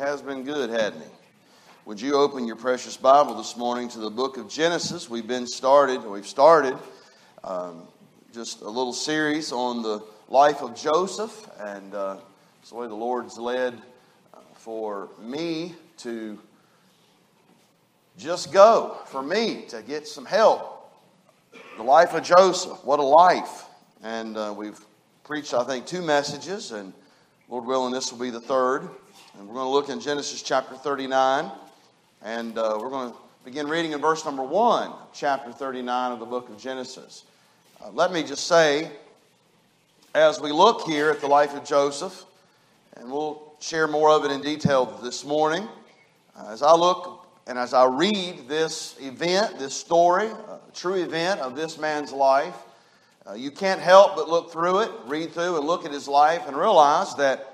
has 0.00 0.22
been 0.22 0.44
good, 0.44 0.70
hadn't 0.70 1.02
he? 1.02 1.08
Would 1.84 2.00
you 2.00 2.14
open 2.14 2.46
your 2.46 2.56
precious 2.56 2.96
Bible 2.96 3.34
this 3.34 3.54
morning 3.54 3.86
to 3.90 3.98
the 3.98 4.08
book 4.08 4.38
of 4.38 4.48
Genesis? 4.48 5.10
We've 5.10 5.26
been 5.26 5.46
started, 5.46 6.02
we've 6.02 6.26
started 6.26 6.78
um, 7.44 7.82
just 8.32 8.62
a 8.62 8.68
little 8.68 8.94
series 8.94 9.52
on 9.52 9.82
the 9.82 10.02
life 10.28 10.62
of 10.62 10.74
Joseph, 10.74 11.46
and 11.60 11.94
uh, 11.94 12.16
it's 12.60 12.70
the 12.70 12.76
way 12.76 12.86
the 12.86 12.94
Lord's 12.94 13.36
led 13.36 13.74
uh, 14.32 14.38
for 14.54 15.10
me 15.20 15.74
to 15.98 16.38
just 18.16 18.54
go, 18.54 18.96
for 19.04 19.22
me 19.22 19.66
to 19.68 19.82
get 19.82 20.08
some 20.08 20.24
help. 20.24 20.94
The 21.76 21.82
life 21.82 22.14
of 22.14 22.22
Joseph, 22.22 22.82
what 22.86 23.00
a 23.00 23.02
life. 23.02 23.66
And 24.02 24.38
uh, 24.38 24.54
we've 24.56 24.80
preached, 25.24 25.52
I 25.52 25.62
think, 25.64 25.84
two 25.84 26.00
messages, 26.00 26.72
and 26.72 26.94
Lord 27.50 27.66
willing, 27.66 27.92
this 27.92 28.10
will 28.10 28.18
be 28.18 28.30
the 28.30 28.40
third. 28.40 28.88
And 29.38 29.46
we're 29.46 29.54
going 29.54 29.66
to 29.66 29.70
look 29.70 29.88
in 29.88 30.00
Genesis 30.00 30.42
chapter 30.42 30.74
39. 30.74 31.50
And 32.22 32.58
uh, 32.58 32.76
we're 32.80 32.90
going 32.90 33.12
to 33.12 33.18
begin 33.44 33.68
reading 33.68 33.92
in 33.92 34.00
verse 34.00 34.24
number 34.24 34.42
1, 34.42 34.92
chapter 35.12 35.52
39 35.52 36.12
of 36.12 36.18
the 36.18 36.26
book 36.26 36.48
of 36.48 36.58
Genesis. 36.58 37.24
Uh, 37.80 37.90
let 37.92 38.12
me 38.12 38.24
just 38.24 38.48
say, 38.48 38.90
as 40.16 40.40
we 40.40 40.50
look 40.50 40.82
here 40.82 41.10
at 41.10 41.20
the 41.20 41.28
life 41.28 41.54
of 41.54 41.64
Joseph, 41.64 42.24
and 42.96 43.10
we'll 43.10 43.54
share 43.60 43.86
more 43.86 44.10
of 44.10 44.24
it 44.24 44.32
in 44.32 44.42
detail 44.42 44.84
this 45.00 45.24
morning, 45.24 45.68
uh, 46.36 46.48
as 46.50 46.62
I 46.62 46.74
look 46.74 47.24
and 47.46 47.56
as 47.56 47.72
I 47.72 47.86
read 47.86 48.48
this 48.48 48.96
event, 49.00 49.60
this 49.60 49.74
story, 49.74 50.26
a 50.26 50.58
true 50.74 50.94
event 50.94 51.40
of 51.40 51.54
this 51.54 51.78
man's 51.78 52.12
life, 52.12 52.56
uh, 53.28 53.34
you 53.34 53.52
can't 53.52 53.80
help 53.80 54.16
but 54.16 54.28
look 54.28 54.50
through 54.50 54.80
it, 54.80 54.90
read 55.06 55.32
through, 55.32 55.56
and 55.56 55.66
look 55.66 55.84
at 55.84 55.92
his 55.92 56.08
life 56.08 56.48
and 56.48 56.56
realize 56.56 57.14
that 57.14 57.49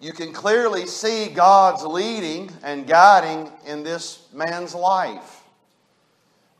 you 0.00 0.12
can 0.12 0.32
clearly 0.32 0.86
see 0.86 1.28
God's 1.28 1.84
leading 1.84 2.50
and 2.62 2.86
guiding 2.86 3.50
in 3.66 3.82
this 3.82 4.28
man's 4.32 4.74
life. 4.74 5.42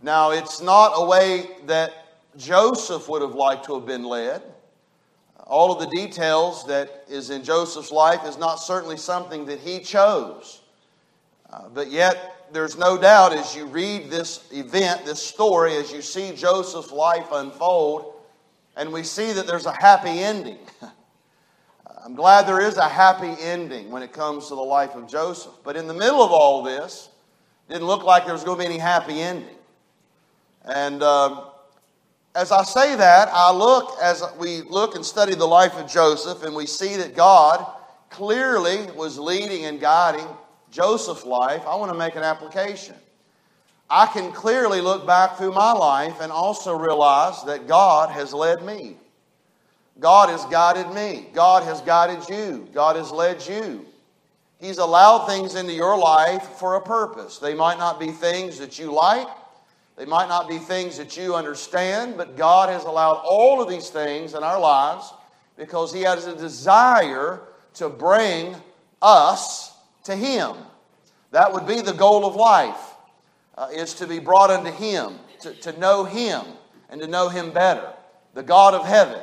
Now, 0.03 0.31
it's 0.31 0.61
not 0.61 0.93
a 0.95 1.07
way 1.07 1.49
that 1.67 1.93
Joseph 2.37 3.09
would 3.09 3.23
have 3.23 3.35
liked 3.35 3.67
to 3.67 3.75
have 3.75 3.87
been 3.87 4.05
led. 4.05 4.43
All 5.47 5.73
of 5.73 5.81
the 5.81 5.97
details 5.97 6.67
that 6.67 7.05
is 7.09 7.31
in 7.31 7.43
Joseph's 7.43 7.91
life 7.91 8.25
is 8.25 8.39
not 8.39 8.57
certainly 8.57 8.97
something 8.97 9.47
that 9.47 9.61
he 9.61 9.81
chose. 9.81 10.61
Uh, 11.51 11.69
but 11.69 11.91
yet, 11.91 12.47
there's 12.53 12.77
no 12.77 12.99
doubt 12.99 13.33
as 13.33 13.57
you 13.57 13.67
read 13.67 14.11
this 14.11 14.47
event, 14.53 15.05
this 15.05 15.23
story, 15.23 15.77
as 15.77 15.93
you 15.93 16.03
see 16.03 16.33
Joseph's 16.33 16.93
life 16.93 17.29
unfold, 17.33 18.15
and 18.77 18.93
we 18.93 19.03
see 19.03 19.33
that 19.33 19.47
there's 19.47 19.67
a 19.67 19.73
happy 19.81 20.21
ending. 20.21 20.59
I'm 22.09 22.15
glad 22.15 22.47
there 22.47 22.63
is 22.63 22.79
a 22.79 22.89
happy 22.89 23.35
ending 23.39 23.91
when 23.91 24.03
it 24.03 24.15
comes 24.15 24.49
to 24.49 24.55
the 24.55 24.63
life 24.63 24.95
of 24.95 25.07
Joseph. 25.07 25.53
But 25.63 25.77
in 25.77 25.87
the 25.87 25.93
middle 25.93 26.23
of 26.23 26.31
all 26.33 26.63
this, 26.63 27.11
it 27.69 27.75
didn't 27.75 27.87
look 27.87 28.03
like 28.03 28.25
there 28.25 28.33
was 28.33 28.45
going 28.45 28.57
to 28.57 28.67
be 28.67 28.67
any 28.67 28.79
happy 28.79 29.21
ending. 29.21 29.59
And 30.65 31.03
um, 31.03 31.49
as 32.35 32.51
I 32.51 32.63
say 32.63 32.97
that, 32.97 33.29
I 33.31 33.53
look, 33.53 33.95
as 34.03 34.25
we 34.39 34.63
look 34.63 34.95
and 34.95 35.05
study 35.05 35.35
the 35.35 35.45
life 35.45 35.75
of 35.75 35.87
Joseph, 35.87 36.45
and 36.45 36.57
we 36.57 36.65
see 36.65 36.97
that 36.97 37.15
God 37.15 37.67
clearly 38.09 38.91
was 38.93 39.19
leading 39.19 39.67
and 39.67 39.79
guiding 39.79 40.27
Joseph's 40.71 41.27
life. 41.27 41.61
I 41.67 41.77
want 41.77 41.93
to 41.93 41.99
make 41.99 42.17
an 42.17 42.23
application. 42.23 42.95
I 43.91 44.07
can 44.07 44.33
clearly 44.33 44.81
look 44.81 45.07
back 45.07 45.37
through 45.37 45.53
my 45.53 45.73
life 45.73 46.23
and 46.23 46.33
also 46.33 46.75
realize 46.75 47.45
that 47.45 47.69
God 47.69 48.09
has 48.09 48.33
led 48.33 48.63
me. 48.63 48.97
God 50.01 50.29
has 50.29 50.45
guided 50.47 50.93
me. 50.95 51.29
God 51.33 51.65
has 51.65 51.81
guided 51.81 52.29
you. 52.29 52.69
God 52.73 52.97
has 52.97 53.11
led 53.11 53.47
you. 53.47 53.85
He's 54.61 54.79
allowed 54.79 55.27
things 55.27 55.55
into 55.55 55.73
your 55.73 55.97
life 55.97 56.43
for 56.59 56.77
a 56.77 56.81
purpose. 56.81 57.39
They 57.39 57.55
might 57.55 57.79
not 57.79 58.01
be 58.01 58.11
things 58.11 58.59
that 58.59 58.79
you 58.79 58.93
like, 58.93 59.29
they 59.97 60.05
might 60.05 60.29
not 60.29 60.49
be 60.49 60.59
things 60.59 60.97
that 60.99 61.17
you 61.17 61.35
understand, 61.35 62.17
but 62.17 62.37
God 62.37 62.69
has 62.69 62.85
allowed 62.85 63.21
all 63.25 63.61
of 63.61 63.69
these 63.69 63.91
things 63.91 64.35
in 64.35 64.45
our 64.45 64.59
lives 64.61 65.13
because 65.57 65.93
He 65.93 66.03
has 66.03 66.27
a 66.27 66.37
desire 66.37 67.41
to 67.75 67.89
bring 67.89 68.55
us 69.03 69.77
to 70.05 70.15
Him. 70.15 70.55
That 71.33 71.53
would 71.53 71.67
be 71.67 71.81
the 71.81 71.93
goal 71.93 72.25
of 72.25 72.37
life, 72.37 72.95
uh, 73.57 73.69
is 73.73 73.95
to 73.95 74.07
be 74.07 74.21
brought 74.21 74.51
unto 74.51 74.71
Him, 74.71 75.19
to, 75.41 75.53
to 75.55 75.79
know 75.81 76.05
Him, 76.05 76.45
and 76.91 77.01
to 77.01 77.09
know 77.09 77.29
Him 77.29 77.51
better. 77.51 77.93
The 78.35 78.45
God 78.45 78.75
of 78.75 78.87
heaven. 78.87 79.21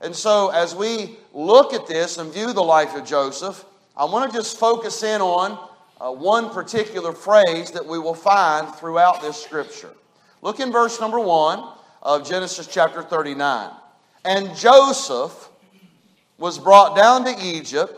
And 0.00 0.14
so, 0.14 0.50
as 0.50 0.74
we 0.74 1.16
look 1.32 1.72
at 1.72 1.86
this 1.86 2.18
and 2.18 2.32
view 2.32 2.52
the 2.52 2.62
life 2.62 2.94
of 2.94 3.04
Joseph, 3.04 3.64
I 3.96 4.04
want 4.04 4.30
to 4.30 4.36
just 4.36 4.58
focus 4.58 5.02
in 5.02 5.20
on 5.20 5.58
uh, 6.00 6.12
one 6.12 6.50
particular 6.50 7.12
phrase 7.12 7.72
that 7.72 7.84
we 7.84 7.98
will 7.98 8.14
find 8.14 8.72
throughout 8.76 9.20
this 9.20 9.42
scripture. 9.42 9.92
Look 10.40 10.60
in 10.60 10.70
verse 10.70 11.00
number 11.00 11.18
one 11.18 11.72
of 12.02 12.28
Genesis 12.28 12.68
chapter 12.68 13.02
39. 13.02 13.70
And 14.24 14.54
Joseph 14.56 15.48
was 16.38 16.58
brought 16.58 16.96
down 16.96 17.24
to 17.24 17.34
Egypt, 17.44 17.92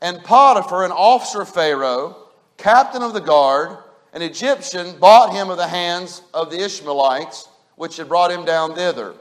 and 0.00 0.22
Potiphar, 0.22 0.84
an 0.84 0.92
officer 0.92 1.42
of 1.42 1.48
Pharaoh, 1.48 2.28
captain 2.56 3.02
of 3.02 3.12
the 3.12 3.20
guard, 3.20 3.76
an 4.12 4.22
Egyptian, 4.22 4.96
bought 5.00 5.32
him 5.32 5.50
of 5.50 5.56
the 5.56 5.66
hands 5.66 6.22
of 6.32 6.50
the 6.50 6.62
Ishmaelites, 6.64 7.48
which 7.74 7.96
had 7.96 8.08
brought 8.08 8.30
him 8.30 8.44
down 8.44 8.76
thither. 8.76 9.14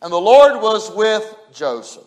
And 0.00 0.10
the 0.10 0.20
Lord 0.20 0.62
was 0.62 0.90
with 0.94 1.36
Joseph. 1.52 2.04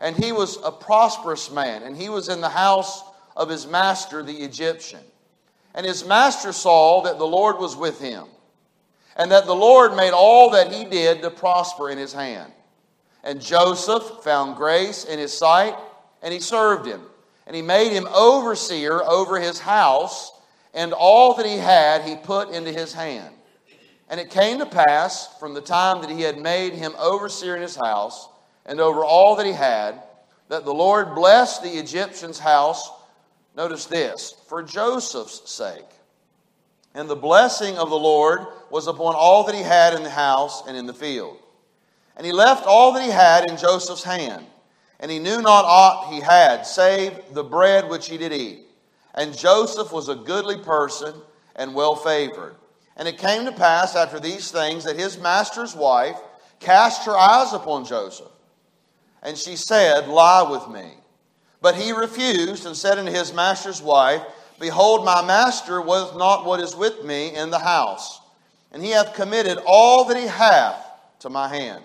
And 0.00 0.16
he 0.16 0.32
was 0.32 0.58
a 0.64 0.70
prosperous 0.70 1.50
man, 1.50 1.82
and 1.82 1.96
he 1.96 2.08
was 2.08 2.28
in 2.28 2.40
the 2.40 2.48
house 2.48 3.02
of 3.36 3.48
his 3.48 3.66
master, 3.66 4.22
the 4.22 4.42
Egyptian. 4.42 5.00
And 5.74 5.86
his 5.86 6.04
master 6.04 6.52
saw 6.52 7.02
that 7.02 7.18
the 7.18 7.26
Lord 7.26 7.58
was 7.58 7.76
with 7.76 8.00
him, 8.00 8.24
and 9.16 9.30
that 9.30 9.46
the 9.46 9.54
Lord 9.54 9.96
made 9.96 10.12
all 10.12 10.50
that 10.50 10.72
he 10.72 10.84
did 10.84 11.22
to 11.22 11.30
prosper 11.30 11.90
in 11.90 11.98
his 11.98 12.12
hand. 12.12 12.52
And 13.22 13.40
Joseph 13.40 14.22
found 14.22 14.56
grace 14.56 15.04
in 15.04 15.18
his 15.18 15.32
sight, 15.32 15.74
and 16.22 16.32
he 16.32 16.40
served 16.40 16.86
him. 16.86 17.00
And 17.46 17.56
he 17.56 17.62
made 17.62 17.92
him 17.92 18.06
overseer 18.14 19.02
over 19.02 19.40
his 19.40 19.58
house, 19.58 20.32
and 20.74 20.92
all 20.92 21.34
that 21.34 21.46
he 21.46 21.56
had 21.56 22.02
he 22.02 22.16
put 22.16 22.50
into 22.50 22.72
his 22.72 22.92
hand. 22.92 23.34
And 24.08 24.20
it 24.20 24.30
came 24.30 24.58
to 24.58 24.66
pass 24.66 25.38
from 25.38 25.54
the 25.54 25.60
time 25.60 26.02
that 26.02 26.10
he 26.10 26.22
had 26.22 26.38
made 26.38 26.74
him 26.74 26.92
overseer 26.98 27.56
in 27.56 27.62
his 27.62 27.76
house 27.76 28.28
and 28.66 28.80
over 28.80 29.04
all 29.04 29.36
that 29.36 29.46
he 29.46 29.52
had, 29.52 30.02
that 30.48 30.64
the 30.64 30.74
Lord 30.74 31.14
blessed 31.14 31.62
the 31.62 31.78
Egyptian's 31.78 32.38
house. 32.38 32.90
Notice 33.56 33.86
this 33.86 34.34
for 34.48 34.62
Joseph's 34.62 35.50
sake. 35.50 35.84
And 36.94 37.08
the 37.08 37.16
blessing 37.16 37.76
of 37.76 37.90
the 37.90 37.98
Lord 37.98 38.46
was 38.70 38.86
upon 38.86 39.14
all 39.16 39.44
that 39.44 39.54
he 39.54 39.62
had 39.62 39.94
in 39.94 40.02
the 40.02 40.10
house 40.10 40.62
and 40.66 40.76
in 40.76 40.86
the 40.86 40.94
field. 40.94 41.38
And 42.16 42.24
he 42.24 42.32
left 42.32 42.66
all 42.66 42.92
that 42.92 43.02
he 43.02 43.10
had 43.10 43.48
in 43.48 43.56
Joseph's 43.56 44.04
hand. 44.04 44.46
And 45.00 45.10
he 45.10 45.18
knew 45.18 45.42
not 45.42 45.64
aught 45.64 46.12
he 46.12 46.20
had, 46.20 46.62
save 46.62 47.18
the 47.32 47.42
bread 47.42 47.88
which 47.88 48.08
he 48.08 48.16
did 48.16 48.32
eat. 48.32 48.60
And 49.14 49.36
Joseph 49.36 49.92
was 49.92 50.08
a 50.08 50.14
goodly 50.14 50.58
person 50.58 51.14
and 51.56 51.74
well 51.74 51.96
favored 51.96 52.56
and 52.96 53.08
it 53.08 53.18
came 53.18 53.44
to 53.44 53.52
pass 53.52 53.96
after 53.96 54.20
these 54.20 54.50
things 54.50 54.84
that 54.84 54.98
his 54.98 55.18
master's 55.18 55.74
wife 55.74 56.18
cast 56.60 57.06
her 57.06 57.16
eyes 57.16 57.52
upon 57.52 57.84
Joseph. 57.84 58.30
And 59.24 59.36
she 59.36 59.56
said, 59.56 60.06
Lie 60.06 60.42
with 60.50 60.68
me. 60.68 60.92
But 61.60 61.76
he 61.76 61.92
refused 61.92 62.66
and 62.66 62.76
said 62.76 62.98
unto 62.98 63.10
his 63.10 63.32
master's 63.32 63.80
wife, 63.80 64.20
Behold, 64.60 65.04
my 65.04 65.24
master 65.24 65.80
was 65.80 66.14
not 66.16 66.44
what 66.44 66.60
is 66.60 66.76
with 66.76 67.04
me 67.04 67.34
in 67.34 67.50
the 67.50 67.58
house, 67.58 68.20
and 68.70 68.82
he 68.82 68.90
hath 68.90 69.14
committed 69.14 69.58
all 69.66 70.04
that 70.04 70.16
he 70.16 70.26
hath 70.26 70.76
to 71.20 71.30
my 71.30 71.48
hand. 71.48 71.82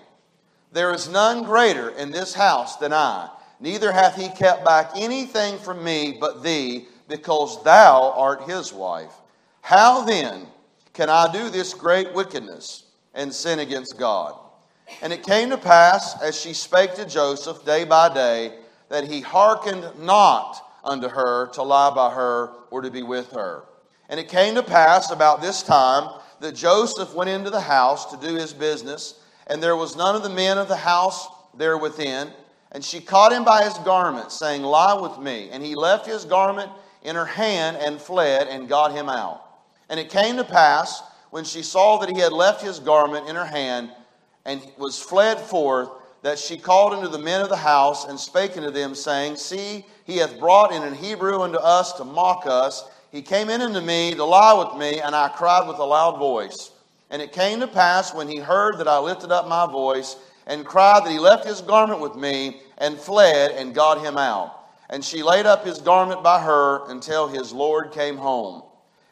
There 0.72 0.92
is 0.92 1.08
none 1.08 1.42
greater 1.42 1.88
in 1.90 2.10
this 2.10 2.32
house 2.32 2.76
than 2.76 2.92
I, 2.92 3.28
neither 3.58 3.90
hath 3.90 4.16
he 4.16 4.28
kept 4.28 4.64
back 4.64 4.92
anything 4.94 5.58
from 5.58 5.82
me 5.82 6.18
but 6.20 6.42
thee, 6.42 6.86
because 7.08 7.62
thou 7.64 8.12
art 8.16 8.48
his 8.48 8.72
wife. 8.72 9.12
How 9.62 10.04
then 10.04 10.46
can 10.92 11.10
I 11.10 11.32
do 11.32 11.48
this 11.48 11.74
great 11.74 12.12
wickedness 12.12 12.84
and 13.14 13.34
sin 13.34 13.58
against 13.58 13.98
God? 13.98 14.38
And 15.02 15.12
it 15.12 15.22
came 15.22 15.50
to 15.50 15.58
pass, 15.58 16.20
as 16.22 16.38
she 16.38 16.52
spake 16.52 16.94
to 16.94 17.06
Joseph 17.06 17.64
day 17.64 17.84
by 17.84 18.12
day, 18.12 18.58
that 18.88 19.04
he 19.04 19.20
hearkened 19.20 19.88
not 19.98 20.60
unto 20.84 21.08
her 21.08 21.48
to 21.48 21.62
lie 21.62 21.94
by 21.94 22.10
her 22.10 22.50
or 22.70 22.82
to 22.82 22.90
be 22.90 23.02
with 23.02 23.30
her. 23.32 23.64
And 24.08 24.18
it 24.18 24.28
came 24.28 24.54
to 24.56 24.62
pass 24.62 25.10
about 25.10 25.40
this 25.40 25.62
time 25.62 26.20
that 26.40 26.54
Joseph 26.54 27.14
went 27.14 27.30
into 27.30 27.50
the 27.50 27.60
house 27.60 28.06
to 28.06 28.26
do 28.26 28.34
his 28.34 28.52
business, 28.52 29.20
and 29.46 29.62
there 29.62 29.76
was 29.76 29.96
none 29.96 30.16
of 30.16 30.22
the 30.22 30.30
men 30.30 30.58
of 30.58 30.68
the 30.68 30.76
house 30.76 31.28
there 31.56 31.78
within. 31.78 32.30
And 32.72 32.84
she 32.84 33.00
caught 33.00 33.32
him 33.32 33.44
by 33.44 33.64
his 33.64 33.76
garment, 33.78 34.32
saying, 34.32 34.62
Lie 34.62 35.00
with 35.00 35.18
me. 35.18 35.50
And 35.50 35.62
he 35.62 35.74
left 35.74 36.06
his 36.06 36.24
garment 36.24 36.70
in 37.02 37.16
her 37.16 37.24
hand 37.24 37.76
and 37.78 38.00
fled 38.00 38.46
and 38.48 38.68
got 38.68 38.92
him 38.92 39.08
out. 39.08 39.42
And 39.88 39.98
it 39.98 40.08
came 40.08 40.36
to 40.36 40.44
pass, 40.44 41.02
when 41.30 41.44
she 41.44 41.62
saw 41.62 41.98
that 41.98 42.10
he 42.10 42.20
had 42.20 42.32
left 42.32 42.62
his 42.62 42.78
garment 42.78 43.28
in 43.28 43.36
her 43.36 43.44
hand 43.44 43.90
and 44.44 44.60
was 44.78 45.00
fled 45.00 45.38
forth, 45.38 45.90
that 46.22 46.38
she 46.38 46.56
called 46.56 46.92
unto 46.92 47.08
the 47.08 47.18
men 47.18 47.40
of 47.40 47.48
the 47.48 47.56
house 47.56 48.06
and 48.06 48.18
spake 48.18 48.56
unto 48.56 48.70
them, 48.70 48.94
saying, 48.94 49.36
See, 49.36 49.86
he 50.04 50.18
hath 50.18 50.38
brought 50.38 50.72
in 50.72 50.82
an 50.82 50.94
Hebrew 50.94 51.40
unto 51.40 51.58
us 51.58 51.92
to 51.94 52.04
mock 52.04 52.44
us. 52.46 52.88
He 53.10 53.22
came 53.22 53.48
in 53.48 53.60
unto 53.60 53.80
me 53.80 54.14
to 54.14 54.24
lie 54.24 54.52
with 54.52 54.78
me, 54.78 55.00
and 55.00 55.14
I 55.14 55.28
cried 55.28 55.66
with 55.66 55.78
a 55.78 55.84
loud 55.84 56.18
voice. 56.18 56.72
And 57.10 57.20
it 57.20 57.32
came 57.32 57.60
to 57.60 57.66
pass 57.66 58.14
when 58.14 58.28
he 58.28 58.36
heard 58.36 58.78
that 58.78 58.88
I 58.88 58.98
lifted 58.98 59.32
up 59.32 59.48
my 59.48 59.66
voice 59.66 60.16
and 60.46 60.64
cried 60.64 61.04
that 61.04 61.10
he 61.10 61.18
left 61.18 61.46
his 61.46 61.60
garment 61.60 62.00
with 62.00 62.16
me 62.16 62.60
and 62.78 62.98
fled 62.98 63.52
and 63.52 63.74
got 63.74 64.04
him 64.04 64.16
out. 64.16 64.56
And 64.90 65.04
she 65.04 65.22
laid 65.22 65.46
up 65.46 65.64
his 65.64 65.78
garment 65.78 66.22
by 66.22 66.40
her 66.40 66.88
until 66.90 67.28
his 67.28 67.52
Lord 67.52 67.92
came 67.92 68.16
home. 68.16 68.62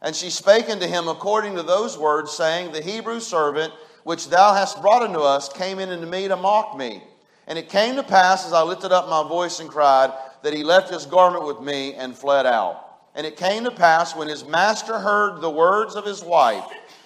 And 0.02 0.14
she 0.14 0.30
spake 0.30 0.68
unto 0.68 0.86
him 0.86 1.08
according 1.08 1.56
to 1.56 1.62
those 1.62 1.98
words, 1.98 2.32
saying, 2.32 2.72
The 2.72 2.82
Hebrew 2.82 3.20
servant 3.20 3.72
which 4.04 4.28
thou 4.28 4.54
hast 4.54 4.80
brought 4.80 5.02
unto 5.02 5.20
us 5.20 5.48
came 5.48 5.78
in 5.78 5.90
unto 5.90 6.06
me 6.06 6.28
to 6.28 6.36
mock 6.36 6.76
me. 6.76 7.02
And 7.46 7.58
it 7.58 7.68
came 7.68 7.96
to 7.96 8.02
pass, 8.02 8.46
as 8.46 8.52
I 8.52 8.62
lifted 8.62 8.92
up 8.92 9.08
my 9.08 9.26
voice 9.26 9.60
and 9.60 9.70
cried, 9.70 10.12
that 10.42 10.52
he 10.52 10.62
left 10.62 10.92
his 10.92 11.06
garment 11.06 11.44
with 11.44 11.60
me 11.60 11.94
and 11.94 12.16
fled 12.16 12.46
out. 12.46 12.84
And 13.14 13.26
it 13.26 13.36
came 13.36 13.64
to 13.64 13.70
pass, 13.70 14.14
when 14.14 14.28
his 14.28 14.44
master 14.44 14.98
heard 14.98 15.40
the 15.40 15.50
words 15.50 15.96
of 15.96 16.04
his 16.04 16.22
wife, 16.22 16.64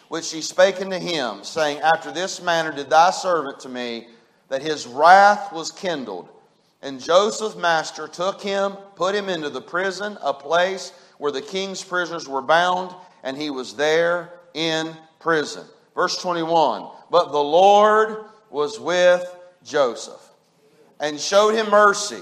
which 0.09 0.25
she 0.25 0.43
spake 0.43 0.81
unto 0.81 0.99
him, 0.99 1.45
saying, 1.45 1.79
After 1.81 2.13
this 2.13 2.43
manner 2.43 2.73
did 2.73 2.91
thy 2.91 3.11
servant 3.11 3.61
to 3.61 3.69
me, 3.69 4.09
that 4.49 4.63
his 4.63 4.87
wrath 4.87 5.53
was 5.53 5.71
kindled. 5.71 6.29
And 6.83 7.01
Joseph's 7.01 7.57
master 7.57 8.09
took 8.09 8.43
him, 8.43 8.73
put 8.97 9.15
him 9.15 9.29
into 9.29 9.49
the 9.49 9.63
prison, 9.63 10.19
a 10.21 10.35
place 10.35 10.93
where 11.19 11.33
the 11.33 11.41
king's 11.41 11.83
prisoners 11.83 12.29
were 12.29 12.43
bound, 12.43 12.93
and 13.23 13.37
he 13.37 13.51
was 13.51 13.75
there 13.75 14.33
in 14.55 14.95
prison. 15.21 15.65
Verse 15.95 16.21
21 16.21 16.89
But 17.11 17.33
the 17.33 17.39
Lord 17.39 18.25
was 18.51 18.79
with 18.79 19.37
Joseph, 19.65 20.21
and 21.01 21.19
showed 21.19 21.55
him 21.55 21.71
mercy, 21.71 22.21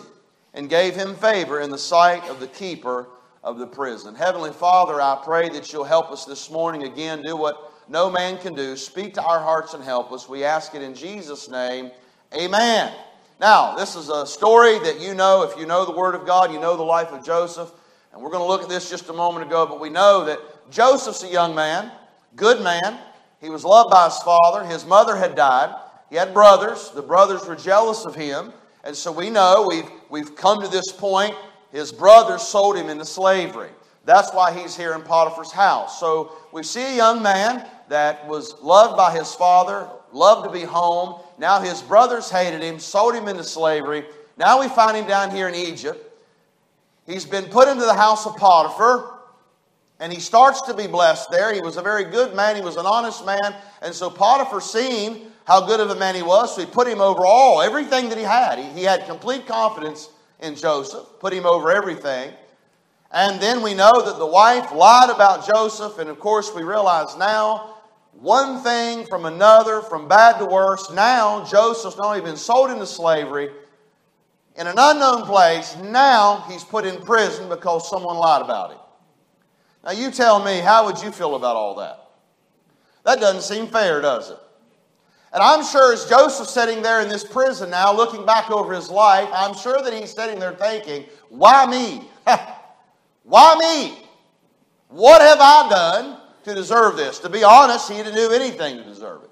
and 0.55 0.69
gave 0.69 0.95
him 0.95 1.15
favor 1.15 1.61
in 1.61 1.71
the 1.71 1.79
sight 1.79 2.29
of 2.29 2.41
the 2.41 2.49
keeper 2.49 3.09
of 3.43 3.59
the 3.59 3.67
prison. 3.67 4.15
Heavenly 4.15 4.53
Father, 4.53 5.01
I 5.01 5.21
pray 5.25 5.49
that 5.51 5.73
you'll 5.73 5.85
help 5.85 6.11
us 6.11 6.25
this 6.25 6.51
morning 6.51 6.85
again, 6.85 7.23
do 7.23 7.37
what 7.37 7.73
no 7.89 8.11
man 8.11 8.39
can 8.39 8.55
do. 8.55 8.77
Speak 8.77 9.15
to 9.15 9.23
our 9.23 9.41
hearts 9.41 9.75
and 9.75 9.83
help 9.83 10.13
us. 10.13 10.29
We 10.29 10.45
ask 10.45 10.75
it 10.75 10.83
in 10.83 10.95
Jesus' 10.95 11.49
name. 11.49 11.91
Amen. 12.35 12.93
Now, 13.41 13.75
this 13.75 13.97
is 13.97 14.11
a 14.11 14.27
story 14.27 14.79
that 14.81 15.01
you 15.01 15.15
know. 15.15 15.43
If 15.43 15.59
you 15.59 15.67
know 15.67 15.85
the 15.85 15.97
Word 15.97 16.15
of 16.15 16.27
God, 16.27 16.53
you 16.53 16.61
know 16.61 16.77
the 16.77 16.83
life 16.83 17.11
of 17.11 17.25
Joseph. 17.25 17.73
And 18.13 18.23
we're 18.23 18.31
going 18.31 18.43
to 18.43 18.47
look 18.47 18.63
at 18.63 18.69
this 18.69 18.91
just 18.91 19.09
a 19.09 19.13
moment 19.13 19.47
ago, 19.47 19.67
but 19.67 19.81
we 19.81 19.89
know 19.89 20.25
that 20.25 20.39
Joseph's 20.71 21.25
a 21.25 21.29
young 21.29 21.55
man, 21.55 21.91
good 22.37 22.63
man. 22.63 22.99
He 23.41 23.49
was 23.49 23.65
loved 23.65 23.91
by 23.91 24.05
his 24.05 24.19
father. 24.19 24.65
His 24.65 24.85
mother 24.85 25.17
had 25.17 25.35
died. 25.35 25.75
He 26.11 26.17
had 26.17 26.35
brothers. 26.35 26.91
The 26.91 27.03
brothers 27.03 27.47
were 27.47 27.57
jealous 27.57 28.05
of 28.05 28.15
him. 28.15 28.53
And 28.85 28.97
so 28.97 29.13
we 29.13 29.31
know 29.31 29.67
we've, 29.69 29.91
we've 30.09 30.37
come 30.37 30.63
to 30.63 30.69
this 30.69 30.93
point. 30.93 31.35
His 31.73 31.93
brothers 31.93 32.43
sold 32.43 32.77
him 32.77 32.89
into 32.89 33.05
slavery. 33.05 33.71
That's 34.05 34.33
why 34.33 34.53
he's 34.53 34.77
here 34.77 34.95
in 34.95 35.03
Potiphar's 35.03 35.53
house. 35.53 36.01
So 36.01 36.33
we 36.53 36.63
see 36.63 36.83
a 36.83 36.97
young 36.97 37.23
man 37.23 37.67
that 37.89 38.27
was 38.27 38.61
loved 38.61 38.97
by 38.97 39.17
his 39.17 39.35
father, 39.35 39.89
loved 40.13 40.45
to 40.45 40.53
be 40.53 40.63
home. 40.65 41.21
Now 41.39 41.61
his 41.61 41.83
brothers 41.83 42.31
hated 42.31 42.63
him, 42.63 42.79
sold 42.79 43.15
him 43.15 43.29
into 43.29 43.45
slavery. 43.45 44.05
Now 44.37 44.61
we 44.61 44.69
find 44.69 44.97
him 44.97 45.07
down 45.07 45.31
here 45.31 45.49
in 45.49 45.55
Egypt. 45.55 46.07
He's 47.07 47.25
been 47.25 47.45
put 47.47 47.69
into 47.69 47.85
the 47.85 47.95
house 47.95 48.27
of 48.27 48.37
Potiphar, 48.37 49.20
and 50.01 50.13
he 50.13 50.19
starts 50.19 50.63
to 50.63 50.75
be 50.75 50.87
blessed 50.87 51.31
there. 51.31 51.55
He 51.55 51.61
was 51.61 51.77
a 51.77 51.83
very 51.83 52.05
good 52.05 52.35
man, 52.35 52.57
he 52.57 52.63
was 52.63 52.77
an 52.77 52.87
honest 52.87 53.25
man, 53.25 53.55
and 53.83 53.95
so 53.95 54.11
Potiphar, 54.11 54.61
seeing 54.61 55.27
how 55.45 55.67
good 55.67 55.81
of 55.81 55.91
a 55.91 55.95
man 55.95 56.15
he 56.15 56.23
was, 56.23 56.55
so 56.55 56.61
he 56.63 56.67
put 56.67 56.89
him 56.89 57.01
over 57.01 57.25
all, 57.25 57.63
everything 57.63 58.09
that 58.09 58.19
he 58.19 58.25
had. 58.25 58.59
He, 58.59 58.81
he 58.81 58.83
had 58.83 59.07
complete 59.07 59.47
confidence 59.47 60.09
in 60.41 60.55
Joseph, 60.55 61.07
put 61.21 61.33
him 61.33 61.47
over 61.47 61.71
everything. 61.71 62.33
And 63.13 63.41
then 63.41 63.63
we 63.63 63.75
know 63.75 64.03
that 64.05 64.19
the 64.19 64.27
wife 64.27 64.73
lied 64.73 65.11
about 65.11 65.47
Joseph, 65.47 65.99
and 65.99 66.09
of 66.09 66.19
course, 66.19 66.53
we 66.55 66.63
realize 66.63 67.17
now 67.17 67.77
one 68.13 68.63
thing 68.63 69.07
from 69.07 69.25
another, 69.25 69.83
from 69.83 70.09
bad 70.09 70.39
to 70.39 70.45
worse. 70.45 70.91
Now, 70.93 71.45
Joseph's 71.45 71.97
not 71.97 72.07
only 72.07 72.21
been 72.21 72.37
sold 72.37 72.71
into 72.71 72.87
slavery, 72.87 73.51
in 74.57 74.67
an 74.67 74.75
unknown 74.77 75.23
place. 75.23 75.77
Now 75.77 76.45
he's 76.49 76.65
put 76.65 76.85
in 76.85 77.01
prison 77.03 77.49
because 77.49 77.89
someone 77.89 78.17
lied 78.17 78.43
about 78.43 78.73
him. 78.73 78.79
Now 79.85 79.93
you 79.93 80.11
tell 80.11 80.45
me, 80.45 80.59
how 80.59 80.87
would 80.87 81.03
you 81.03 81.11
feel 81.11 81.35
about 81.35 81.57
all 81.57 81.75
that? 81.77 81.99
That 83.05 83.21
doesn't 83.21 83.43
seem 83.43 83.67
fair, 83.67 84.01
does 84.01 84.31
it? 84.31 84.39
And 85.33 85.43
I'm 85.43 85.65
sure 85.65 85.93
as 85.93 86.07
Joseph 86.07 86.49
sitting 86.49 86.83
there 86.83 87.01
in 87.01 87.09
this 87.09 87.25
prison 87.25 87.71
now, 87.71 87.95
looking 87.95 88.27
back 88.27 88.51
over 88.51 88.75
his 88.75 88.91
life, 88.91 89.29
I'm 89.33 89.55
sure 89.55 89.81
that 89.81 89.93
he's 89.93 90.13
sitting 90.13 90.39
there 90.39 90.53
thinking, 90.53 91.07
why 91.29 91.67
me? 91.67 92.09
why 93.23 93.57
me? 93.59 94.07
What 94.89 95.23
have 95.23 95.39
I 95.41 95.69
done 95.71 96.21
to 96.45 96.55
deserve 96.55 96.97
this? 96.97 97.21
To 97.21 97.29
be 97.29 97.45
honest, 97.45 97.89
he 97.89 97.97
didn't 97.99 98.17
do 98.17 98.33
anything 98.33 98.79
to 98.79 98.85
deserve 98.85 99.23
it. 99.23 99.31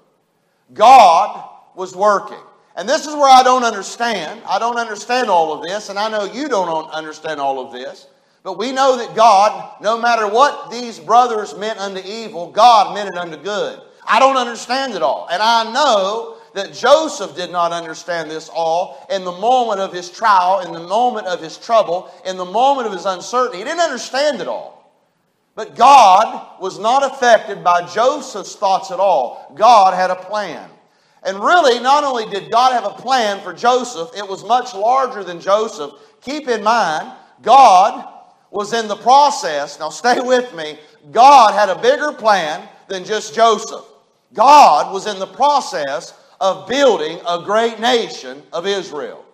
God 0.73 1.49
was 1.75 1.95
working. 1.95 2.39
And 2.77 2.87
this 2.87 3.05
is 3.05 3.13
where 3.13 3.29
I 3.29 3.43
don't 3.43 3.65
understand. 3.65 4.41
I 4.47 4.57
don't 4.57 4.77
understand 4.77 5.29
all 5.29 5.51
of 5.51 5.63
this, 5.63 5.89
and 5.89 5.99
I 5.99 6.09
know 6.09 6.23
you 6.23 6.47
don't 6.47 6.89
understand 6.91 7.41
all 7.41 7.59
of 7.59 7.73
this. 7.73 8.07
But 8.43 8.57
we 8.57 8.71
know 8.71 8.97
that 8.97 9.15
God, 9.15 9.81
no 9.81 9.99
matter 9.99 10.27
what 10.27 10.71
these 10.71 10.99
brothers 10.99 11.55
meant 11.57 11.79
unto 11.79 12.01
evil, 12.07 12.51
God 12.51 12.93
meant 12.93 13.09
it 13.09 13.17
unto 13.17 13.37
good. 13.37 13.81
I 14.05 14.19
don't 14.19 14.37
understand 14.37 14.95
it 14.95 15.01
all. 15.01 15.27
And 15.29 15.41
I 15.41 15.71
know 15.71 16.37
that 16.53 16.73
Joseph 16.73 17.35
did 17.35 17.51
not 17.51 17.71
understand 17.71 18.31
this 18.31 18.49
all 18.49 19.05
in 19.09 19.23
the 19.23 19.31
moment 19.31 19.79
of 19.79 19.93
his 19.93 20.09
trial, 20.09 20.61
in 20.61 20.73
the 20.73 20.87
moment 20.87 21.27
of 21.27 21.41
his 21.41 21.57
trouble, 21.57 22.11
in 22.25 22.37
the 22.37 22.45
moment 22.45 22.87
of 22.87 22.93
his 22.93 23.05
uncertainty. 23.05 23.59
He 23.59 23.63
didn't 23.63 23.81
understand 23.81 24.41
it 24.41 24.47
all. 24.47 24.79
But 25.55 25.75
God 25.75 26.61
was 26.61 26.79
not 26.79 27.03
affected 27.03 27.63
by 27.63 27.85
Joseph's 27.85 28.55
thoughts 28.55 28.91
at 28.91 28.99
all. 28.99 29.53
God 29.57 29.93
had 29.93 30.09
a 30.09 30.15
plan. 30.15 30.69
And 31.23 31.39
really, 31.39 31.79
not 31.81 32.05
only 32.05 32.25
did 32.29 32.49
God 32.49 32.71
have 32.71 32.85
a 32.85 33.01
plan 33.01 33.41
for 33.41 33.53
Joseph, 33.53 34.11
it 34.15 34.27
was 34.27 34.45
much 34.45 34.73
larger 34.73 35.23
than 35.23 35.41
Joseph. 35.41 35.91
Keep 36.21 36.47
in 36.47 36.63
mind, 36.63 37.11
God 37.41 38.07
was 38.51 38.73
in 38.73 38.87
the 38.87 38.95
process. 38.95 39.79
Now, 39.79 39.89
stay 39.89 40.19
with 40.19 40.53
me. 40.55 40.77
God 41.11 41.53
had 41.53 41.69
a 41.69 41.81
bigger 41.81 42.11
plan 42.11 42.67
than 42.87 43.05
just 43.05 43.35
Joseph. 43.35 43.85
God 44.33 44.93
was 44.93 45.07
in 45.07 45.19
the 45.19 45.27
process 45.27 46.13
of 46.39 46.67
building 46.67 47.19
a 47.27 47.41
great 47.43 47.79
nation 47.79 48.41
of 48.53 48.65
Israel. 48.65 49.25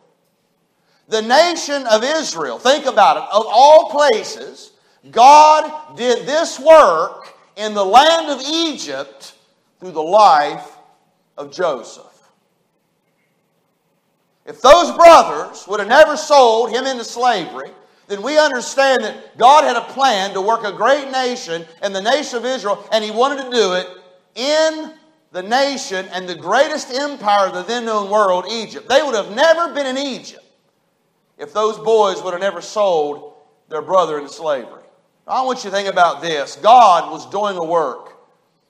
The 1.07 1.21
nation 1.21 1.85
of 1.88 2.03
Israel, 2.03 2.57
think 2.57 2.85
about 2.85 3.17
it, 3.17 3.23
of 3.31 3.45
all 3.47 3.89
places, 3.91 4.71
God 5.12 5.95
did 5.95 6.25
this 6.25 6.59
work 6.59 7.33
in 7.56 7.73
the 7.73 7.85
land 7.85 8.30
of 8.30 8.42
Egypt 8.47 9.33
through 9.80 9.92
the 9.92 10.01
life 10.01 10.78
of 11.37 11.51
Joseph. 11.51 12.04
If 14.45 14.61
those 14.61 14.95
brothers 14.95 15.68
would 15.68 15.80
have 15.80 15.90
never 15.90 16.18
sold 16.18 16.71
him 16.71 16.85
into 16.85 17.04
slavery, 17.04 17.71
then 18.07 18.21
we 18.21 18.38
understand 18.38 19.04
that 19.04 19.38
God 19.38 19.64
had 19.64 19.76
a 19.76 19.94
plan 19.94 20.33
to 20.33 20.42
work 20.42 20.64
a 20.64 20.71
great 20.71 21.09
nation 21.12 21.66
in 21.83 21.94
the 21.94 22.02
nation 22.02 22.38
of 22.38 22.45
Israel, 22.45 22.88
and 22.92 23.04
he 23.04 23.12
wanted 23.12 23.44
to 23.44 23.50
do 23.50 23.74
it 23.74 23.88
in 24.35 24.94
the 25.31 25.44
nation 25.44 26.07
and 26.14 26.30
the 26.30 26.35
greatest 26.35 26.92
empire 26.92 27.47
of 27.47 27.54
the 27.54 27.64
then 27.64 27.85
known 27.85 28.09
world, 28.09 28.45
Egypt. 28.50 28.88
They 28.88 29.02
would 29.02 29.16
have 29.16 29.35
never 29.35 29.74
been 29.74 29.85
in 29.85 29.97
Egypt 29.97 30.44
if 31.38 31.54
those 31.54 31.78
boys 31.78 32.21
would 32.24 32.31
have 32.31 32.42
never 32.42 32.62
sold 32.62 33.33
their 33.69 33.81
brother 33.81 34.18
into 34.18 34.30
slavery. 34.31 34.83
I 35.28 35.42
want 35.42 35.64
you 35.64 35.71
to 35.71 35.76
think 35.76 35.88
about 35.90 36.21
this 36.21 36.56
God 36.57 37.12
was 37.12 37.30
doing 37.30 37.57
a 37.57 37.64
work. 37.64 38.14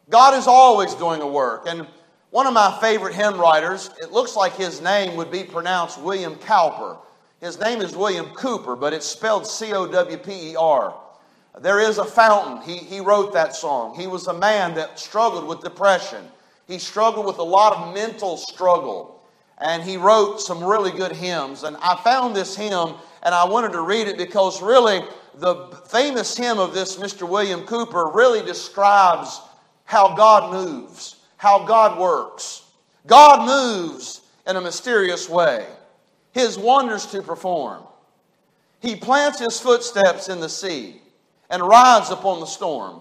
God 0.09 0.35
is 0.35 0.47
always 0.47 0.93
doing 0.95 1.21
a 1.21 1.27
work. 1.27 1.65
And 1.67 1.85
one 2.29 2.47
of 2.47 2.53
my 2.53 2.77
favorite 2.81 3.13
hymn 3.13 3.39
writers, 3.39 3.89
it 4.01 4.11
looks 4.11 4.35
like 4.35 4.55
his 4.55 4.81
name 4.81 5.15
would 5.17 5.31
be 5.31 5.43
pronounced 5.43 5.99
William 5.99 6.35
Cowper. 6.35 6.97
His 7.45 7.59
name 7.59 7.79
is 7.79 7.95
William 7.95 8.25
Cooper, 8.31 8.75
but 8.75 8.91
it's 8.91 9.05
spelled 9.05 9.45
C 9.45 9.71
O 9.73 9.85
W 9.85 10.17
P 10.17 10.51
E 10.51 10.55
R. 10.55 10.95
There 11.59 11.79
is 11.79 11.99
a 11.99 12.03
fountain. 12.03 12.67
He, 12.67 12.77
he 12.77 12.99
wrote 12.99 13.33
that 13.33 13.55
song. 13.55 13.95
He 13.95 14.07
was 14.07 14.25
a 14.25 14.33
man 14.33 14.73
that 14.73 14.97
struggled 14.97 15.47
with 15.47 15.61
depression. 15.61 16.25
He 16.67 16.79
struggled 16.79 17.27
with 17.27 17.37
a 17.37 17.43
lot 17.43 17.77
of 17.77 17.93
mental 17.93 18.35
struggle. 18.37 19.23
And 19.59 19.83
he 19.83 19.95
wrote 19.95 20.41
some 20.41 20.63
really 20.63 20.89
good 20.89 21.11
hymns. 21.11 21.61
And 21.61 21.77
I 21.83 21.95
found 22.03 22.35
this 22.35 22.55
hymn 22.55 22.95
and 23.21 23.35
I 23.35 23.45
wanted 23.45 23.73
to 23.73 23.81
read 23.81 24.07
it 24.07 24.17
because 24.17 24.59
really 24.59 25.03
the 25.35 25.67
famous 25.87 26.35
hymn 26.35 26.57
of 26.57 26.73
this 26.73 26.97
Mr. 26.97 27.29
William 27.29 27.61
Cooper 27.61 28.09
really 28.11 28.43
describes 28.43 29.39
how 29.83 30.15
God 30.15 30.51
moves 30.51 31.17
how 31.37 31.63
God 31.63 31.99
works. 31.99 32.63
God 33.05 33.45
moves 33.45 34.21
in 34.47 34.55
a 34.55 34.61
mysterious 34.61 35.29
way, 35.29 35.67
His 36.35 36.57
wonders 36.57 37.05
to 37.07 37.21
perform. 37.21 37.81
He 38.81 38.97
plants 38.97 39.39
His 39.39 39.57
footsteps 39.57 40.27
in 40.27 40.41
the 40.41 40.49
sea 40.49 41.01
and 41.49 41.63
rides 41.63 42.09
upon 42.09 42.41
the 42.41 42.45
storm. 42.45 42.99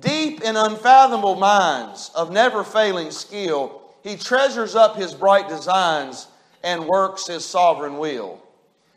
Deep 0.00 0.42
in 0.42 0.56
unfathomable 0.56 1.36
minds 1.36 2.10
of 2.12 2.32
never 2.32 2.64
failing 2.64 3.12
skill, 3.12 3.80
He 4.02 4.16
treasures 4.16 4.74
up 4.74 4.96
His 4.96 5.14
bright 5.14 5.48
designs 5.48 6.26
and 6.64 6.86
works 6.86 7.28
his 7.28 7.44
sovereign 7.44 7.98
will. 7.98 8.42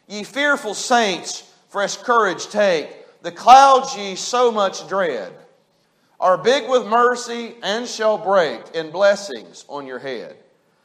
Ye 0.08 0.24
fearful 0.24 0.74
saints, 0.74 1.44
fresh 1.70 1.96
courage 1.98 2.48
take. 2.48 2.90
The 3.22 3.32
clouds 3.32 3.96
ye 3.96 4.16
so 4.16 4.52
much 4.52 4.88
dread 4.90 5.32
are 6.20 6.40
big 6.40 6.68
with 6.68 6.88
mercy 6.88 7.54
and 7.62 7.88
shall 7.88 8.18
break 8.18 8.62
in 8.74 8.90
blessings 8.90 9.64
on 9.70 9.86
your 9.86 10.00
head. 10.00 10.38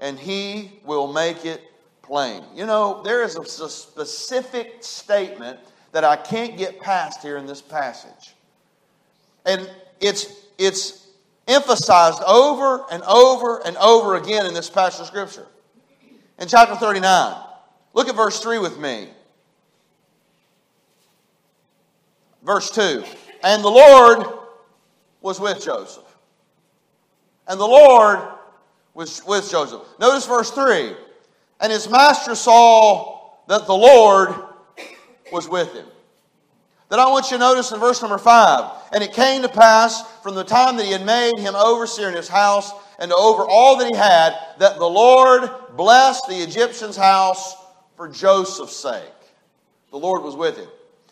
and 0.00 0.18
he 0.18 0.80
will 0.84 1.12
make 1.12 1.44
it 1.44 1.62
plain. 2.02 2.42
You 2.54 2.66
know, 2.66 3.02
there 3.02 3.22
is 3.22 3.36
a 3.36 3.68
specific 3.68 4.76
statement 4.80 5.58
that 5.92 6.04
I 6.04 6.16
can't 6.16 6.56
get 6.56 6.80
past 6.80 7.22
here 7.22 7.36
in 7.36 7.46
this 7.46 7.62
passage. 7.62 8.34
And 9.44 9.70
it's, 10.00 10.26
it's 10.58 11.08
emphasized 11.48 12.22
over 12.26 12.84
and 12.90 13.02
over 13.04 13.64
and 13.66 13.76
over 13.78 14.16
again 14.16 14.46
in 14.46 14.54
this 14.54 14.68
passage 14.68 15.00
of 15.00 15.06
Scripture. 15.06 15.46
In 16.38 16.48
chapter 16.48 16.76
39, 16.76 17.36
look 17.94 18.08
at 18.08 18.14
verse 18.14 18.40
3 18.40 18.58
with 18.58 18.78
me. 18.78 19.08
Verse 22.44 22.70
2 22.70 23.04
And 23.42 23.64
the 23.64 23.68
Lord 23.68 24.26
was 25.20 25.40
with 25.40 25.64
Joseph. 25.64 26.04
And 27.48 27.58
the 27.58 27.66
Lord 27.66 28.18
was 28.96 29.22
with 29.26 29.50
Joseph. 29.50 29.82
Notice 30.00 30.26
verse 30.26 30.50
3 30.50 30.96
And 31.60 31.70
his 31.70 31.88
master 31.88 32.34
saw 32.34 33.34
that 33.46 33.66
the 33.66 33.74
Lord 33.74 34.34
was 35.30 35.48
with 35.48 35.72
him. 35.74 35.86
Then 36.88 36.98
I 36.98 37.06
want 37.06 37.30
you 37.30 37.36
to 37.36 37.40
notice 37.40 37.72
in 37.72 37.78
verse 37.78 38.00
number 38.00 38.16
5 38.16 38.72
And 38.92 39.04
it 39.04 39.12
came 39.12 39.42
to 39.42 39.48
pass 39.48 40.02
from 40.22 40.34
the 40.34 40.44
time 40.44 40.76
that 40.78 40.86
he 40.86 40.92
had 40.92 41.04
made 41.04 41.38
him 41.38 41.54
overseer 41.54 42.08
in 42.08 42.14
his 42.14 42.28
house 42.28 42.72
and 42.98 43.12
over 43.12 43.44
all 43.44 43.76
that 43.76 43.88
he 43.88 43.96
had, 43.96 44.34
that 44.58 44.78
the 44.78 44.86
Lord 44.86 45.50
blessed 45.76 46.26
the 46.28 46.42
Egyptian's 46.42 46.96
house 46.96 47.54
for 47.96 48.08
Joseph's 48.08 48.76
sake. 48.76 49.02
The 49.90 49.98
Lord 49.98 50.22
was 50.22 50.34
with 50.34 50.56
him. 50.56 50.68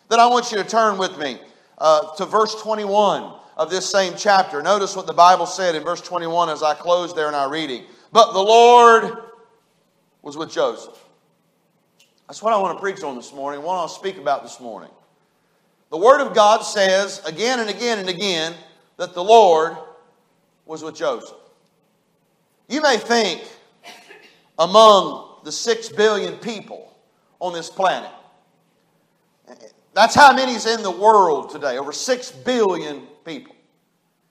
Then 0.09 0.19
I 0.19 0.25
want 0.25 0.51
you 0.51 0.57
to 0.57 0.63
turn 0.63 0.97
with 0.97 1.19
me 1.19 1.39
uh, 1.77 2.15
to 2.15 2.25
verse 2.25 2.59
21 2.61 3.31
of 3.57 3.69
this 3.69 3.89
same 3.89 4.13
chapter. 4.17 4.61
Notice 4.61 4.95
what 4.95 5.07
the 5.07 5.13
Bible 5.13 5.45
said 5.45 5.75
in 5.75 5.83
verse 5.83 6.01
21 6.01 6.49
as 6.49 6.61
I 6.61 6.73
close 6.73 7.15
there 7.15 7.27
in 7.29 7.35
our 7.35 7.49
reading. 7.49 7.83
But 8.11 8.33
the 8.33 8.41
Lord 8.41 9.17
was 10.21 10.35
with 10.35 10.51
Joseph. 10.51 10.97
That's 12.27 12.41
what 12.41 12.53
I 12.53 12.57
want 12.57 12.77
to 12.77 12.81
preach 12.81 13.03
on 13.03 13.15
this 13.15 13.33
morning, 13.33 13.61
what 13.61 13.75
I'll 13.75 13.87
speak 13.87 14.17
about 14.17 14.43
this 14.43 14.59
morning. 14.59 14.89
The 15.91 15.97
Word 15.97 16.21
of 16.21 16.33
God 16.33 16.61
says 16.61 17.23
again 17.25 17.59
and 17.59 17.69
again 17.69 17.99
and 17.99 18.09
again 18.09 18.53
that 18.97 19.13
the 19.13 19.23
Lord 19.23 19.77
was 20.65 20.83
with 20.83 20.95
Joseph. 20.95 21.37
You 22.67 22.81
may 22.81 22.97
think 22.97 23.43
among 24.57 25.41
the 25.43 25.51
six 25.51 25.87
billion 25.89 26.37
people 26.37 26.91
on 27.39 27.53
this 27.53 27.69
planet, 27.69 28.09
that's 29.93 30.15
how 30.15 30.33
many's 30.33 30.65
in 30.65 30.81
the 30.81 30.91
world 30.91 31.51
today, 31.51 31.77
over 31.77 31.91
six 31.91 32.31
billion 32.31 33.07
people. 33.25 33.55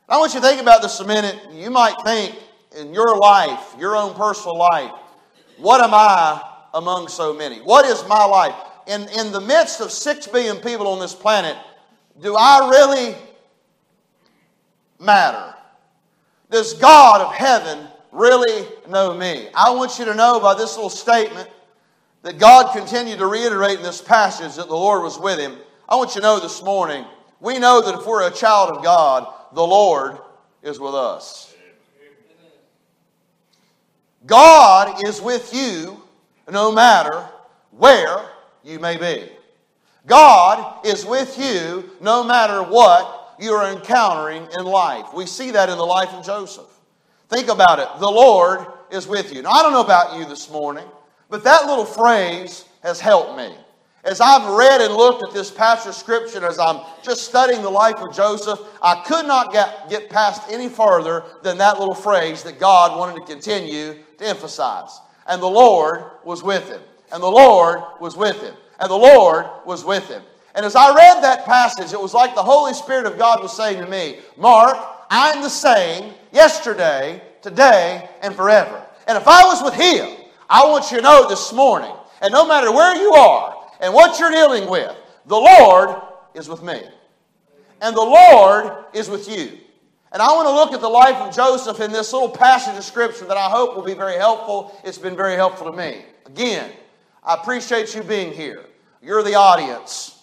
I 0.08 0.18
want 0.18 0.34
you 0.34 0.40
to 0.40 0.46
think 0.46 0.62
about 0.62 0.82
this 0.82 1.00
a 1.00 1.06
minute. 1.06 1.36
You 1.52 1.70
might 1.70 1.96
think 2.04 2.38
in 2.76 2.94
your 2.94 3.18
life, 3.18 3.74
your 3.78 3.96
own 3.96 4.14
personal 4.14 4.56
life, 4.56 4.92
what 5.58 5.80
am 5.80 5.90
I 5.92 6.42
among 6.74 7.08
so 7.08 7.34
many? 7.34 7.58
What 7.58 7.84
is 7.84 8.06
my 8.08 8.24
life? 8.24 8.54
In, 8.86 9.08
in 9.18 9.32
the 9.32 9.40
midst 9.40 9.80
of 9.80 9.90
six 9.90 10.26
billion 10.26 10.58
people 10.58 10.88
on 10.88 11.00
this 11.00 11.14
planet, 11.14 11.56
do 12.20 12.36
I 12.36 12.68
really 12.70 13.16
matter? 15.00 15.54
Does 16.50 16.74
God 16.74 17.20
of 17.20 17.34
heaven 17.34 17.88
really 18.12 18.66
know 18.88 19.14
me? 19.14 19.48
I 19.54 19.70
want 19.70 19.98
you 19.98 20.04
to 20.04 20.14
know 20.14 20.38
by 20.38 20.54
this 20.54 20.76
little 20.76 20.90
statement 20.90 21.48
that 22.22 22.38
God 22.38 22.72
continued 22.72 23.18
to 23.18 23.26
reiterate 23.26 23.78
in 23.78 23.82
this 23.82 24.00
passage 24.00 24.56
that 24.56 24.68
the 24.68 24.74
Lord 24.74 25.02
was 25.02 25.18
with 25.18 25.38
him. 25.38 25.56
I 25.88 25.96
want 25.96 26.14
you 26.14 26.20
to 26.20 26.26
know 26.26 26.40
this 26.40 26.62
morning, 26.62 27.04
we 27.44 27.58
know 27.58 27.82
that 27.82 28.00
if 28.00 28.06
we're 28.06 28.26
a 28.26 28.30
child 28.30 28.74
of 28.74 28.82
God, 28.82 29.26
the 29.52 29.62
Lord 29.62 30.18
is 30.62 30.80
with 30.80 30.94
us. 30.94 31.54
God 34.26 35.06
is 35.06 35.20
with 35.20 35.52
you 35.52 36.02
no 36.50 36.72
matter 36.72 37.28
where 37.70 38.30
you 38.64 38.78
may 38.78 38.96
be. 38.96 39.30
God 40.06 40.86
is 40.86 41.04
with 41.04 41.38
you 41.38 41.90
no 42.00 42.24
matter 42.24 42.62
what 42.62 43.36
you 43.38 43.52
are 43.52 43.70
encountering 43.70 44.48
in 44.58 44.64
life. 44.64 45.12
We 45.14 45.26
see 45.26 45.50
that 45.50 45.68
in 45.68 45.76
the 45.76 45.84
life 45.84 46.10
of 46.10 46.24
Joseph. 46.24 46.70
Think 47.28 47.48
about 47.48 47.78
it. 47.78 47.88
The 48.00 48.10
Lord 48.10 48.66
is 48.90 49.06
with 49.06 49.34
you. 49.34 49.42
Now, 49.42 49.50
I 49.50 49.62
don't 49.62 49.72
know 49.72 49.84
about 49.84 50.18
you 50.18 50.24
this 50.24 50.50
morning, 50.50 50.86
but 51.28 51.44
that 51.44 51.66
little 51.66 51.84
phrase 51.84 52.64
has 52.82 53.00
helped 53.00 53.36
me. 53.36 53.54
As 54.04 54.20
I've 54.20 54.52
read 54.52 54.82
and 54.82 54.94
looked 54.94 55.26
at 55.26 55.32
this 55.32 55.50
passage 55.50 55.88
of 55.88 55.94
Scripture, 55.94 56.46
as 56.46 56.58
I'm 56.58 56.80
just 57.02 57.22
studying 57.22 57.62
the 57.62 57.70
life 57.70 57.96
of 57.96 58.14
Joseph, 58.14 58.60
I 58.82 59.02
could 59.06 59.26
not 59.26 59.50
get, 59.50 59.88
get 59.88 60.10
past 60.10 60.42
any 60.50 60.68
further 60.68 61.24
than 61.42 61.56
that 61.58 61.78
little 61.78 61.94
phrase 61.94 62.42
that 62.42 62.60
God 62.60 62.98
wanted 62.98 63.14
to 63.14 63.32
continue 63.32 63.96
to 64.18 64.26
emphasize. 64.26 65.00
And 65.26 65.40
the 65.40 65.46
Lord 65.46 66.04
was 66.22 66.42
with 66.42 66.68
him. 66.68 66.82
And 67.12 67.22
the 67.22 67.30
Lord 67.30 67.80
was 67.98 68.14
with 68.14 68.42
him. 68.42 68.54
And 68.78 68.90
the 68.90 68.96
Lord 68.96 69.46
was 69.64 69.86
with 69.86 70.06
him. 70.08 70.22
And 70.54 70.66
as 70.66 70.76
I 70.76 70.94
read 70.94 71.22
that 71.22 71.46
passage, 71.46 71.94
it 71.94 72.00
was 72.00 72.12
like 72.12 72.34
the 72.34 72.42
Holy 72.42 72.74
Spirit 72.74 73.06
of 73.06 73.16
God 73.16 73.40
was 73.40 73.56
saying 73.56 73.82
to 73.82 73.90
me, 73.90 74.18
Mark, 74.36 74.76
I'm 75.08 75.40
the 75.40 75.48
same 75.48 76.12
yesterday, 76.30 77.22
today, 77.40 78.08
and 78.20 78.34
forever. 78.34 78.84
And 79.06 79.16
if 79.16 79.26
I 79.26 79.44
was 79.44 79.62
with 79.62 79.74
him, 79.74 80.26
I 80.50 80.66
want 80.66 80.90
you 80.90 80.98
to 80.98 81.02
know 81.02 81.26
this 81.28 81.52
morning, 81.54 81.92
and 82.20 82.32
no 82.32 82.46
matter 82.46 82.70
where 82.70 82.94
you 82.96 83.12
are, 83.14 83.53
and 83.84 83.92
what 83.92 84.18
you're 84.18 84.30
dealing 84.30 84.66
with, 84.66 84.96
the 85.26 85.36
Lord 85.36 86.00
is 86.32 86.48
with 86.48 86.62
me. 86.62 86.80
And 87.82 87.94
the 87.94 88.00
Lord 88.00 88.86
is 88.94 89.10
with 89.10 89.28
you. 89.28 89.58
And 90.10 90.22
I 90.22 90.28
want 90.28 90.48
to 90.48 90.54
look 90.54 90.72
at 90.72 90.80
the 90.80 90.88
life 90.88 91.16
of 91.16 91.36
Joseph 91.36 91.80
in 91.80 91.92
this 91.92 92.10
little 92.14 92.30
passage 92.30 92.78
of 92.78 92.84
Scripture 92.84 93.26
that 93.26 93.36
I 93.36 93.50
hope 93.50 93.76
will 93.76 93.84
be 93.84 93.92
very 93.92 94.16
helpful. 94.16 94.74
It's 94.84 94.96
been 94.96 95.14
very 95.14 95.34
helpful 95.34 95.70
to 95.70 95.76
me. 95.76 96.02
Again, 96.24 96.70
I 97.22 97.34
appreciate 97.34 97.94
you 97.94 98.02
being 98.02 98.32
here. 98.32 98.64
You're 99.02 99.22
the 99.22 99.34
audience. 99.34 100.18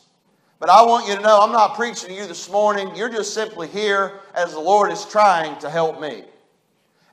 But 0.58 0.72
I 0.72 0.82
want 0.82 1.08
you 1.08 1.16
to 1.16 1.22
know 1.22 1.40
I'm 1.40 1.52
not 1.52 1.76
preaching 1.76 2.10
to 2.10 2.16
you 2.16 2.26
this 2.26 2.50
morning. 2.50 2.96
You're 2.96 3.10
just 3.10 3.32
simply 3.32 3.68
here 3.68 4.22
as 4.34 4.54
the 4.54 4.60
Lord 4.60 4.92
is 4.92 5.06
trying 5.06 5.60
to 5.60 5.70
help 5.70 6.02
me. 6.02 6.24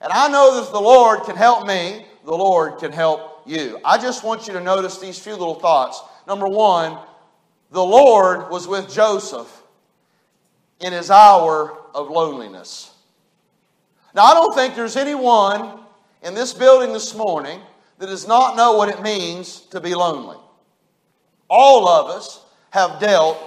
And 0.00 0.10
I 0.10 0.28
know 0.28 0.54
that 0.54 0.62
if 0.62 0.72
the 0.72 0.80
Lord 0.80 1.24
can 1.24 1.36
help 1.36 1.66
me, 1.66 2.06
the 2.24 2.34
Lord 2.34 2.78
can 2.78 2.90
help 2.90 3.42
you. 3.44 3.80
I 3.84 3.98
just 3.98 4.24
want 4.24 4.46
you 4.46 4.54
to 4.54 4.60
notice 4.60 4.98
these 4.98 5.18
few 5.18 5.32
little 5.32 5.56
thoughts. 5.56 6.00
Number 6.28 6.46
one, 6.46 6.98
the 7.70 7.82
Lord 7.82 8.50
was 8.50 8.68
with 8.68 8.92
Joseph 8.92 9.62
in 10.78 10.92
his 10.92 11.10
hour 11.10 11.76
of 11.94 12.10
loneliness. 12.10 12.94
Now, 14.14 14.24
I 14.24 14.34
don't 14.34 14.54
think 14.54 14.74
there's 14.74 14.96
anyone 14.96 15.80
in 16.22 16.34
this 16.34 16.52
building 16.52 16.92
this 16.92 17.14
morning 17.14 17.60
that 17.98 18.06
does 18.06 18.28
not 18.28 18.56
know 18.56 18.76
what 18.76 18.90
it 18.90 19.00
means 19.02 19.60
to 19.70 19.80
be 19.80 19.94
lonely. 19.94 20.36
All 21.48 21.88
of 21.88 22.10
us 22.14 22.44
have 22.70 23.00
dealt 23.00 23.38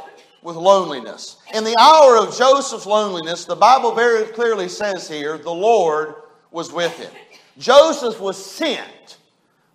with 0.41 0.55
loneliness. 0.55 1.37
In 1.53 1.63
the 1.63 1.77
hour 1.79 2.17
of 2.17 2.35
Joseph's 2.35 2.87
loneliness, 2.87 3.45
the 3.45 3.55
Bible 3.55 3.93
very 3.93 4.25
clearly 4.33 4.67
says 4.67 5.07
here, 5.07 5.37
the 5.37 5.53
Lord 5.53 6.15
was 6.49 6.73
with 6.73 6.97
him. 6.97 7.11
Joseph 7.59 8.19
was 8.19 8.43
sent 8.43 9.17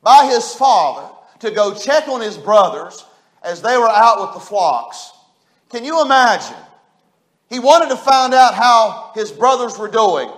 by 0.02 0.26
his 0.26 0.54
father 0.54 1.15
to 1.40 1.50
go 1.50 1.74
check 1.74 2.08
on 2.08 2.20
his 2.20 2.36
brothers 2.36 3.04
as 3.42 3.62
they 3.62 3.76
were 3.76 3.88
out 3.88 4.20
with 4.20 4.34
the 4.34 4.40
flocks. 4.40 5.12
Can 5.70 5.84
you 5.84 6.02
imagine? 6.02 6.56
He 7.48 7.58
wanted 7.58 7.90
to 7.90 7.96
find 7.96 8.34
out 8.34 8.54
how 8.54 9.12
his 9.14 9.30
brothers 9.30 9.78
were 9.78 9.88
doing. 9.88 10.30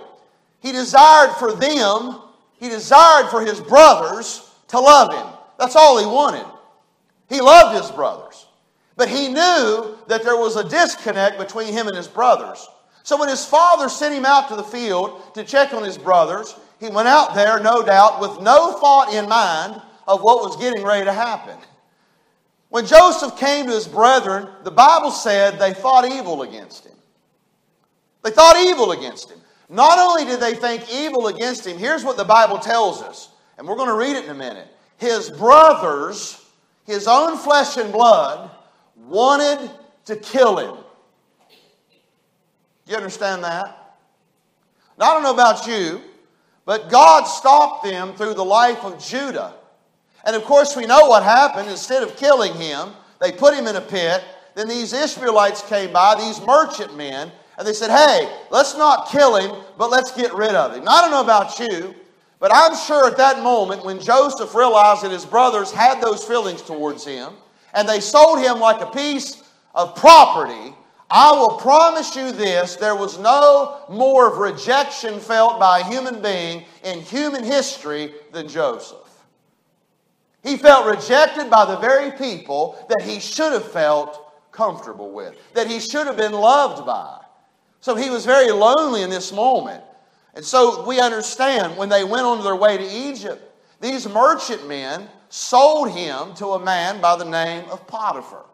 He 0.59 0.71
desired 0.71 1.33
for 1.35 1.53
them, 1.53 2.21
he 2.59 2.69
desired 2.69 3.29
for 3.29 3.41
his 3.41 3.59
brothers 3.59 4.53
to 4.67 4.79
love 4.79 5.13
him. 5.13 5.33
That's 5.57 5.75
all 5.75 5.97
he 5.97 6.05
wanted. 6.05 6.45
He 7.29 7.41
loved 7.41 7.81
his 7.81 7.91
brothers. 7.91 8.47
But 8.95 9.09
he 9.09 9.29
knew 9.29 9.97
that 10.07 10.23
there 10.23 10.35
was 10.35 10.55
a 10.55 10.67
disconnect 10.67 11.37
between 11.37 11.73
him 11.73 11.87
and 11.87 11.95
his 11.95 12.07
brothers. 12.07 12.67
So 13.03 13.17
when 13.17 13.29
his 13.29 13.45
father 13.45 13.87
sent 13.87 14.13
him 14.13 14.25
out 14.25 14.49
to 14.49 14.55
the 14.55 14.63
field 14.63 15.33
to 15.35 15.43
check 15.43 15.73
on 15.73 15.83
his 15.83 15.97
brothers, 15.97 16.55
he 16.79 16.89
went 16.89 17.07
out 17.07 17.33
there, 17.33 17.59
no 17.59 17.81
doubt, 17.81 18.19
with 18.19 18.41
no 18.41 18.73
thought 18.73 19.13
in 19.13 19.27
mind 19.27 19.81
of 20.09 20.23
what 20.23 20.41
was 20.41 20.57
getting 20.57 20.83
ready 20.83 21.05
to 21.05 21.13
happen. 21.13 21.55
When 22.69 22.85
Joseph 22.85 23.37
came 23.37 23.67
to 23.67 23.71
his 23.71 23.87
brethren, 23.87 24.47
the 24.63 24.71
Bible 24.71 25.11
said 25.11 25.59
they 25.59 25.73
thought 25.73 26.03
evil 26.03 26.41
against 26.41 26.85
him. 26.85 26.95
They 28.23 28.31
thought 28.31 28.57
evil 28.57 28.91
against 28.91 29.29
him. 29.29 29.39
Not 29.69 29.99
only 29.99 30.25
did 30.25 30.39
they 30.39 30.55
think 30.55 30.91
evil 30.91 31.27
against 31.27 31.65
him, 31.65 31.77
here's 31.77 32.03
what 32.03 32.17
the 32.17 32.25
Bible 32.25 32.57
tells 32.57 33.03
us, 33.03 33.29
and 33.57 33.67
we're 33.67 33.75
going 33.75 33.87
to 33.87 33.95
read 33.95 34.15
it 34.15 34.25
in 34.25 34.31
a 34.31 34.35
minute. 34.35 34.67
His 34.97 35.29
brothers, 35.29 36.43
his 36.85 37.07
own 37.07 37.37
flesh 37.37 37.77
and 37.77 37.93
blood, 37.93 38.49
wanted 38.97 39.69
to 40.05 40.15
kill 40.15 40.57
him. 40.57 40.83
You 42.87 42.95
understand 42.95 43.43
that? 43.43 43.95
Now, 44.97 45.11
I 45.11 45.13
don't 45.13 45.23
know 45.23 45.33
about 45.33 45.67
you, 45.67 46.01
but 46.65 46.89
God 46.89 47.25
stopped 47.25 47.83
them 47.83 48.15
through 48.15 48.33
the 48.33 48.43
life 48.43 48.83
of 48.83 48.99
Judah. 49.03 49.53
And 50.25 50.35
of 50.35 50.43
course, 50.43 50.75
we 50.75 50.85
know 50.85 51.07
what 51.07 51.23
happened. 51.23 51.69
Instead 51.69 52.03
of 52.03 52.15
killing 52.17 52.53
him, 52.53 52.89
they 53.19 53.31
put 53.31 53.53
him 53.53 53.67
in 53.67 53.75
a 53.75 53.81
pit. 53.81 54.23
Then 54.55 54.67
these 54.67 54.93
Ishmaelites 54.93 55.61
came 55.63 55.93
by, 55.93 56.15
these 56.15 56.41
merchant 56.45 56.97
men, 56.97 57.31
and 57.57 57.67
they 57.67 57.73
said, 57.73 57.89
Hey, 57.89 58.29
let's 58.51 58.75
not 58.75 59.09
kill 59.09 59.35
him, 59.35 59.63
but 59.77 59.89
let's 59.89 60.11
get 60.11 60.33
rid 60.33 60.55
of 60.55 60.75
him. 60.75 60.83
Now, 60.83 60.91
I 60.91 61.01
don't 61.01 61.11
know 61.11 61.21
about 61.21 61.59
you, 61.59 61.93
but 62.39 62.51
I'm 62.53 62.75
sure 62.75 63.07
at 63.07 63.17
that 63.17 63.43
moment 63.43 63.85
when 63.85 63.99
Joseph 63.99 64.55
realized 64.55 65.03
that 65.03 65.11
his 65.11 65.25
brothers 65.25 65.71
had 65.71 66.01
those 66.01 66.23
feelings 66.23 66.61
towards 66.61 67.05
him, 67.05 67.33
and 67.73 67.87
they 67.87 67.99
sold 67.99 68.39
him 68.39 68.59
like 68.59 68.81
a 68.81 68.91
piece 68.91 69.43
of 69.75 69.95
property, 69.95 70.73
I 71.11 71.31
will 71.31 71.57
promise 71.57 72.15
you 72.15 72.31
this 72.31 72.75
there 72.75 72.95
was 72.95 73.17
no 73.17 73.81
more 73.89 74.31
of 74.31 74.37
rejection 74.37 75.19
felt 75.19 75.59
by 75.59 75.79
a 75.79 75.83
human 75.83 76.21
being 76.21 76.65
in 76.83 77.01
human 77.01 77.43
history 77.43 78.13
than 78.31 78.47
Joseph. 78.47 79.08
He 80.43 80.57
felt 80.57 80.85
rejected 80.85 81.49
by 81.49 81.65
the 81.65 81.77
very 81.77 82.11
people 82.11 82.83
that 82.89 83.01
he 83.01 83.19
should 83.19 83.51
have 83.51 83.69
felt 83.71 84.51
comfortable 84.51 85.11
with, 85.11 85.35
that 85.53 85.67
he 85.67 85.79
should 85.79 86.07
have 86.07 86.17
been 86.17 86.31
loved 86.31 86.85
by. 86.85 87.19
So 87.81 87.95
he 87.95 88.09
was 88.09 88.25
very 88.25 88.51
lonely 88.51 89.01
in 89.01 89.09
this 89.09 89.31
moment. 89.31 89.83
And 90.35 90.45
so 90.45 90.85
we 90.85 90.99
understand 90.99 91.77
when 91.77 91.89
they 91.89 92.03
went 92.03 92.25
on 92.25 92.43
their 92.43 92.55
way 92.55 92.77
to 92.77 92.83
Egypt, 92.83 93.41
these 93.81 94.07
merchant 94.07 94.67
men 94.67 95.07
sold 95.29 95.91
him 95.91 96.33
to 96.35 96.47
a 96.47 96.59
man 96.59 97.01
by 97.01 97.15
the 97.15 97.25
name 97.25 97.65
of 97.69 97.85
Potiphar. 97.87 98.45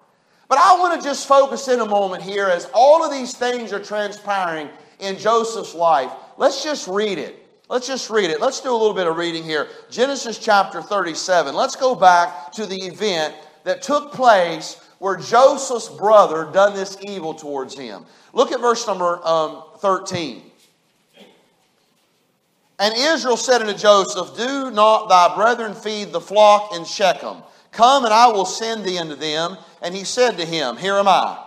But 0.48 0.60
I 0.60 0.78
want 0.78 1.00
to 1.00 1.08
just 1.08 1.28
focus 1.28 1.68
in 1.68 1.80
a 1.80 1.86
moment 1.86 2.22
here 2.22 2.48
as 2.48 2.70
all 2.74 3.04
of 3.04 3.12
these 3.12 3.36
things 3.36 3.74
are 3.74 3.80
transpiring 3.80 4.70
in 5.00 5.18
Joseph's 5.18 5.74
life. 5.74 6.12
Let's 6.38 6.64
just 6.64 6.88
read 6.88 7.18
it. 7.18 7.45
Let's 7.68 7.88
just 7.88 8.10
read 8.10 8.30
it. 8.30 8.40
Let's 8.40 8.62
do 8.62 8.72
a 8.72 8.78
little 8.78 8.94
bit 8.94 9.08
of 9.08 9.18
reading 9.18 9.44
here. 9.44 9.68
Genesis 9.90 10.38
chapter 10.38 10.82
37. 10.82 11.56
Let's 11.56 11.76
go 11.76 11.96
back 11.96 12.52
to 12.54 12.66
the 12.66 12.76
event 12.76 13.34
that 13.64 13.82
took 13.82 14.14
place 14.14 14.80
where 15.00 15.18
Joseph's 15.18 15.90
brother 15.90 16.50
done 16.52 16.76
this 16.76 16.98
evil 17.02 17.34
towards 17.34 17.78
him. 17.78 18.06
Look 18.34 18.52
at 18.52 18.60
verse 18.60 18.86
number 18.86 19.20
um, 19.26 19.64
13. 19.80 20.44
And 22.78 22.94
Israel 22.96 23.38
said 23.38 23.62
unto 23.62 23.74
Joseph, 23.74 24.38
Do 24.38 24.70
not 24.70 25.10
thy 25.10 25.36
brethren 25.36 25.74
feed 25.74 26.12
the 26.12 26.22
flock 26.22 26.76
in 26.76 26.86
Shechem? 26.86 27.38
Come 27.72 28.06
and 28.06 28.14
I 28.14 28.28
will 28.28 28.46
send 28.46 28.84
thee 28.84 29.00
unto 29.00 29.16
them. 29.16 29.58
And 29.82 29.96
he 29.96 30.04
said 30.04 30.38
to 30.38 30.46
him, 30.46 30.78
Here 30.78 30.96
am 30.96 31.08
I. 31.08 31.45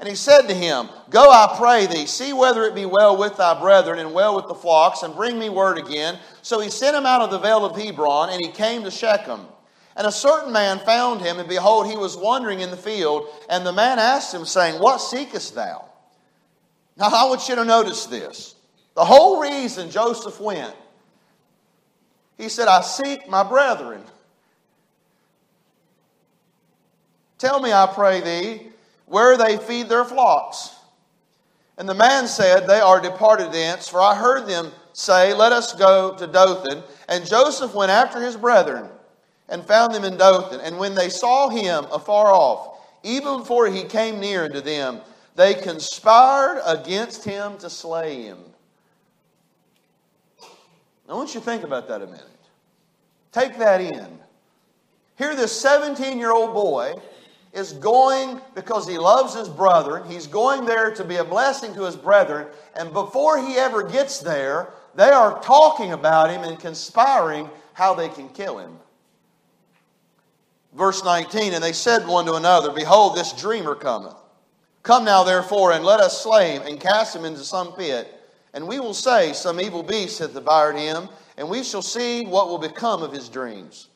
And 0.00 0.08
he 0.08 0.14
said 0.14 0.42
to 0.42 0.54
him, 0.54 0.88
Go, 1.10 1.30
I 1.30 1.56
pray 1.58 1.86
thee, 1.86 2.06
see 2.06 2.32
whether 2.32 2.64
it 2.64 2.74
be 2.74 2.86
well 2.86 3.16
with 3.16 3.36
thy 3.36 3.58
brethren 3.58 3.98
and 3.98 4.14
well 4.14 4.36
with 4.36 4.46
the 4.46 4.54
flocks, 4.54 5.02
and 5.02 5.14
bring 5.14 5.38
me 5.38 5.48
word 5.48 5.76
again. 5.76 6.18
So 6.42 6.60
he 6.60 6.70
sent 6.70 6.96
him 6.96 7.04
out 7.04 7.20
of 7.20 7.30
the 7.30 7.38
vale 7.38 7.64
of 7.64 7.76
Hebron, 7.76 8.30
and 8.30 8.40
he 8.40 8.50
came 8.50 8.84
to 8.84 8.90
Shechem. 8.90 9.40
And 9.96 10.06
a 10.06 10.12
certain 10.12 10.52
man 10.52 10.78
found 10.78 11.20
him, 11.20 11.40
and 11.40 11.48
behold, 11.48 11.88
he 11.90 11.96
was 11.96 12.16
wandering 12.16 12.60
in 12.60 12.70
the 12.70 12.76
field. 12.76 13.26
And 13.50 13.66
the 13.66 13.72
man 13.72 13.98
asked 13.98 14.32
him, 14.32 14.44
saying, 14.44 14.80
What 14.80 14.98
seekest 14.98 15.56
thou? 15.56 15.86
Now, 16.96 17.08
I 17.08 17.24
want 17.28 17.48
you 17.48 17.56
to 17.56 17.64
notice 17.64 18.06
this. 18.06 18.54
The 18.94 19.04
whole 19.04 19.40
reason 19.40 19.90
Joseph 19.90 20.40
went, 20.40 20.74
he 22.36 22.48
said, 22.48 22.68
I 22.68 22.82
seek 22.82 23.28
my 23.28 23.42
brethren. 23.42 24.02
Tell 27.38 27.60
me, 27.60 27.72
I 27.72 27.86
pray 27.92 28.20
thee, 28.20 28.67
where 29.08 29.36
they 29.36 29.56
feed 29.56 29.88
their 29.88 30.04
flocks. 30.04 30.74
And 31.76 31.88
the 31.88 31.94
man 31.94 32.26
said, 32.26 32.66
They 32.66 32.80
are 32.80 33.00
departed 33.00 33.52
thence, 33.52 33.88
for 33.88 34.00
I 34.00 34.14
heard 34.14 34.46
them 34.46 34.72
say, 34.92 35.32
Let 35.34 35.52
us 35.52 35.74
go 35.74 36.16
to 36.16 36.26
Dothan. 36.26 36.82
And 37.08 37.26
Joseph 37.26 37.74
went 37.74 37.90
after 37.90 38.20
his 38.20 38.36
brethren 38.36 38.88
and 39.48 39.64
found 39.64 39.94
them 39.94 40.04
in 40.04 40.16
Dothan. 40.16 40.60
And 40.60 40.78
when 40.78 40.94
they 40.94 41.08
saw 41.08 41.48
him 41.48 41.86
afar 41.90 42.32
off, 42.32 42.78
even 43.02 43.38
before 43.38 43.68
he 43.68 43.84
came 43.84 44.20
near 44.20 44.44
unto 44.44 44.60
them, 44.60 45.00
they 45.36 45.54
conspired 45.54 46.60
against 46.66 47.24
him 47.24 47.56
to 47.58 47.70
slay 47.70 48.22
him. 48.22 48.38
I 51.08 51.14
want 51.14 51.32
you 51.32 51.40
to 51.40 51.46
think 51.46 51.62
about 51.62 51.88
that 51.88 52.02
a 52.02 52.06
minute. 52.06 52.24
Take 53.32 53.56
that 53.58 53.80
in. 53.80 54.18
Here, 55.16 55.34
this 55.34 55.58
17 55.60 56.18
year 56.18 56.32
old 56.32 56.52
boy 56.52 56.94
is 57.52 57.72
going 57.72 58.40
because 58.54 58.86
he 58.86 58.98
loves 58.98 59.34
his 59.34 59.48
brother. 59.48 60.04
He's 60.04 60.26
going 60.26 60.64
there 60.64 60.92
to 60.94 61.04
be 61.04 61.16
a 61.16 61.24
blessing 61.24 61.74
to 61.74 61.84
his 61.84 61.96
brethren. 61.96 62.46
And 62.76 62.92
before 62.92 63.44
he 63.44 63.56
ever 63.56 63.82
gets 63.82 64.20
there, 64.20 64.68
they 64.94 65.10
are 65.10 65.40
talking 65.42 65.92
about 65.92 66.30
him 66.30 66.42
and 66.42 66.58
conspiring 66.58 67.48
how 67.72 67.94
they 67.94 68.08
can 68.08 68.28
kill 68.30 68.58
him. 68.58 68.76
Verse 70.74 71.02
19 71.04 71.54
And 71.54 71.62
they 71.62 71.72
said 71.72 72.06
one 72.06 72.26
to 72.26 72.34
another, 72.34 72.72
Behold, 72.72 73.16
this 73.16 73.32
dreamer 73.32 73.74
cometh. 73.74 74.16
Come 74.82 75.04
now, 75.04 75.24
therefore, 75.24 75.72
and 75.72 75.84
let 75.84 76.00
us 76.00 76.22
slay 76.22 76.52
him 76.52 76.62
and 76.62 76.80
cast 76.80 77.14
him 77.14 77.24
into 77.24 77.44
some 77.44 77.72
pit. 77.72 78.14
And 78.54 78.66
we 78.66 78.80
will 78.80 78.94
say, 78.94 79.32
Some 79.32 79.60
evil 79.60 79.82
beast 79.82 80.18
hath 80.18 80.34
devoured 80.34 80.76
him, 80.76 81.08
and 81.36 81.48
we 81.48 81.62
shall 81.62 81.82
see 81.82 82.24
what 82.24 82.48
will 82.48 82.58
become 82.58 83.02
of 83.02 83.12
his 83.12 83.28
dreams. 83.28 83.88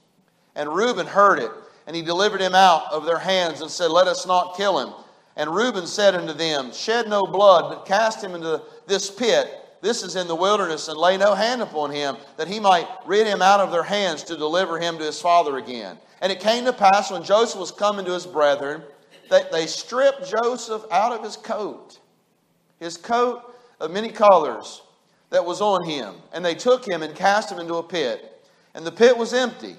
And 0.54 0.74
Reuben 0.74 1.06
heard 1.06 1.38
it, 1.38 1.50
and 1.86 1.96
he 1.96 2.02
delivered 2.02 2.40
him 2.40 2.54
out 2.54 2.92
of 2.92 3.04
their 3.04 3.18
hands 3.18 3.60
and 3.60 3.70
said, 3.70 3.90
Let 3.90 4.06
us 4.06 4.26
not 4.26 4.56
kill 4.56 4.78
him. 4.78 4.94
And 5.36 5.54
Reuben 5.54 5.86
said 5.86 6.14
unto 6.14 6.32
them, 6.32 6.72
Shed 6.72 7.08
no 7.08 7.22
blood, 7.22 7.70
but 7.70 7.86
cast 7.86 8.22
him 8.22 8.34
into 8.34 8.62
this 8.86 9.10
pit. 9.10 9.58
This 9.80 10.02
is 10.02 10.14
in 10.14 10.28
the 10.28 10.36
wilderness, 10.36 10.88
and 10.88 10.96
lay 10.96 11.16
no 11.16 11.34
hand 11.34 11.60
upon 11.60 11.90
him, 11.90 12.16
that 12.36 12.46
he 12.46 12.60
might 12.60 12.86
rid 13.04 13.26
him 13.26 13.42
out 13.42 13.60
of 13.60 13.72
their 13.72 13.82
hands 13.82 14.22
to 14.24 14.36
deliver 14.36 14.78
him 14.78 14.96
to 14.98 15.04
his 15.04 15.20
father 15.20 15.58
again. 15.58 15.98
And 16.20 16.30
it 16.30 16.38
came 16.38 16.64
to 16.66 16.72
pass 16.72 17.10
when 17.10 17.24
Joseph 17.24 17.58
was 17.58 17.72
coming 17.72 18.04
to 18.04 18.12
his 18.12 18.26
brethren, 18.26 18.82
that 19.28 19.50
they 19.50 19.66
stripped 19.66 20.30
Joseph 20.30 20.84
out 20.92 21.12
of 21.12 21.24
his 21.24 21.36
coat, 21.36 21.98
his 22.78 22.96
coat 22.96 23.56
of 23.80 23.90
many 23.90 24.10
colors 24.10 24.82
that 25.30 25.44
was 25.44 25.60
on 25.60 25.84
him. 25.88 26.14
And 26.32 26.44
they 26.44 26.54
took 26.54 26.86
him 26.86 27.02
and 27.02 27.14
cast 27.14 27.50
him 27.50 27.58
into 27.58 27.74
a 27.74 27.82
pit. 27.82 28.28
And 28.74 28.86
the 28.86 28.92
pit 28.92 29.16
was 29.16 29.34
empty, 29.34 29.76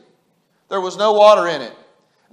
there 0.70 0.82
was 0.82 0.98
no 0.98 1.14
water 1.14 1.48
in 1.48 1.62
it. 1.62 1.74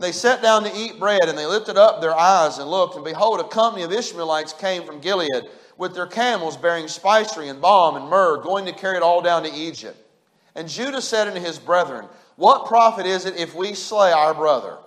They 0.01 0.13
sat 0.13 0.41
down 0.41 0.65
to 0.65 0.75
eat 0.75 0.99
bread, 0.99 1.29
and 1.29 1.37
they 1.37 1.45
lifted 1.45 1.77
up 1.77 2.01
their 2.01 2.17
eyes 2.17 2.57
and 2.57 2.71
looked, 2.71 2.97
and 2.97 3.05
behold, 3.05 3.39
a 3.39 3.45
company 3.45 3.85
of 3.85 3.93
Ishmaelites 3.93 4.55
came 4.55 4.85
from 4.85 5.01
Gilead 5.01 5.51
with 5.77 5.95
their 5.95 6.07
camels 6.07 6.57
bearing 6.57 6.89
spicery 6.89 7.49
and 7.49 7.61
balm 7.61 7.97
and 7.97 8.09
myrrh, 8.09 8.39
going 8.43 8.65
to 8.65 8.73
carry 8.73 8.97
it 8.97 9.03
all 9.03 9.21
down 9.21 9.43
to 9.43 9.53
Egypt. 9.53 9.99
And 10.55 10.71
Judah 10.71 11.03
said 11.03 11.29
unto 11.29 11.41
his 11.41 11.59
brethren, 11.59 12.07
What 12.37 12.65
profit 12.67 13.05
is 13.05 13.27
it 13.27 13.37
if 13.37 13.55
we 13.55 13.75
slay 13.75 14.11
our 14.11 14.33
brother 14.33 14.79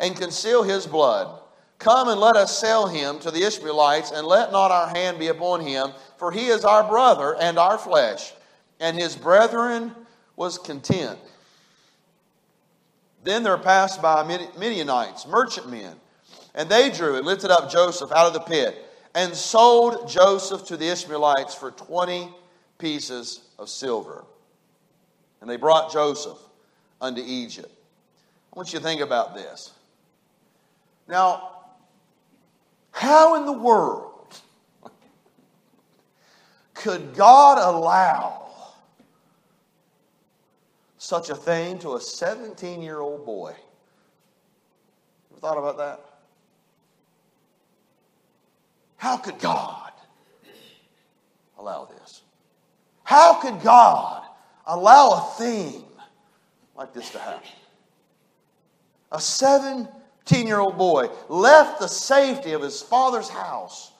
and 0.00 0.16
conceal 0.16 0.64
his 0.64 0.88
blood? 0.88 1.38
Come 1.78 2.08
and 2.08 2.20
let 2.20 2.36
us 2.36 2.58
sell 2.58 2.88
him 2.88 3.20
to 3.20 3.30
the 3.30 3.44
Ishmaelites, 3.44 4.10
and 4.10 4.26
let 4.26 4.50
not 4.50 4.72
our 4.72 4.88
hand 4.88 5.20
be 5.20 5.28
upon 5.28 5.60
him, 5.60 5.92
for 6.16 6.32
he 6.32 6.46
is 6.46 6.64
our 6.64 6.82
brother 6.82 7.36
and 7.36 7.58
our 7.58 7.78
flesh. 7.78 8.32
And 8.80 8.96
his 8.96 9.14
brethren 9.14 9.92
was 10.34 10.58
content. 10.58 11.18
Then 13.22 13.42
there 13.42 13.56
passed 13.58 14.02
by 14.02 14.24
Midianites, 14.24 15.26
merchantmen, 15.26 15.96
and 16.54 16.68
they 16.68 16.90
drew 16.90 17.16
and 17.16 17.26
lifted 17.26 17.50
up 17.50 17.70
Joseph 17.70 18.10
out 18.10 18.26
of 18.26 18.32
the 18.32 18.40
pit, 18.40 18.84
and 19.14 19.34
sold 19.34 20.08
Joseph 20.08 20.66
to 20.66 20.76
the 20.76 20.88
Ishmaelites 20.88 21.54
for 21.54 21.70
20 21.70 22.28
pieces 22.78 23.42
of 23.58 23.68
silver. 23.68 24.24
And 25.40 25.48
they 25.48 25.56
brought 25.56 25.92
Joseph 25.92 26.38
unto 27.00 27.22
Egypt. 27.24 27.72
I 28.52 28.56
want 28.56 28.72
you 28.72 28.78
to 28.78 28.84
think 28.84 29.00
about 29.00 29.34
this. 29.34 29.72
Now, 31.08 31.50
how 32.90 33.36
in 33.36 33.46
the 33.46 33.52
world 33.52 34.40
could 36.74 37.14
God 37.14 37.58
allow 37.58 38.41
such 41.02 41.30
a 41.30 41.34
thing 41.34 41.78
to 41.80 41.94
a 41.94 42.00
17 42.00 42.82
year 42.82 43.00
old 43.00 43.24
boy? 43.26 43.54
Ever 45.30 45.40
thought 45.40 45.58
about 45.58 45.78
that? 45.78 46.00
How 48.96 49.16
could 49.16 49.38
God 49.38 49.92
allow 51.58 51.86
this? 51.86 52.22
How 53.04 53.34
could 53.34 53.60
God 53.62 54.24
allow 54.66 55.10
a 55.10 55.38
thing 55.38 55.84
like 56.76 56.92
this 56.92 57.10
to 57.10 57.18
happen? 57.18 57.48
a 59.12 59.20
17 59.20 60.46
year 60.46 60.58
old 60.58 60.76
boy, 60.76 61.08
left 61.28 61.78
the 61.78 61.86
safety 61.86 62.52
of 62.52 62.62
his 62.62 62.82
father's 62.82 63.28
house, 63.28 63.91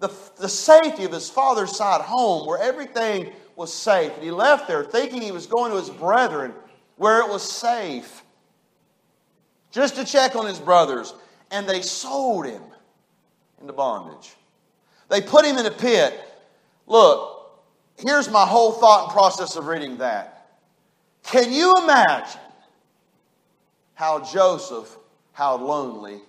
the, 0.00 0.10
the 0.38 0.48
safety 0.48 1.04
of 1.04 1.12
his 1.12 1.30
father's 1.30 1.76
side 1.76 2.00
home 2.00 2.46
where 2.46 2.58
everything 2.58 3.32
was 3.54 3.72
safe. 3.72 4.12
And 4.14 4.22
he 4.22 4.30
left 4.30 4.66
there 4.66 4.82
thinking 4.82 5.20
he 5.20 5.32
was 5.32 5.46
going 5.46 5.70
to 5.70 5.78
his 5.78 5.90
brethren 5.90 6.54
where 6.96 7.20
it 7.20 7.28
was 7.28 7.42
safe 7.42 8.22
just 9.70 9.96
to 9.96 10.04
check 10.04 10.34
on 10.34 10.46
his 10.46 10.58
brothers. 10.58 11.14
And 11.50 11.68
they 11.68 11.82
sold 11.82 12.46
him 12.46 12.62
into 13.60 13.72
bondage. 13.72 14.34
They 15.08 15.20
put 15.20 15.44
him 15.44 15.58
in 15.58 15.66
a 15.66 15.70
pit. 15.70 16.18
Look, 16.86 17.60
here's 17.98 18.30
my 18.30 18.46
whole 18.46 18.72
thought 18.72 19.04
and 19.04 19.12
process 19.12 19.56
of 19.56 19.66
reading 19.66 19.98
that. 19.98 20.48
Can 21.24 21.52
you 21.52 21.76
imagine 21.76 22.40
how 23.94 24.20
Joseph, 24.20 24.96
how 25.32 25.56
lonely 25.56 26.20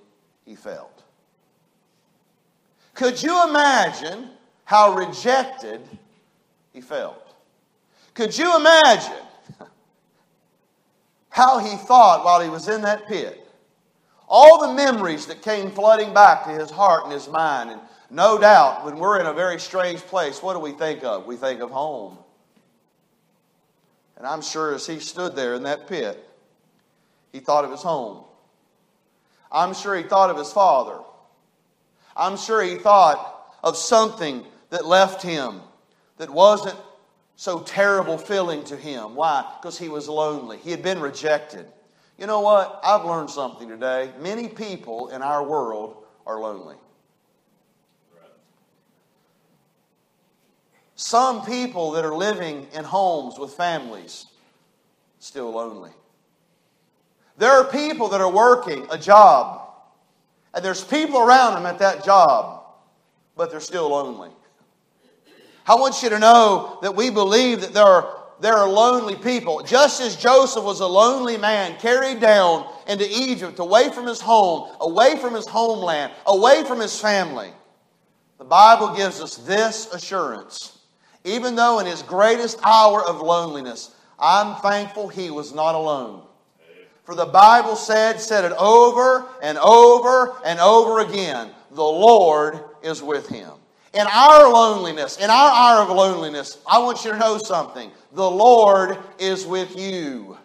he 0.45 0.55
felt? 0.55 1.00
Could 2.93 3.21
you 3.21 3.47
imagine 3.47 4.29
how 4.65 4.95
rejected 4.95 5.81
he 6.73 6.81
felt? 6.81 7.35
Could 8.13 8.37
you 8.37 8.55
imagine 8.55 9.23
how 11.29 11.59
he 11.59 11.75
thought 11.77 12.25
while 12.25 12.41
he 12.41 12.49
was 12.49 12.67
in 12.67 12.81
that 12.81 13.07
pit? 13.07 13.47
All 14.27 14.67
the 14.67 14.73
memories 14.73 15.25
that 15.27 15.41
came 15.41 15.71
flooding 15.71 16.13
back 16.13 16.45
to 16.45 16.51
his 16.51 16.69
heart 16.69 17.03
and 17.03 17.13
his 17.13 17.27
mind. 17.27 17.69
And 17.69 17.81
no 18.09 18.37
doubt, 18.37 18.85
when 18.85 18.97
we're 18.97 19.19
in 19.19 19.25
a 19.25 19.33
very 19.33 19.59
strange 19.59 19.99
place, 20.01 20.41
what 20.41 20.53
do 20.53 20.59
we 20.59 20.71
think 20.71 21.03
of? 21.03 21.25
We 21.25 21.35
think 21.35 21.61
of 21.61 21.69
home. 21.69 22.17
And 24.17 24.27
I'm 24.27 24.41
sure 24.41 24.73
as 24.75 24.85
he 24.85 24.99
stood 24.99 25.35
there 25.35 25.55
in 25.55 25.63
that 25.63 25.87
pit, 25.87 26.23
he 27.31 27.39
thought 27.39 27.65
of 27.65 27.71
his 27.71 27.81
home. 27.81 28.23
I'm 29.51 29.73
sure 29.73 29.95
he 29.95 30.03
thought 30.03 30.29
of 30.29 30.37
his 30.37 30.53
father. 30.53 30.99
I'm 32.15 32.37
sure 32.37 32.61
he 32.61 32.75
thought 32.75 33.49
of 33.63 33.77
something 33.77 34.45
that 34.69 34.85
left 34.85 35.21
him 35.21 35.61
that 36.17 36.29
wasn't 36.29 36.77
so 37.35 37.59
terrible 37.61 38.17
feeling 38.17 38.63
to 38.65 38.77
him. 38.77 39.15
Why? 39.15 39.45
Because 39.59 39.77
he 39.77 39.89
was 39.89 40.07
lonely. 40.07 40.57
He 40.57 40.71
had 40.71 40.83
been 40.83 40.99
rejected. 40.99 41.65
You 42.17 42.27
know 42.27 42.41
what? 42.41 42.79
I've 42.83 43.05
learned 43.05 43.29
something 43.29 43.67
today. 43.67 44.11
Many 44.19 44.47
people 44.47 45.09
in 45.09 45.21
our 45.21 45.43
world 45.43 46.03
are 46.27 46.39
lonely. 46.39 46.75
Some 50.95 51.43
people 51.45 51.91
that 51.91 52.05
are 52.05 52.13
living 52.13 52.67
in 52.73 52.83
homes 52.83 53.39
with 53.39 53.55
families, 53.55 54.27
still 55.17 55.49
lonely. 55.51 55.89
There 57.37 57.51
are 57.51 57.63
people 57.63 58.09
that 58.09 58.21
are 58.21 58.31
working 58.31 58.85
a 58.91 58.99
job, 58.99 59.70
and 60.53 60.63
there's 60.63 60.83
people 60.83 61.19
around 61.19 61.53
them 61.55 61.65
at 61.65 61.79
that 61.79 62.03
job, 62.03 62.63
but 63.35 63.51
they're 63.51 63.59
still 63.59 63.89
lonely. 63.89 64.29
I 65.67 65.75
want 65.75 66.01
you 66.03 66.09
to 66.09 66.19
know 66.19 66.79
that 66.81 66.95
we 66.95 67.09
believe 67.09 67.61
that 67.61 67.73
there 67.73 67.85
are, 67.85 68.17
there 68.39 68.55
are 68.55 68.69
lonely 68.69 69.15
people. 69.15 69.61
Just 69.63 70.01
as 70.01 70.15
Joseph 70.15 70.63
was 70.63 70.79
a 70.79 70.87
lonely 70.87 71.37
man 71.37 71.79
carried 71.79 72.19
down 72.19 72.67
into 72.87 73.07
Egypt, 73.09 73.59
away 73.59 73.89
from 73.91 74.07
his 74.07 74.19
home, 74.19 74.75
away 74.81 75.17
from 75.17 75.35
his 75.35 75.45
homeland, 75.45 76.11
away 76.25 76.63
from 76.63 76.79
his 76.79 76.99
family, 76.99 77.51
the 78.37 78.43
Bible 78.45 78.95
gives 78.95 79.21
us 79.21 79.37
this 79.37 79.93
assurance 79.93 80.79
even 81.23 81.55
though 81.55 81.79
in 81.79 81.85
his 81.85 82.01
greatest 82.01 82.59
hour 82.63 83.03
of 83.03 83.21
loneliness, 83.21 83.91
I'm 84.19 84.61
thankful 84.61 85.07
he 85.07 85.29
was 85.29 85.53
not 85.53 85.75
alone. 85.75 86.23
For 87.03 87.15
the 87.15 87.25
Bible 87.25 87.75
said, 87.75 88.21
said 88.21 88.45
it 88.45 88.53
over 88.57 89.27
and 89.41 89.57
over 89.57 90.37
and 90.45 90.59
over 90.59 90.99
again 90.99 91.51
the 91.71 91.83
Lord 91.83 92.59
is 92.83 93.01
with 93.01 93.27
him. 93.27 93.51
In 93.93 94.07
our 94.07 94.51
loneliness, 94.51 95.17
in 95.17 95.29
our 95.29 95.51
hour 95.51 95.83
of 95.83 95.89
loneliness, 95.89 96.59
I 96.69 96.79
want 96.79 97.03
you 97.03 97.11
to 97.11 97.17
know 97.17 97.37
something. 97.37 97.91
The 98.13 98.29
Lord 98.29 98.97
is 99.19 99.45
with 99.45 99.77
you. 99.77 100.37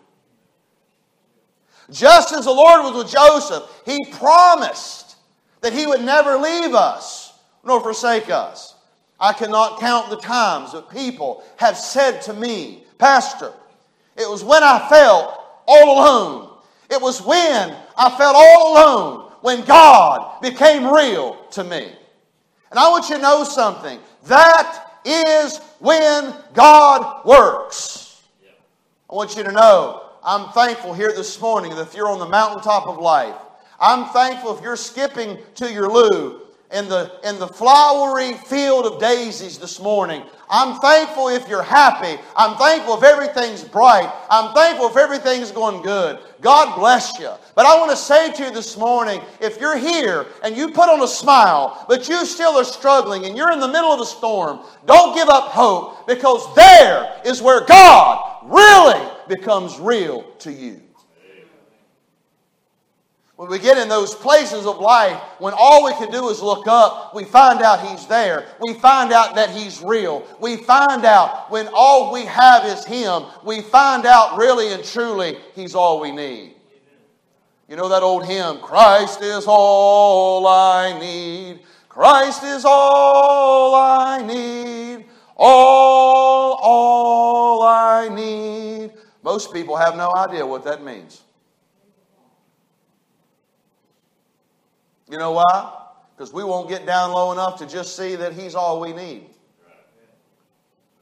Just 1.90 2.32
as 2.32 2.46
the 2.46 2.52
Lord 2.52 2.82
was 2.82 3.04
with 3.04 3.12
Joseph, 3.12 3.62
he 3.84 4.04
promised 4.12 5.16
that 5.60 5.72
he 5.72 5.86
would 5.86 6.02
never 6.02 6.36
leave 6.36 6.74
us 6.74 7.38
nor 7.64 7.80
forsake 7.80 8.30
us. 8.30 8.74
I 9.18 9.32
cannot 9.32 9.80
count 9.80 10.10
the 10.10 10.16
times 10.16 10.72
that 10.72 10.90
people 10.90 11.44
have 11.56 11.76
said 11.76 12.20
to 12.22 12.34
me, 12.34 12.84
Pastor, 12.98 13.52
it 14.16 14.28
was 14.28 14.42
when 14.42 14.62
I 14.62 14.88
felt 14.88 15.40
all 15.66 15.98
alone. 15.98 16.45
It 16.90 17.00
was 17.00 17.20
when 17.22 17.74
I 17.96 18.10
felt 18.16 18.36
all 18.36 18.72
alone 18.72 19.32
when 19.40 19.64
God 19.64 20.40
became 20.40 20.86
real 20.86 21.36
to 21.52 21.64
me. 21.64 21.92
And 22.70 22.78
I 22.78 22.88
want 22.88 23.08
you 23.08 23.16
to 23.16 23.22
know 23.22 23.44
something. 23.44 23.98
That 24.24 25.00
is 25.04 25.58
when 25.78 26.34
God 26.54 27.24
works. 27.24 28.22
I 29.08 29.14
want 29.14 29.36
you 29.36 29.44
to 29.44 29.52
know 29.52 30.02
I'm 30.24 30.50
thankful 30.50 30.92
here 30.92 31.12
this 31.12 31.40
morning 31.40 31.72
that 31.76 31.82
if 31.82 31.94
you're 31.94 32.08
on 32.08 32.18
the 32.18 32.28
mountaintop 32.28 32.88
of 32.88 32.98
life, 32.98 33.36
I'm 33.78 34.06
thankful 34.06 34.56
if 34.56 34.62
you're 34.62 34.74
skipping 34.74 35.38
to 35.54 35.72
your 35.72 35.88
loo 35.88 36.40
in 36.72 36.88
the, 36.88 37.12
in 37.22 37.38
the 37.38 37.46
flowery 37.46 38.32
field 38.32 38.86
of 38.86 39.00
daisies 39.00 39.58
this 39.58 39.78
morning. 39.78 40.24
I'm 40.48 40.80
thankful 40.80 41.28
if 41.28 41.48
you're 41.48 41.62
happy. 41.62 42.20
I'm 42.36 42.56
thankful 42.56 42.96
if 42.98 43.02
everything's 43.02 43.64
bright. 43.64 44.12
I'm 44.30 44.54
thankful 44.54 44.88
if 44.88 44.96
everything's 44.96 45.50
going 45.50 45.82
good. 45.82 46.20
God 46.40 46.78
bless 46.78 47.18
you. 47.18 47.30
But 47.54 47.66
I 47.66 47.78
want 47.78 47.90
to 47.90 47.96
say 47.96 48.32
to 48.32 48.44
you 48.44 48.50
this 48.52 48.76
morning 48.76 49.20
if 49.40 49.60
you're 49.60 49.76
here 49.76 50.26
and 50.44 50.56
you 50.56 50.68
put 50.68 50.88
on 50.88 51.02
a 51.02 51.08
smile, 51.08 51.84
but 51.88 52.08
you 52.08 52.24
still 52.24 52.56
are 52.56 52.64
struggling 52.64 53.26
and 53.26 53.36
you're 53.36 53.52
in 53.52 53.60
the 53.60 53.68
middle 53.68 53.92
of 53.92 54.00
a 54.00 54.06
storm, 54.06 54.60
don't 54.86 55.14
give 55.14 55.28
up 55.28 55.48
hope 55.48 56.06
because 56.06 56.54
there 56.54 57.20
is 57.24 57.42
where 57.42 57.64
God 57.64 58.44
really 58.44 59.10
becomes 59.28 59.78
real 59.80 60.22
to 60.40 60.52
you. 60.52 60.80
When 63.36 63.50
we 63.50 63.58
get 63.58 63.76
in 63.76 63.90
those 63.90 64.14
places 64.14 64.64
of 64.64 64.78
life, 64.78 65.20
when 65.38 65.52
all 65.54 65.84
we 65.84 65.92
can 65.92 66.10
do 66.10 66.30
is 66.30 66.40
look 66.40 66.66
up, 66.66 67.14
we 67.14 67.24
find 67.24 67.60
out 67.60 67.86
He's 67.86 68.06
there. 68.06 68.46
We 68.60 68.72
find 68.74 69.12
out 69.12 69.34
that 69.34 69.50
He's 69.50 69.82
real. 69.82 70.26
We 70.40 70.56
find 70.56 71.04
out 71.04 71.50
when 71.50 71.68
all 71.74 72.12
we 72.14 72.24
have 72.24 72.64
is 72.64 72.84
Him, 72.86 73.24
we 73.44 73.60
find 73.60 74.06
out 74.06 74.38
really 74.38 74.72
and 74.72 74.82
truly 74.82 75.36
He's 75.54 75.74
all 75.74 76.00
we 76.00 76.12
need. 76.12 76.54
You 77.68 77.76
know 77.76 77.90
that 77.90 78.02
old 78.02 78.24
hymn, 78.24 78.60
Christ 78.60 79.20
is 79.20 79.44
all 79.46 80.46
I 80.46 80.98
need. 80.98 81.60
Christ 81.88 82.42
is 82.44 82.64
all 82.64 83.74
I 83.74 84.22
need. 84.22 85.06
All, 85.36 86.58
all 86.62 87.62
I 87.62 88.08
need. 88.08 88.92
Most 89.22 89.52
people 89.52 89.76
have 89.76 89.96
no 89.96 90.14
idea 90.14 90.46
what 90.46 90.64
that 90.64 90.82
means. 90.82 91.22
You 95.08 95.18
know 95.18 95.32
why? 95.32 95.82
Because 96.16 96.32
we 96.32 96.42
won't 96.42 96.68
get 96.68 96.86
down 96.86 97.12
low 97.12 97.32
enough 97.32 97.58
to 97.58 97.66
just 97.66 97.96
see 97.96 98.16
that 98.16 98.32
He's 98.32 98.54
all 98.54 98.80
we 98.80 98.92
need. 98.92 99.26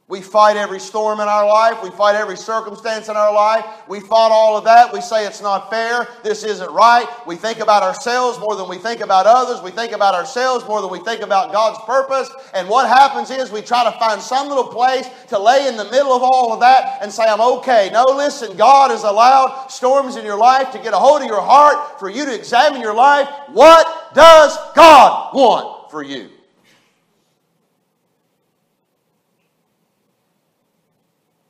We 0.07 0.21
fight 0.21 0.55
every 0.55 0.79
storm 0.79 1.19
in 1.19 1.27
our 1.27 1.47
life. 1.47 1.81
We 1.81 1.89
fight 1.89 2.13
every 2.13 2.37
circumstance 2.37 3.09
in 3.09 3.17
our 3.17 3.33
life. 3.33 3.65
We 3.87 3.99
fought 3.99 4.31
all 4.31 4.55
of 4.55 4.63
that. 4.65 4.93
We 4.93 5.01
say 5.01 5.25
it's 5.25 5.41
not 5.41 5.71
fair. 5.71 6.07
This 6.23 6.43
isn't 6.43 6.71
right. 6.71 7.07
We 7.25 7.35
think 7.35 7.59
about 7.59 7.81
ourselves 7.81 8.37
more 8.37 8.55
than 8.55 8.69
we 8.69 8.77
think 8.77 9.01
about 9.01 9.25
others. 9.25 9.63
We 9.63 9.71
think 9.71 9.93
about 9.93 10.13
ourselves 10.13 10.63
more 10.67 10.79
than 10.81 10.91
we 10.91 10.99
think 10.99 11.21
about 11.21 11.51
God's 11.51 11.83
purpose. 11.85 12.29
And 12.53 12.69
what 12.69 12.87
happens 12.87 13.31
is 13.31 13.51
we 13.51 13.63
try 13.63 13.83
to 13.83 13.97
find 13.97 14.21
some 14.21 14.47
little 14.47 14.67
place 14.67 15.09
to 15.29 15.39
lay 15.39 15.67
in 15.67 15.75
the 15.75 15.85
middle 15.85 16.13
of 16.13 16.21
all 16.21 16.53
of 16.53 16.59
that 16.59 16.99
and 17.01 17.11
say, 17.11 17.23
I'm 17.23 17.41
okay. 17.41 17.89
No, 17.91 18.05
listen, 18.05 18.55
God 18.55 18.91
has 18.91 19.03
allowed 19.03 19.69
storms 19.69 20.17
in 20.17 20.25
your 20.25 20.37
life 20.37 20.69
to 20.73 20.77
get 20.77 20.93
a 20.93 20.97
hold 20.97 21.23
of 21.23 21.27
your 21.27 21.41
heart 21.41 21.99
for 21.99 22.11
you 22.11 22.25
to 22.25 22.35
examine 22.35 22.79
your 22.79 22.93
life. 22.93 23.27
What 23.53 24.13
does 24.13 24.55
God 24.75 25.33
want 25.33 25.89
for 25.89 26.03
you? 26.03 26.29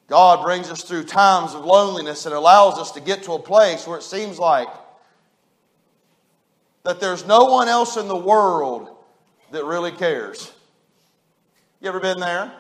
God 0.08 0.44
brings 0.44 0.70
us 0.70 0.84
through 0.84 1.06
times 1.06 1.56
of 1.56 1.66
loneliness 1.66 2.26
and 2.26 2.36
allows 2.36 2.78
us 2.78 2.92
to 2.92 3.02
get 3.02 3.24
to 3.24 3.34
a 3.34 3.40
place 3.40 3.88
where 3.88 3.98
it 3.98 4.04
seems 4.04 4.38
like 4.38 4.68
that 6.84 7.00
there's 7.00 7.26
no 7.26 7.46
one 7.46 7.68
else 7.68 7.98
in 7.98 8.08
the 8.08 8.16
world 8.16 8.90
that 9.52 9.66
really 9.66 9.92
cares. 9.92 10.52
You 11.82 11.90
ever 11.90 12.00
been 12.00 12.20
there? 12.20 12.52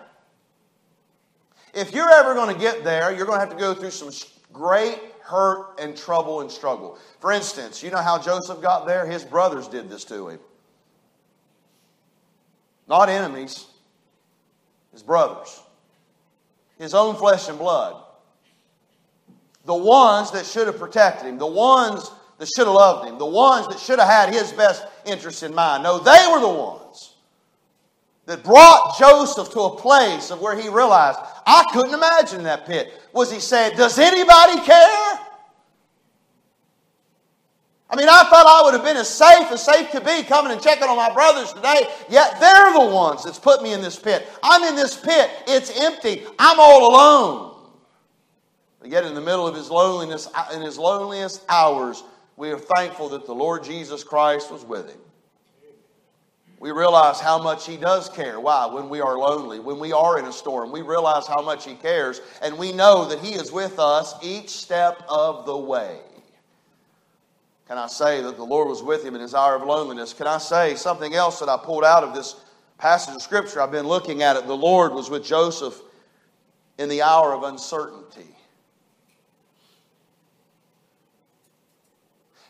If 1.76 1.94
you're 1.94 2.10
ever 2.10 2.34
going 2.34 2.54
to 2.54 2.60
get 2.60 2.84
there, 2.84 3.12
you're 3.14 3.28
going 3.28 3.40
to 3.40 3.46
have 3.46 3.56
to 3.56 3.60
go 3.60 3.76
through 3.76 3.92
some 3.92 4.10
great 4.52 5.00
hurt 5.22 5.80
and 5.80 5.96
trouble 5.96 6.42
and 6.42 6.50
struggle. 6.50 6.98
For 7.20 7.32
instance, 7.32 7.84
you 7.84 7.92
know 7.92 8.02
how 8.02 8.18
Joseph 8.18 8.62
got 8.62 8.88
there? 8.88 9.06
His 9.06 9.24
brothers 9.24 9.68
did 9.68 9.90
this 9.90 10.06
to 10.06 10.30
him. 10.30 10.40
Not 12.88 13.10
enemies, 13.10 13.66
his 14.92 15.04
brothers 15.04 15.62
his 16.78 16.94
own 16.94 17.16
flesh 17.16 17.50
and 17.50 17.58
blood. 17.58 18.02
The 19.66 19.76
ones 19.76 20.32
that 20.32 20.46
should 20.46 20.68
have 20.68 20.78
protected 20.78 21.28
him, 21.28 21.38
the 21.38 21.48
ones 21.48 22.12
that 22.38 22.48
should 22.48 22.68
have 22.68 22.76
loved 22.76 23.08
him, 23.08 23.18
the 23.18 23.26
ones 23.26 23.68
that 23.68 23.80
should 23.80 24.00
have 24.00 24.10
had 24.10 24.34
his 24.34 24.52
best 24.52 24.86
interest 25.06 25.44
in 25.44 25.56
mind. 25.56 25.84
No, 25.84 25.98
they 25.98 26.28
were 26.32 26.40
the 26.40 26.48
ones 26.48 27.16
that 28.26 28.44
brought 28.44 28.98
Joseph 29.00 29.52
to 29.52 29.62
a 29.62 29.76
place 29.78 30.32
of 30.32 30.42
where 30.42 30.56
he 30.60 30.68
realized, 30.70 31.20
I 31.46 31.66
couldn't 31.74 31.94
imagine 31.94 32.44
that 32.44 32.66
pit. 32.66 32.92
Was 33.14 33.32
he 33.32 33.40
saying, 33.40 33.78
Does 33.78 33.98
anybody 34.00 34.60
care? 34.66 35.05
I 37.96 37.98
mean, 37.98 38.10
I 38.10 38.24
thought 38.24 38.46
I 38.46 38.62
would 38.66 38.74
have 38.74 38.84
been 38.84 38.98
as 38.98 39.08
safe 39.08 39.50
as 39.54 39.64
safe 39.64 39.90
could 39.90 40.04
be 40.04 40.22
coming 40.24 40.52
and 40.52 40.62
checking 40.62 40.90
on 40.90 40.98
my 40.98 41.14
brothers 41.14 41.54
today, 41.54 41.88
yet 42.10 42.38
they're 42.42 42.74
the 42.74 42.94
ones 42.94 43.24
that's 43.24 43.40
put 43.40 43.64
me 43.64 43.72
in 43.72 43.82
this 43.82 43.98
pit. 43.98 44.28
I'm 44.44 44.64
in 44.64 44.76
this 44.76 44.98
pit, 44.98 45.32
it's 45.48 45.80
empty, 45.80 46.26
I'm 46.38 46.60
all 46.60 46.92
alone. 46.92 47.56
But 48.82 48.90
yet, 48.90 49.06
in 49.06 49.16
the 49.16 49.22
middle 49.22 49.48
of 49.48 49.56
his 49.56 49.70
loneliness, 49.70 50.28
uh, 50.36 50.50
in 50.54 50.62
his 50.62 50.78
loneliest 50.78 51.46
hours, 51.48 52.04
we 52.36 52.52
are 52.52 52.60
thankful 52.60 53.08
that 53.10 53.26
the 53.26 53.34
Lord 53.34 53.64
Jesus 53.64 54.04
Christ 54.04 54.52
was 54.52 54.66
with 54.66 54.90
him. 54.90 55.00
We 56.60 56.72
realize 56.72 57.22
how 57.22 57.42
much 57.42 57.66
He 57.66 57.78
does 57.78 58.10
care. 58.10 58.42
Why? 58.42 58.66
When 58.66 58.90
we 58.90 59.00
are 59.00 59.18
lonely, 59.18 59.60
when 59.60 59.80
we 59.80 59.94
are 59.94 60.20
in 60.20 60.26
a 60.26 60.34
storm, 60.34 60.72
we 60.72 60.82
realize 60.82 61.28
how 61.28 61.42
much 61.42 61.66
He 61.66 61.76
cares, 61.76 62.20
and 62.42 62.58
we 62.58 62.74
know 62.74 63.06
that 63.06 63.20
He 63.20 63.36
is 63.36 63.54
with 63.54 63.80
us 63.80 64.16
each 64.22 64.50
step 64.50 65.02
of 65.08 65.46
the 65.46 65.58
way. 65.58 66.00
Can 67.68 67.78
I 67.80 67.88
say 67.88 68.22
that 68.22 68.38
the 68.38 68.44
Lord 68.44 68.68
was 68.68 68.84
with 68.84 69.04
him 69.04 69.16
in 69.16 69.22
his 69.22 69.34
hour 69.34 69.56
of 69.56 69.64
loneliness? 69.64 70.14
Can 70.14 70.28
I 70.28 70.38
say 70.38 70.76
something 70.76 71.16
else 71.16 71.40
that 71.40 71.50
I 71.50 71.58
pulled 71.58 71.84
out 71.84 72.04
of 72.04 72.14
this 72.14 72.36
passage 72.78 73.16
of 73.16 73.22
Scripture? 73.22 73.60
I've 73.60 73.72
been 73.72 73.88
looking 73.88 74.22
at 74.22 74.36
it. 74.36 74.46
The 74.46 74.56
Lord 74.56 74.94
was 74.94 75.10
with 75.10 75.26
Joseph 75.26 75.82
in 76.78 76.90
the 76.90 77.02
hour 77.02 77.34
of 77.34 77.44
uncertainty. 77.44 78.36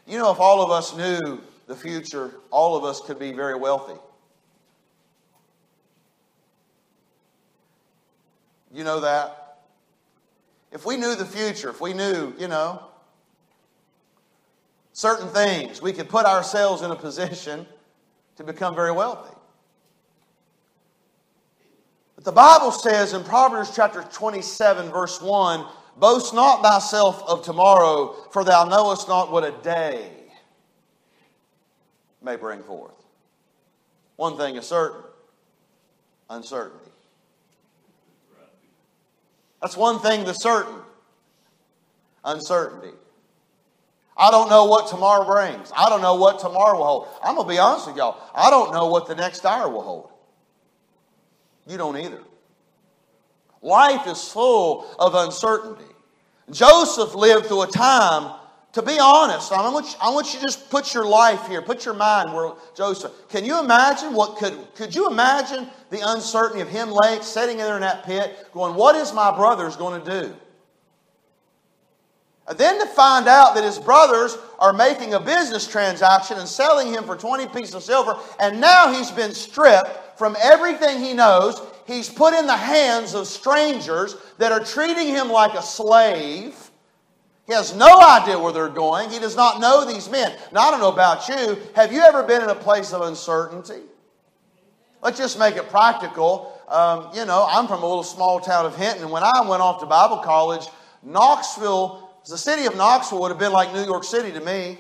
You 0.05 0.19
know, 0.19 0.31
if 0.31 0.39
all 0.39 0.61
of 0.61 0.69
us 0.69 0.95
knew 0.95 1.41
the 1.67 1.75
future, 1.75 2.31
all 2.51 2.75
of 2.75 2.83
us 2.83 3.01
could 3.01 3.17
be 3.17 3.31
very 3.31 3.55
wealthy. 3.55 3.99
You 8.71 8.83
know 8.83 8.99
that? 8.99 9.59
If 10.73 10.85
we 10.85 10.97
knew 10.97 11.15
the 11.15 11.25
future, 11.25 11.69
if 11.69 11.79
we 11.79 11.93
knew, 11.93 12.33
you 12.37 12.49
know, 12.49 12.83
certain 14.95 15.27
things, 15.27 15.81
we 15.81 15.91
could 15.91 16.07
put 16.07 16.25
ourselves 16.25 16.81
in 16.81 16.89
a 16.89 16.95
position 16.95 17.67
to 18.37 18.43
become 18.43 18.73
very 18.73 18.93
wealthy. 18.93 19.35
But 22.15 22.23
the 22.23 22.31
Bible 22.31 22.71
says 22.71 23.13
in 23.13 23.23
Proverbs 23.25 23.73
chapter 23.75 24.03
27, 24.03 24.89
verse 24.89 25.21
1 25.21 25.65
Boast 25.97 26.33
not 26.33 26.61
thyself 26.61 27.23
of 27.23 27.43
tomorrow, 27.43 28.15
for 28.31 28.43
thou 28.43 28.65
knowest 28.65 29.07
not 29.07 29.31
what 29.31 29.43
a 29.43 29.51
day 29.63 30.09
may 32.21 32.35
bring 32.35 32.63
forth. 32.63 32.91
One 34.15 34.37
thing 34.37 34.55
is 34.55 34.65
certain 34.65 35.03
uncertainty. 36.29 36.91
That's 39.61 39.77
one 39.77 39.99
thing 39.99 40.25
that's 40.25 40.41
certain 40.41 40.79
uncertainty. 42.23 42.95
I 44.17 44.31
don't 44.31 44.49
know 44.49 44.65
what 44.65 44.87
tomorrow 44.87 45.25
brings. 45.25 45.71
I 45.75 45.89
don't 45.89 46.01
know 46.01 46.15
what 46.15 46.39
tomorrow 46.39 46.77
will 46.77 46.85
hold. 46.85 47.07
I'm 47.21 47.35
going 47.35 47.47
to 47.47 47.53
be 47.53 47.59
honest 47.59 47.87
with 47.87 47.97
y'all. 47.97 48.17
I 48.33 48.49
don't 48.49 48.73
know 48.73 48.87
what 48.87 49.07
the 49.07 49.15
next 49.15 49.45
hour 49.45 49.69
will 49.69 49.81
hold. 49.81 50.09
You 51.67 51.77
don't 51.77 51.97
either. 51.97 52.21
Life 53.61 54.07
is 54.07 54.27
full 54.29 54.87
of 54.99 55.15
uncertainty. 55.15 55.91
Joseph 56.51 57.15
lived 57.15 57.47
through 57.47 57.63
a 57.63 57.67
time 57.67 58.39
to 58.75 58.81
be 58.81 58.99
honest, 58.99 59.53
I 59.53 59.69
want, 59.69 59.85
you, 59.85 59.93
I 60.01 60.09
want 60.09 60.33
you 60.33 60.39
to 60.39 60.45
just 60.45 60.69
put 60.69 60.93
your 60.93 61.05
life 61.05 61.47
here, 61.47 61.61
put 61.61 61.85
your 61.85 61.93
mind 61.93 62.33
where 62.33 62.51
Joseph. 62.75 63.13
Can 63.29 63.45
you 63.45 63.57
imagine 63.57 64.13
what 64.13 64.35
could 64.35 64.53
could 64.75 64.93
you 64.93 65.07
imagine 65.09 65.69
the 65.91 66.01
uncertainty 66.05 66.59
of 66.59 66.67
him 66.67 66.91
laying, 66.91 67.21
sitting 67.21 67.55
there 67.55 67.75
in 67.75 67.81
that 67.81 68.03
pit, 68.03 68.49
going, 68.51 68.75
What 68.75 68.95
is 68.95 69.13
my 69.13 69.33
brothers 69.33 69.77
going 69.77 70.03
to 70.03 70.21
do? 70.23 70.35
Then 72.53 72.79
to 72.79 72.85
find 72.85 73.27
out 73.27 73.55
that 73.55 73.63
his 73.63 73.79
brothers 73.79 74.37
are 74.59 74.71
making 74.71 75.15
a 75.15 75.19
business 75.19 75.67
transaction 75.67 76.37
and 76.37 76.47
selling 76.47 76.93
him 76.93 77.03
for 77.03 77.15
20 77.15 77.47
pieces 77.47 77.73
of 77.73 77.81
silver, 77.81 78.15
and 78.39 78.61
now 78.61 78.93
he's 78.93 79.09
been 79.09 79.31
stripped 79.31 80.17
from 80.17 80.37
everything 80.41 80.99
he 80.99 81.13
knows. 81.13 81.59
He's 81.87 82.07
put 82.07 82.33
in 82.33 82.45
the 82.45 82.55
hands 82.55 83.15
of 83.15 83.25
strangers 83.25 84.15
that 84.37 84.51
are 84.51 84.63
treating 84.63 85.07
him 85.07 85.29
like 85.29 85.55
a 85.55 85.61
slave. 85.61 86.55
He 87.47 87.53
has 87.53 87.75
no 87.75 87.99
idea 87.99 88.37
where 88.37 88.53
they're 88.53 88.69
going. 88.69 89.09
He 89.09 89.19
does 89.19 89.35
not 89.35 89.59
know 89.59 89.85
these 89.85 90.09
men. 90.09 90.35
Now, 90.51 90.61
I 90.61 90.71
don't 90.71 90.79
know 90.79 90.91
about 90.91 91.27
you. 91.27 91.57
Have 91.75 91.91
you 91.91 92.01
ever 92.01 92.23
been 92.23 92.43
in 92.43 92.49
a 92.49 92.55
place 92.55 92.93
of 92.93 93.01
uncertainty? 93.01 93.81
Let's 95.03 95.17
just 95.17 95.37
make 95.37 95.55
it 95.55 95.69
practical. 95.69 96.59
Um, 96.67 97.09
you 97.13 97.25
know, 97.25 97.45
I'm 97.47 97.67
from 97.67 97.83
a 97.83 97.87
little 97.87 98.03
small 98.03 98.39
town 98.39 98.65
of 98.65 98.75
Hinton. 98.75 99.09
When 99.09 99.23
I 99.23 99.47
went 99.47 99.61
off 99.61 99.79
to 99.81 99.85
Bible 99.85 100.17
college, 100.17 100.67
Knoxville, 101.03 102.04
the 102.31 102.37
city 102.37 102.65
of 102.65 102.75
Knoxville 102.75 103.21
would 103.21 103.29
have 103.29 103.39
been 103.39 103.51
like 103.51 103.73
New 103.73 103.83
York 103.83 104.03
City 104.03 104.31
to 104.31 104.41
me. 104.41 104.79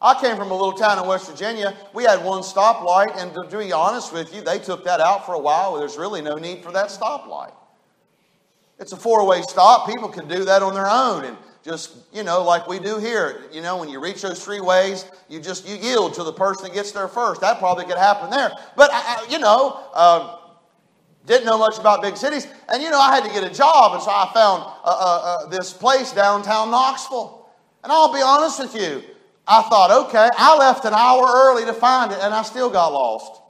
I 0.00 0.20
came 0.20 0.36
from 0.36 0.50
a 0.50 0.54
little 0.54 0.72
town 0.72 0.98
in 0.98 1.06
West 1.06 1.28
Virginia. 1.28 1.74
We 1.94 2.04
had 2.04 2.22
one 2.22 2.42
stoplight, 2.42 3.16
and 3.16 3.32
to 3.34 3.58
be 3.58 3.72
honest 3.72 4.12
with 4.12 4.34
you, 4.34 4.42
they 4.42 4.58
took 4.58 4.84
that 4.84 5.00
out 5.00 5.24
for 5.24 5.34
a 5.34 5.38
while. 5.38 5.78
There's 5.78 5.96
really 5.96 6.20
no 6.20 6.36
need 6.36 6.62
for 6.62 6.70
that 6.72 6.88
stoplight. 6.88 7.52
It's 8.78 8.92
a 8.92 8.96
four 8.96 9.26
way 9.26 9.42
stop. 9.42 9.88
People 9.88 10.08
can 10.08 10.28
do 10.28 10.44
that 10.44 10.62
on 10.62 10.74
their 10.74 10.88
own 10.88 11.24
and 11.24 11.36
just, 11.64 11.96
you 12.12 12.22
know, 12.22 12.42
like 12.44 12.68
we 12.68 12.78
do 12.78 12.98
here. 12.98 13.44
You 13.50 13.62
know, 13.62 13.78
when 13.78 13.88
you 13.88 14.00
reach 14.00 14.22
those 14.22 14.44
three 14.44 14.60
ways, 14.60 15.06
you 15.28 15.40
just 15.40 15.66
you 15.66 15.76
yield 15.76 16.14
to 16.14 16.22
the 16.22 16.32
person 16.32 16.64
that 16.64 16.74
gets 16.74 16.92
there 16.92 17.08
first. 17.08 17.40
That 17.40 17.58
probably 17.58 17.86
could 17.86 17.96
happen 17.96 18.30
there. 18.30 18.52
But, 18.76 18.90
I, 18.92 19.26
you 19.30 19.38
know, 19.38 19.80
um, 19.94 20.38
didn't 21.26 21.44
know 21.44 21.58
much 21.58 21.78
about 21.78 22.02
big 22.02 22.16
cities. 22.16 22.46
And, 22.68 22.82
you 22.82 22.90
know, 22.90 23.00
I 23.00 23.14
had 23.14 23.24
to 23.24 23.30
get 23.30 23.44
a 23.44 23.52
job. 23.52 23.94
And 23.94 24.02
so 24.02 24.10
I 24.10 24.30
found 24.32 24.62
uh, 24.62 24.70
uh, 24.84 24.90
uh, 25.44 25.46
this 25.48 25.72
place 25.72 26.12
downtown 26.12 26.70
Knoxville. 26.70 27.48
And 27.82 27.92
I'll 27.92 28.12
be 28.12 28.22
honest 28.22 28.60
with 28.60 28.74
you, 28.74 29.02
I 29.46 29.62
thought, 29.62 30.06
okay, 30.06 30.28
I 30.36 30.56
left 30.56 30.84
an 30.84 30.94
hour 30.94 31.24
early 31.24 31.64
to 31.66 31.72
find 31.72 32.10
it 32.10 32.18
and 32.20 32.34
I 32.34 32.42
still 32.42 32.70
got 32.70 32.92
lost. 32.92 33.42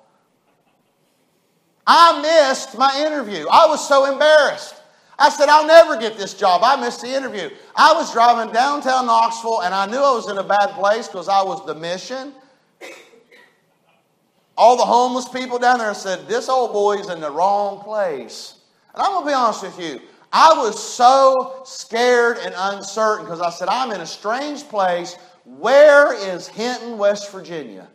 I 1.86 2.20
missed 2.20 2.76
my 2.76 3.04
interview. 3.06 3.46
I 3.50 3.66
was 3.66 3.86
so 3.86 4.12
embarrassed. 4.12 4.74
I 5.18 5.30
said, 5.30 5.48
I'll 5.48 5.66
never 5.66 5.96
get 5.96 6.18
this 6.18 6.34
job. 6.34 6.60
I 6.62 6.76
missed 6.76 7.00
the 7.00 7.08
interview. 7.08 7.48
I 7.74 7.94
was 7.94 8.12
driving 8.12 8.52
downtown 8.52 9.06
Knoxville 9.06 9.62
and 9.62 9.74
I 9.74 9.86
knew 9.86 9.96
I 9.96 10.12
was 10.12 10.28
in 10.28 10.36
a 10.36 10.44
bad 10.44 10.70
place 10.70 11.06
because 11.06 11.28
I 11.28 11.42
was 11.42 11.64
the 11.64 11.74
mission. 11.74 12.34
All 14.56 14.76
the 14.76 14.84
homeless 14.84 15.28
people 15.28 15.58
down 15.58 15.78
there 15.78 15.94
said, 15.94 16.26
This 16.28 16.48
old 16.48 16.72
boy's 16.72 17.10
in 17.10 17.20
the 17.20 17.30
wrong 17.30 17.80
place. 17.80 18.60
And 18.94 19.02
I'm 19.02 19.12
going 19.12 19.24
to 19.24 19.30
be 19.30 19.34
honest 19.34 19.62
with 19.62 19.78
you. 19.78 20.00
I 20.32 20.54
was 20.56 20.82
so 20.82 21.62
scared 21.64 22.38
and 22.38 22.54
uncertain 22.56 23.24
because 23.24 23.40
I 23.40 23.50
said, 23.50 23.68
I'm 23.68 23.90
in 23.92 24.00
a 24.00 24.06
strange 24.06 24.64
place. 24.68 25.16
Where 25.44 26.14
is 26.14 26.48
Hinton, 26.48 26.98
West 26.98 27.30
Virginia? 27.30 27.88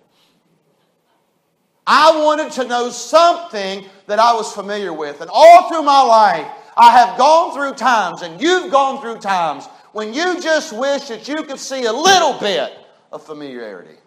I 1.86 2.24
wanted 2.24 2.52
to 2.54 2.68
know 2.68 2.90
something 2.90 3.86
that 4.08 4.20
I 4.20 4.34
was 4.34 4.54
familiar 4.54 4.94
with. 4.94 5.22
And 5.22 5.30
all 5.34 5.68
through 5.68 5.84
my 5.84 6.02
life, 6.02 6.48
I 6.78 6.92
have 6.92 7.18
gone 7.18 7.54
through 7.54 7.74
times, 7.74 8.22
and 8.22 8.40
you've 8.42 8.72
gone 8.72 9.02
through 9.02 9.18
times, 9.18 9.66
when 9.92 10.14
you 10.14 10.42
just 10.42 10.72
wish 10.72 11.10
that 11.10 11.28
you 11.28 11.44
could 11.44 11.60
see 11.60 11.86
a 11.86 11.92
little 11.94 12.40
bit 12.40 12.72
of 13.12 13.24
familiarity. 13.24 14.01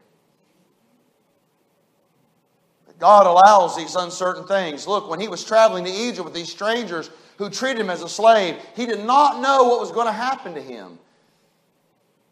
God 2.98 3.26
allows 3.26 3.76
these 3.76 3.96
uncertain 3.96 4.44
things. 4.44 4.86
Look, 4.86 5.08
when 5.08 5.20
he 5.20 5.28
was 5.28 5.44
traveling 5.44 5.84
to 5.84 5.90
Egypt 5.90 6.24
with 6.24 6.34
these 6.34 6.50
strangers 6.50 7.10
who 7.38 7.50
treated 7.50 7.80
him 7.80 7.90
as 7.90 8.02
a 8.02 8.08
slave, 8.08 8.56
he 8.76 8.86
did 8.86 9.04
not 9.04 9.40
know 9.40 9.64
what 9.64 9.80
was 9.80 9.90
going 9.90 10.06
to 10.06 10.12
happen 10.12 10.54
to 10.54 10.62
him. 10.62 10.98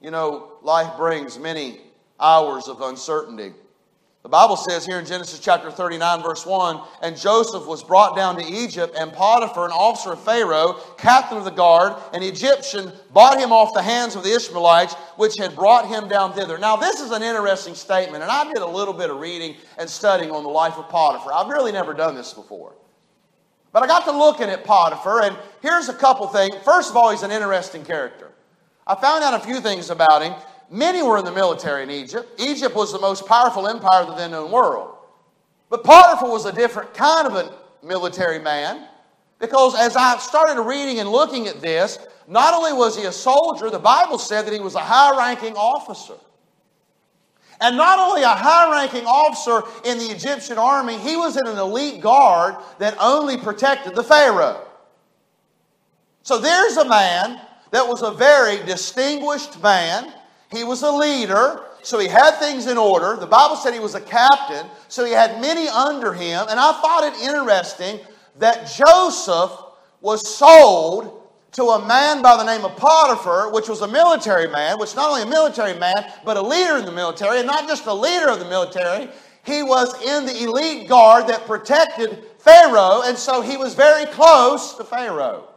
You 0.01 0.11
know, 0.11 0.53
life 0.63 0.97
brings 0.97 1.39
many 1.39 1.81
hours 2.19 2.69
of 2.69 2.81
uncertainty. 2.81 3.53
The 4.23 4.29
Bible 4.29 4.57
says 4.57 4.87
here 4.87 5.01
in 5.01 5.05
Genesis 5.05 5.41
chapter 5.41 5.69
39, 5.69 6.23
verse 6.23 6.47
1 6.47 6.81
And 7.03 7.17
Joseph 7.17 7.67
was 7.67 7.83
brought 7.83 8.15
down 8.15 8.37
to 8.37 8.45
Egypt, 8.45 8.95
and 8.97 9.13
Potiphar, 9.13 9.67
an 9.67 9.73
officer 9.73 10.13
of 10.13 10.23
Pharaoh, 10.23 10.79
captain 10.97 11.39
of 11.39 11.45
the 11.45 11.51
guard, 11.51 12.01
an 12.13 12.23
Egyptian, 12.23 12.93
bought 13.13 13.41
him 13.41 13.51
off 13.51 13.75
the 13.75 13.83
hands 13.83 14.15
of 14.15 14.23
the 14.23 14.33
Ishmaelites, 14.33 14.95
which 15.17 15.37
had 15.39 15.57
brought 15.57 15.89
him 15.89 16.07
down 16.07 16.35
thither. 16.35 16.57
Now, 16.57 16.77
this 16.77 17.01
is 17.01 17.11
an 17.11 17.25
interesting 17.25 17.75
statement, 17.75 18.23
and 18.23 18.31
I 18.31 18.45
did 18.45 18.63
a 18.63 18.67
little 18.67 18.95
bit 18.95 19.11
of 19.11 19.19
reading 19.19 19.57
and 19.77 19.91
studying 19.91 20.31
on 20.31 20.45
the 20.45 20.51
life 20.51 20.79
of 20.79 20.89
Potiphar. 20.89 21.33
I've 21.33 21.49
really 21.49 21.73
never 21.73 21.93
done 21.93 22.15
this 22.15 22.33
before. 22.33 22.75
But 23.73 23.83
I 23.83 23.89
got 23.89 24.05
to 24.05 24.13
looking 24.13 24.51
at 24.51 24.63
Potiphar, 24.63 25.23
and 25.23 25.37
here's 25.63 25.89
a 25.89 25.95
couple 25.95 26.29
things. 26.29 26.55
First 26.65 26.91
of 26.91 26.97
all, 26.97 27.11
he's 27.11 27.25
an 27.25 27.33
interesting 27.33 27.85
character. 27.85 28.31
I 28.87 28.95
found 28.95 29.25
out 29.25 29.35
a 29.35 29.45
few 29.45 29.61
things 29.61 29.91
about 29.91 30.23
him. 30.23 30.35
Many 30.73 31.03
were 31.03 31.19
in 31.19 31.27
the 31.27 31.33
military 31.33 31.83
in 31.83 31.91
Egypt. 31.91 32.41
Egypt 32.41 32.75
was 32.75 32.93
the 32.93 32.99
most 32.99 33.27
powerful 33.27 33.69
empire 33.69 34.01
of 34.03 34.09
the 34.09 34.15
then 34.15 34.31
known 34.31 34.51
world. 34.51 34.97
But 35.69 35.85
Potiphar 35.85 36.31
was 36.31 36.47
a 36.47 36.53
different 36.53 36.95
kind 36.95 37.27
of 37.27 37.35
a 37.35 37.53
military 37.87 38.39
man 38.39 38.89
because 39.39 39.75
as 39.79 39.97
I 39.97 40.17
started 40.17 40.63
reading 40.63 40.99
and 40.99 41.11
looking 41.11 41.47
at 41.47 41.61
this, 41.61 41.99
not 42.27 42.55
only 42.55 42.73
was 42.73 42.97
he 42.97 43.05
a 43.05 43.13
soldier, 43.13 43.69
the 43.69 43.79
Bible 43.79 44.19
said 44.19 44.47
that 44.47 44.55
he 44.55 44.61
was 44.61 44.75
a 44.75 44.81
high 44.81 45.17
ranking 45.19 45.55
officer. 45.57 46.15
And 47.61 47.77
not 47.77 47.99
only 47.99 48.23
a 48.23 48.29
high 48.29 48.71
ranking 48.73 49.05
officer 49.05 49.63
in 49.85 49.99
the 49.99 50.07
Egyptian 50.07 50.57
army, 50.57 50.97
he 50.97 51.17
was 51.17 51.37
in 51.37 51.47
an 51.47 51.59
elite 51.59 52.01
guard 52.01 52.57
that 52.79 52.97
only 52.99 53.37
protected 53.37 53.95
the 53.95 54.03
Pharaoh. 54.03 54.67
So 56.23 56.39
there's 56.39 56.79
a 56.79 56.89
man 56.89 57.41
that 57.73 57.87
was 57.87 58.01
a 58.03 58.11
very 58.11 58.65
distinguished 58.65 59.63
man. 59.63 60.13
He 60.53 60.65
was 60.65 60.83
a 60.83 60.93
leader, 60.93 61.63
so 61.83 61.99
he 61.99 62.09
had 62.09 62.33
things 62.33 62.67
in 62.67 62.77
order. 62.79 63.17
The 63.17 63.27
Bible 63.27 63.57
said 63.57 63.73
he 63.73 63.81
was 63.81 63.95
a 63.95 64.01
captain, 64.01 64.67
so 64.89 65.05
he 65.05 65.13
had 65.13 65.41
many 65.41 65.67
under 65.67 66.13
him. 66.13 66.47
And 66.49 66.61
I 66.61 66.73
thought 66.73 67.05
it 67.05 67.15
interesting 67.23 67.99
that 68.39 68.71
Joseph 68.71 69.51
was 70.01 70.29
sold 70.29 71.23
to 71.53 71.65
a 71.65 71.87
man 71.87 72.23
by 72.23 72.37
the 72.37 72.45
name 72.45 72.65
of 72.65 72.77
Potiphar, 72.77 73.53
which 73.53 73.69
was 73.69 73.83
a 73.83 73.89
military 73.89 74.49
man, 74.49 74.79
which 74.79 74.95
not 74.95 75.11
only 75.11 75.23
a 75.23 75.27
military 75.27 75.79
man, 75.79 76.11
but 76.25 76.37
a 76.37 76.43
leader 76.43 76.79
in 76.79 76.85
the 76.85 76.93
military, 76.93 77.39
and 77.39 77.47
not 77.47 77.69
just 77.69 77.87
a 77.87 77.93
leader 77.93 78.29
of 78.29 78.39
the 78.39 78.49
military, 78.49 79.09
he 79.45 79.63
was 79.63 80.01
in 80.03 80.25
the 80.25 80.45
elite 80.45 80.89
guard 80.89 81.27
that 81.27 81.47
protected 81.47 82.25
Pharaoh, 82.39 83.03
and 83.05 83.19
so 83.19 83.43
he 83.43 83.57
was 83.57 83.75
very 83.75 84.07
close 84.07 84.75
to 84.75 84.85
Pharaoh. 84.85 85.49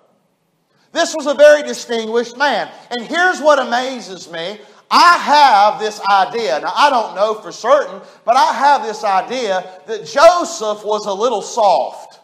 This 0.91 1.13
was 1.13 1.27
a 1.27 1.33
very 1.33 1.61
distinguished 1.61 2.37
man. 2.37 2.71
And 2.89 3.05
here's 3.05 3.41
what 3.41 3.59
amazes 3.59 4.31
me. 4.31 4.59
I 4.97 5.17
have 5.17 5.79
this 5.81 5.99
idea. 6.09 6.61
Now, 6.61 6.71
I 6.73 6.89
don't 6.89 7.15
know 7.15 7.33
for 7.33 7.51
certain, 7.51 7.99
but 8.23 8.37
I 8.37 8.53
have 8.53 8.83
this 8.83 9.03
idea 9.03 9.81
that 9.87 10.05
Joseph 10.05 10.85
was 10.85 11.05
a 11.05 11.13
little 11.13 11.41
soft. 11.41 12.21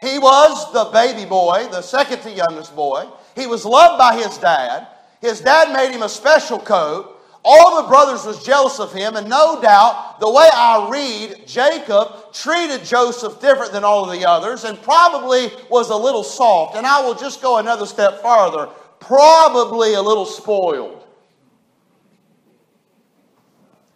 He 0.00 0.18
was 0.18 0.72
the 0.72 0.86
baby 0.86 1.26
boy, 1.26 1.68
the 1.70 1.80
second 1.80 2.22
to 2.22 2.30
youngest 2.32 2.74
boy. 2.74 3.08
He 3.36 3.46
was 3.46 3.64
loved 3.64 3.98
by 3.98 4.16
his 4.16 4.36
dad. 4.38 4.88
His 5.20 5.40
dad 5.40 5.72
made 5.72 5.94
him 5.94 6.02
a 6.02 6.08
special 6.08 6.58
coat. 6.58 7.22
All 7.44 7.80
the 7.80 7.88
brothers 7.88 8.24
was 8.24 8.44
jealous 8.44 8.80
of 8.80 8.92
him, 8.92 9.14
and 9.14 9.28
no 9.28 9.62
doubt, 9.62 10.18
the 10.18 10.28
way 10.28 10.48
I 10.52 10.88
read, 10.90 11.46
Jacob 11.46 12.32
treated 12.32 12.84
Joseph 12.84 13.40
different 13.40 13.70
than 13.70 13.84
all 13.84 14.10
of 14.10 14.18
the 14.18 14.26
others 14.26 14.64
and 14.64 14.82
probably 14.82 15.52
was 15.70 15.90
a 15.90 15.96
little 15.96 16.24
soft. 16.24 16.74
And 16.74 16.84
I 16.84 17.00
will 17.00 17.14
just 17.14 17.40
go 17.40 17.58
another 17.58 17.86
step 17.86 18.20
farther 18.22 18.68
probably 19.06 19.94
a 19.94 20.02
little 20.02 20.26
spoiled. 20.26 21.02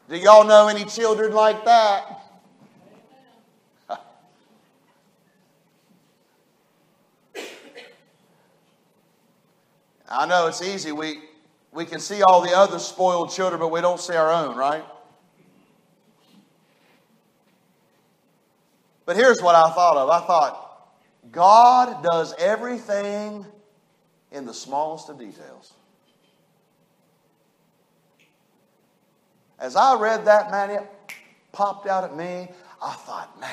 Do 0.09 0.16
y'all 0.16 0.44
know 0.44 0.68
any 0.68 0.85
children 0.85 1.33
like 1.33 1.64
that? 1.64 2.23
I 10.09 10.27
know 10.27 10.47
it's 10.47 10.62
easy. 10.62 10.92
We, 10.92 11.18
we 11.73 11.85
can 11.85 12.01
see 12.01 12.23
all 12.23 12.40
the 12.40 12.57
other 12.57 12.79
spoiled 12.79 13.31
children, 13.31 13.61
but 13.61 13.68
we 13.68 13.81
don't 13.81 14.01
see 14.01 14.14
our 14.14 14.33
own, 14.33 14.57
right? 14.57 14.85
But 19.05 19.16
here's 19.16 19.40
what 19.40 19.55
I 19.55 19.71
thought 19.71 19.97
of 19.97 20.11
I 20.11 20.21
thought, 20.27 20.90
God 21.31 22.03
does 22.03 22.35
everything 22.38 23.47
in 24.33 24.45
the 24.45 24.55
smallest 24.55 25.09
of 25.09 25.19
details. 25.19 25.73
As 29.59 29.75
I 29.75 29.99
read 29.99 30.25
that, 30.27 30.51
man, 30.51 30.71
it 30.71 30.88
popped 31.53 31.87
out 31.87 32.05
at 32.05 32.17
me. 32.17 32.49
I 32.81 32.93
thought, 32.93 33.41
man, 33.41 33.51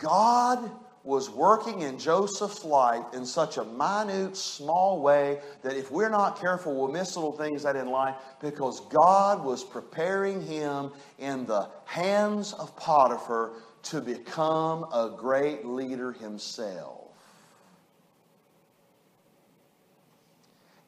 God 0.00 0.70
was 1.04 1.28
working 1.28 1.82
in 1.82 1.98
Joseph's 1.98 2.64
life 2.64 3.04
in 3.12 3.26
such 3.26 3.58
a 3.58 3.64
minute, 3.64 4.34
small 4.34 5.02
way 5.02 5.38
that 5.62 5.76
if 5.76 5.90
we're 5.90 6.08
not 6.08 6.40
careful, 6.40 6.74
we'll 6.74 6.90
miss 6.90 7.14
little 7.14 7.36
things 7.36 7.62
that 7.62 7.76
in 7.76 7.88
life 7.88 8.14
because 8.40 8.80
God 8.88 9.44
was 9.44 9.62
preparing 9.62 10.40
him 10.40 10.90
in 11.18 11.44
the 11.44 11.68
hands 11.84 12.54
of 12.54 12.74
Potiphar 12.76 13.52
to 13.82 14.00
become 14.00 14.84
a 14.84 15.12
great 15.14 15.66
leader 15.66 16.12
himself. 16.12 17.03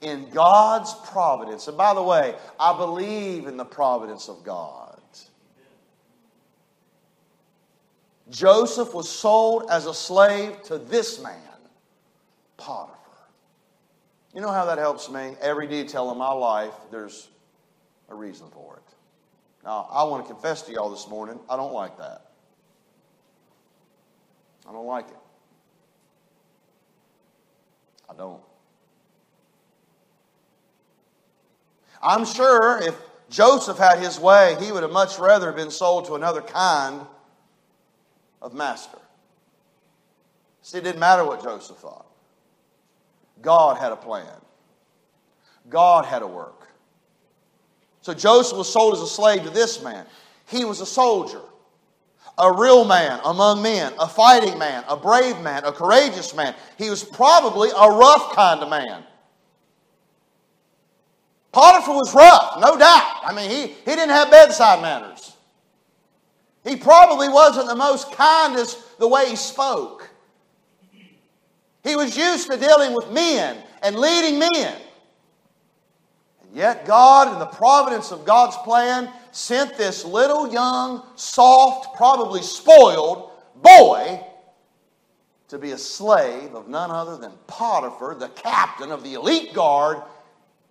In 0.02 0.28
God's 0.30 0.94
providence, 1.10 1.68
and 1.68 1.76
by 1.76 1.94
the 1.94 2.02
way, 2.02 2.34
I 2.60 2.76
believe 2.76 3.46
in 3.46 3.56
the 3.56 3.64
providence 3.64 4.28
of 4.28 4.44
God. 4.44 4.96
Joseph 8.30 8.92
was 8.92 9.08
sold 9.08 9.70
as 9.70 9.86
a 9.86 9.94
slave 9.94 10.62
to 10.64 10.78
this 10.78 11.22
man, 11.22 11.40
Potiphar. 12.56 12.96
You 14.34 14.40
know 14.40 14.50
how 14.50 14.66
that 14.66 14.78
helps 14.78 15.08
me? 15.08 15.34
Every 15.40 15.66
detail 15.66 16.10
of 16.10 16.18
my 16.18 16.32
life, 16.32 16.74
there's 16.90 17.28
a 18.08 18.14
reason 18.14 18.48
for 18.50 18.76
it. 18.76 18.94
Now, 19.64 19.88
I 19.90 20.04
want 20.04 20.26
to 20.26 20.32
confess 20.32 20.62
to 20.62 20.72
y'all 20.72 20.90
this 20.90 21.08
morning, 21.08 21.38
I 21.48 21.56
don't 21.56 21.72
like 21.72 21.96
that. 21.98 22.32
I 24.68 24.72
don't 24.72 24.86
like 24.86 25.08
it. 25.08 25.16
I 28.10 28.14
don't. 28.14 28.40
I'm 32.02 32.24
sure 32.24 32.80
if 32.82 32.94
Joseph 33.30 33.78
had 33.78 33.98
his 33.98 34.20
way, 34.20 34.56
he 34.60 34.72
would 34.72 34.82
have 34.82 34.92
much 34.92 35.18
rather 35.18 35.52
been 35.52 35.70
sold 35.70 36.06
to 36.06 36.14
another 36.14 36.40
kind 36.40 37.04
of 38.40 38.54
master. 38.54 38.98
See, 40.62 40.78
it 40.78 40.84
didn't 40.84 41.00
matter 41.00 41.24
what 41.24 41.42
Joseph 41.42 41.78
thought. 41.78 42.06
God 43.42 43.78
had 43.78 43.92
a 43.92 43.96
plan. 43.96 44.26
God 45.68 46.04
had 46.04 46.22
a 46.22 46.26
work. 46.26 46.68
So 48.02 48.14
Joseph 48.14 48.56
was 48.56 48.72
sold 48.72 48.94
as 48.94 49.00
a 49.00 49.06
slave 49.06 49.42
to 49.42 49.50
this 49.50 49.82
man. 49.82 50.06
He 50.46 50.64
was 50.64 50.80
a 50.80 50.86
soldier, 50.86 51.40
a 52.38 52.52
real 52.52 52.84
man 52.84 53.18
among 53.24 53.62
men, 53.62 53.92
a 53.98 54.06
fighting 54.06 54.58
man, 54.58 54.84
a 54.88 54.96
brave 54.96 55.40
man, 55.40 55.64
a 55.64 55.72
courageous 55.72 56.34
man. 56.34 56.54
He 56.78 56.88
was 56.88 57.02
probably 57.02 57.70
a 57.70 57.90
rough 57.90 58.32
kind 58.32 58.60
of 58.60 58.70
man. 58.70 59.02
Potiphar 61.56 61.94
was 61.94 62.14
rough, 62.14 62.60
no 62.60 62.76
doubt. 62.76 63.20
I 63.24 63.32
mean, 63.34 63.48
he, 63.48 63.68
he 63.68 63.84
didn't 63.86 64.10
have 64.10 64.30
bedside 64.30 64.82
manners. 64.82 65.34
He 66.64 66.76
probably 66.76 67.30
wasn't 67.30 67.68
the 67.68 67.74
most 67.74 68.12
kindest 68.12 68.98
the 68.98 69.08
way 69.08 69.30
he 69.30 69.36
spoke. 69.36 70.10
He 71.82 71.96
was 71.96 72.14
used 72.14 72.50
to 72.50 72.58
dealing 72.58 72.92
with 72.92 73.10
men 73.10 73.56
and 73.82 73.96
leading 73.96 74.38
men. 74.38 74.76
And 76.42 76.54
yet, 76.54 76.84
God, 76.84 77.32
in 77.32 77.38
the 77.38 77.46
providence 77.46 78.12
of 78.12 78.26
God's 78.26 78.58
plan, 78.58 79.10
sent 79.32 79.78
this 79.78 80.04
little 80.04 80.52
young, 80.52 81.04
soft, 81.14 81.96
probably 81.96 82.42
spoiled 82.42 83.30
boy 83.62 84.22
to 85.48 85.56
be 85.56 85.70
a 85.70 85.78
slave 85.78 86.54
of 86.54 86.68
none 86.68 86.90
other 86.90 87.16
than 87.16 87.32
Potiphar, 87.46 88.14
the 88.14 88.28
captain 88.28 88.92
of 88.92 89.02
the 89.02 89.14
elite 89.14 89.54
guard 89.54 90.02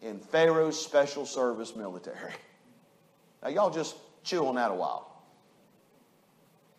in 0.06 0.20
Pharaoh's 0.20 0.80
special 0.80 1.26
service 1.26 1.76
military. 1.76 2.34
Now, 3.42 3.50
y'all 3.50 3.72
just 3.72 3.96
chew 4.24 4.46
on 4.46 4.56
that 4.56 4.72
a 4.72 4.74
while. 4.74 5.24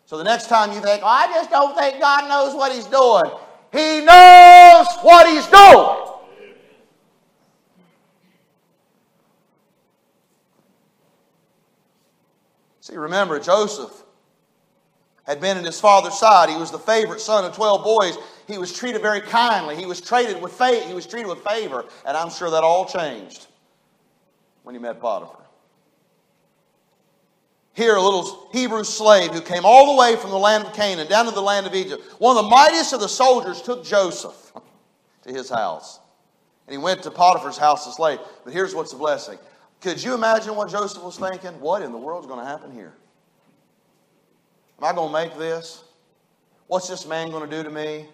So 0.05 0.17
the 0.17 0.23
next 0.23 0.47
time 0.47 0.71
you 0.71 0.79
think, 0.79 1.01
oh, 1.03 1.07
I 1.07 1.27
just 1.27 1.49
don't 1.49 1.77
think 1.77 1.99
God 1.99 2.29
knows 2.29 2.55
what 2.55 2.71
He's 2.71 2.85
doing, 2.85 3.29
He 3.73 4.05
knows 4.05 4.87
what 5.01 5.27
He's 5.27 5.45
doing. 5.47 6.03
See, 12.79 12.95
remember, 12.95 13.37
Joseph 13.39 13.91
had 15.23 15.41
been 15.41 15.57
in 15.57 15.65
his 15.65 15.77
father's 15.77 16.17
side. 16.17 16.49
He 16.49 16.55
was 16.55 16.71
the 16.71 16.79
favorite 16.79 17.19
son 17.19 17.43
of 17.43 17.53
12 17.53 17.83
boys. 17.83 18.17
He 18.47 18.57
was 18.57 18.71
treated 18.71 19.01
very 19.01 19.21
kindly. 19.21 19.75
He 19.75 19.85
was 19.85 19.99
treated 19.99 20.41
with 20.41 20.53
faith. 20.53 20.85
He 20.85 20.93
was 20.93 21.05
treated 21.05 21.27
with 21.27 21.39
favor. 21.39 21.85
And 22.05 22.15
I'm 22.15 22.29
sure 22.29 22.49
that 22.49 22.63
all 22.63 22.85
changed 22.85 23.47
when 24.63 24.73
he 24.73 24.79
met 24.79 25.01
Potiphar. 25.01 25.43
Here, 27.73 27.95
a 27.95 28.01
little 28.01 28.49
Hebrew 28.53 28.83
slave 28.83 29.31
who 29.31 29.41
came 29.41 29.63
all 29.63 29.93
the 29.93 29.99
way 29.99 30.15
from 30.15 30.31
the 30.31 30.37
land 30.37 30.65
of 30.65 30.73
Canaan 30.73 31.07
down 31.07 31.25
to 31.25 31.31
the 31.31 31.41
land 31.41 31.67
of 31.67 31.75
Egypt. 31.75 32.01
One 32.19 32.35
of 32.35 32.43
the 32.43 32.49
mightiest 32.49 32.93
of 32.93 33.01
the 33.01 33.09
soldiers 33.09 33.61
took 33.61 33.85
Joseph 33.85 34.53
to 35.23 35.31
his 35.31 35.49
house. 35.49 35.99
And 36.65 36.71
he 36.71 36.77
went 36.77 37.03
to 37.03 37.11
Potiphar's 37.11 37.57
house 37.57 37.85
as 37.87 37.95
slave. 37.95 38.19
But 38.43 38.53
here's 38.53 38.73
what's 38.73 38.91
the 38.91 38.97
blessing. 38.97 39.37
Could 39.81 40.03
you 40.03 40.13
imagine 40.13 40.55
what 40.55 40.69
Joseph 40.69 41.03
was 41.03 41.17
thinking? 41.17 41.59
What 41.59 41.81
in 41.81 41.91
the 41.91 41.97
world 41.97 42.23
is 42.23 42.27
going 42.27 42.39
to 42.39 42.45
happen 42.45 42.71
here? 42.71 42.93
Am 44.79 44.85
I 44.85 44.93
going 44.93 45.09
to 45.09 45.13
make 45.13 45.37
this? 45.37 45.83
What's 46.67 46.87
this 46.87 47.05
man 47.05 47.29
going 47.29 47.47
to 47.47 47.55
do 47.55 47.63
to 47.63 47.69
me? 47.69 48.07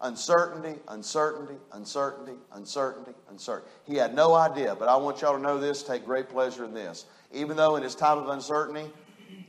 Uncertainty, 0.00 0.78
uncertainty, 0.88 1.54
uncertainty, 1.72 2.34
uncertainty, 2.52 3.12
uncertainty. 3.30 3.70
He 3.84 3.94
had 3.96 4.14
no 4.14 4.34
idea, 4.34 4.74
but 4.74 4.88
I 4.88 4.96
want 4.96 5.22
y'all 5.22 5.36
to 5.36 5.42
know 5.42 5.58
this, 5.58 5.82
take 5.82 6.04
great 6.04 6.28
pleasure 6.28 6.64
in 6.64 6.74
this 6.74 7.06
even 7.34 7.56
though 7.56 7.76
in 7.76 7.82
his 7.82 7.94
time 7.94 8.18
of 8.18 8.28
uncertainty, 8.28 8.90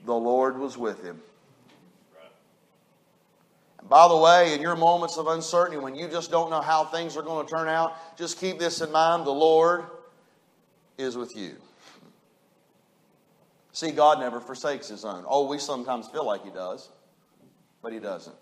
the 0.05 0.13
Lord 0.13 0.57
was 0.57 0.77
with 0.77 1.03
him. 1.03 1.21
And 3.79 3.89
by 3.89 4.07
the 4.07 4.17
way, 4.17 4.53
in 4.53 4.61
your 4.61 4.75
moments 4.75 5.17
of 5.17 5.27
uncertainty, 5.27 5.77
when 5.77 5.95
you 5.95 6.07
just 6.09 6.31
don't 6.31 6.49
know 6.49 6.61
how 6.61 6.85
things 6.85 7.15
are 7.15 7.21
going 7.21 7.45
to 7.45 7.51
turn 7.55 7.67
out, 7.67 8.17
just 8.17 8.39
keep 8.39 8.59
this 8.59 8.81
in 8.81 8.91
mind 8.91 9.25
the 9.25 9.31
Lord 9.31 9.85
is 10.97 11.15
with 11.15 11.35
you. 11.37 11.55
See, 13.71 13.91
God 13.91 14.19
never 14.19 14.39
forsakes 14.39 14.87
His 14.87 15.05
own. 15.05 15.25
Oh, 15.27 15.47
we 15.47 15.59
sometimes 15.59 16.07
feel 16.07 16.25
like 16.25 16.43
He 16.43 16.49
does, 16.49 16.89
but 17.81 17.93
He 17.93 17.99
doesn't. 17.99 18.35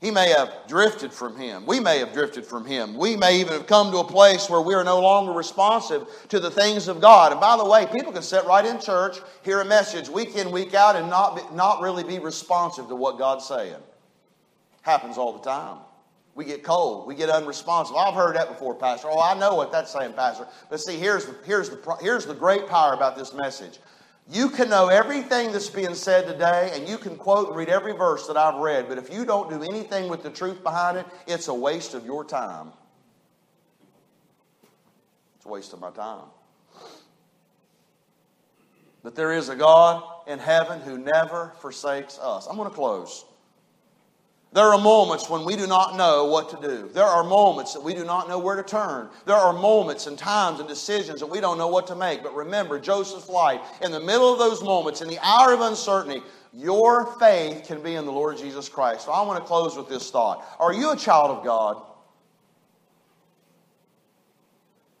He 0.00 0.12
may 0.12 0.28
have 0.28 0.52
drifted 0.68 1.12
from 1.12 1.36
Him. 1.36 1.66
We 1.66 1.80
may 1.80 1.98
have 1.98 2.12
drifted 2.12 2.46
from 2.46 2.64
Him. 2.64 2.96
We 2.96 3.16
may 3.16 3.40
even 3.40 3.54
have 3.54 3.66
come 3.66 3.90
to 3.90 3.98
a 3.98 4.04
place 4.04 4.48
where 4.48 4.60
we 4.60 4.74
are 4.74 4.84
no 4.84 5.00
longer 5.00 5.32
responsive 5.32 6.06
to 6.28 6.38
the 6.38 6.50
things 6.50 6.86
of 6.86 7.00
God. 7.00 7.32
And 7.32 7.40
by 7.40 7.56
the 7.56 7.64
way, 7.64 7.86
people 7.86 8.12
can 8.12 8.22
sit 8.22 8.44
right 8.44 8.64
in 8.64 8.80
church, 8.80 9.18
hear 9.42 9.60
a 9.60 9.64
message 9.64 10.08
week 10.08 10.36
in, 10.36 10.52
week 10.52 10.72
out, 10.72 10.94
and 10.94 11.10
not, 11.10 11.36
be, 11.36 11.56
not 11.56 11.80
really 11.80 12.04
be 12.04 12.20
responsive 12.20 12.86
to 12.88 12.94
what 12.94 13.18
God's 13.18 13.44
saying. 13.46 13.74
Happens 14.82 15.18
all 15.18 15.32
the 15.32 15.42
time. 15.42 15.78
We 16.36 16.44
get 16.44 16.62
cold. 16.62 17.08
We 17.08 17.16
get 17.16 17.28
unresponsive. 17.28 17.96
I've 17.96 18.14
heard 18.14 18.36
that 18.36 18.46
before, 18.46 18.76
Pastor. 18.76 19.08
Oh, 19.10 19.20
I 19.20 19.36
know 19.36 19.56
what 19.56 19.72
that's 19.72 19.92
saying, 19.92 20.12
Pastor. 20.12 20.46
But 20.70 20.78
see, 20.78 20.96
here's 20.96 21.26
the, 21.26 21.34
here's 21.44 21.70
the, 21.70 21.96
here's 22.00 22.24
the 22.24 22.34
great 22.34 22.68
power 22.68 22.92
about 22.92 23.16
this 23.16 23.34
message. 23.34 23.80
You 24.30 24.50
can 24.50 24.68
know 24.68 24.88
everything 24.88 25.52
that's 25.52 25.70
being 25.70 25.94
said 25.94 26.26
today, 26.26 26.70
and 26.74 26.86
you 26.86 26.98
can 26.98 27.16
quote 27.16 27.48
and 27.48 27.56
read 27.56 27.70
every 27.70 27.92
verse 27.92 28.26
that 28.26 28.36
I've 28.36 28.60
read, 28.60 28.86
but 28.86 28.98
if 28.98 29.12
you 29.12 29.24
don't 29.24 29.48
do 29.48 29.62
anything 29.62 30.10
with 30.10 30.22
the 30.22 30.28
truth 30.28 30.62
behind 30.62 30.98
it, 30.98 31.06
it's 31.26 31.48
a 31.48 31.54
waste 31.54 31.94
of 31.94 32.04
your 32.04 32.24
time. 32.24 32.72
It's 35.36 35.46
a 35.46 35.48
waste 35.48 35.72
of 35.72 35.80
my 35.80 35.90
time. 35.90 36.26
But 39.02 39.14
there 39.14 39.32
is 39.32 39.48
a 39.48 39.56
God 39.56 40.02
in 40.26 40.38
heaven 40.38 40.80
who 40.82 40.98
never 40.98 41.54
forsakes 41.60 42.18
us. 42.18 42.46
I'm 42.46 42.56
going 42.56 42.68
to 42.68 42.74
close. 42.74 43.24
There 44.52 44.64
are 44.64 44.78
moments 44.78 45.28
when 45.28 45.44
we 45.44 45.56
do 45.56 45.66
not 45.66 45.96
know 45.96 46.24
what 46.24 46.48
to 46.50 46.66
do. 46.66 46.88
There 46.88 47.04
are 47.04 47.22
moments 47.22 47.74
that 47.74 47.82
we 47.82 47.92
do 47.92 48.04
not 48.04 48.28
know 48.28 48.38
where 48.38 48.56
to 48.56 48.62
turn. 48.62 49.10
There 49.26 49.36
are 49.36 49.52
moments 49.52 50.06
and 50.06 50.18
times 50.18 50.58
and 50.58 50.66
decisions 50.68 51.20
that 51.20 51.26
we 51.26 51.40
don't 51.40 51.58
know 51.58 51.68
what 51.68 51.86
to 51.88 51.94
make. 51.94 52.22
But 52.22 52.34
remember, 52.34 52.80
Joseph's 52.80 53.28
life, 53.28 53.60
in 53.82 53.92
the 53.92 54.00
middle 54.00 54.32
of 54.32 54.38
those 54.38 54.62
moments, 54.62 55.02
in 55.02 55.08
the 55.08 55.18
hour 55.22 55.52
of 55.52 55.60
uncertainty, 55.60 56.22
your 56.54 57.06
faith 57.18 57.64
can 57.66 57.82
be 57.82 57.94
in 57.94 58.06
the 58.06 58.12
Lord 58.12 58.38
Jesus 58.38 58.70
Christ. 58.70 59.04
So 59.04 59.12
I 59.12 59.20
want 59.22 59.38
to 59.38 59.46
close 59.46 59.76
with 59.76 59.88
this 59.88 60.10
thought 60.10 60.46
Are 60.58 60.72
you 60.72 60.92
a 60.92 60.96
child 60.96 61.30
of 61.36 61.44
God? 61.44 61.82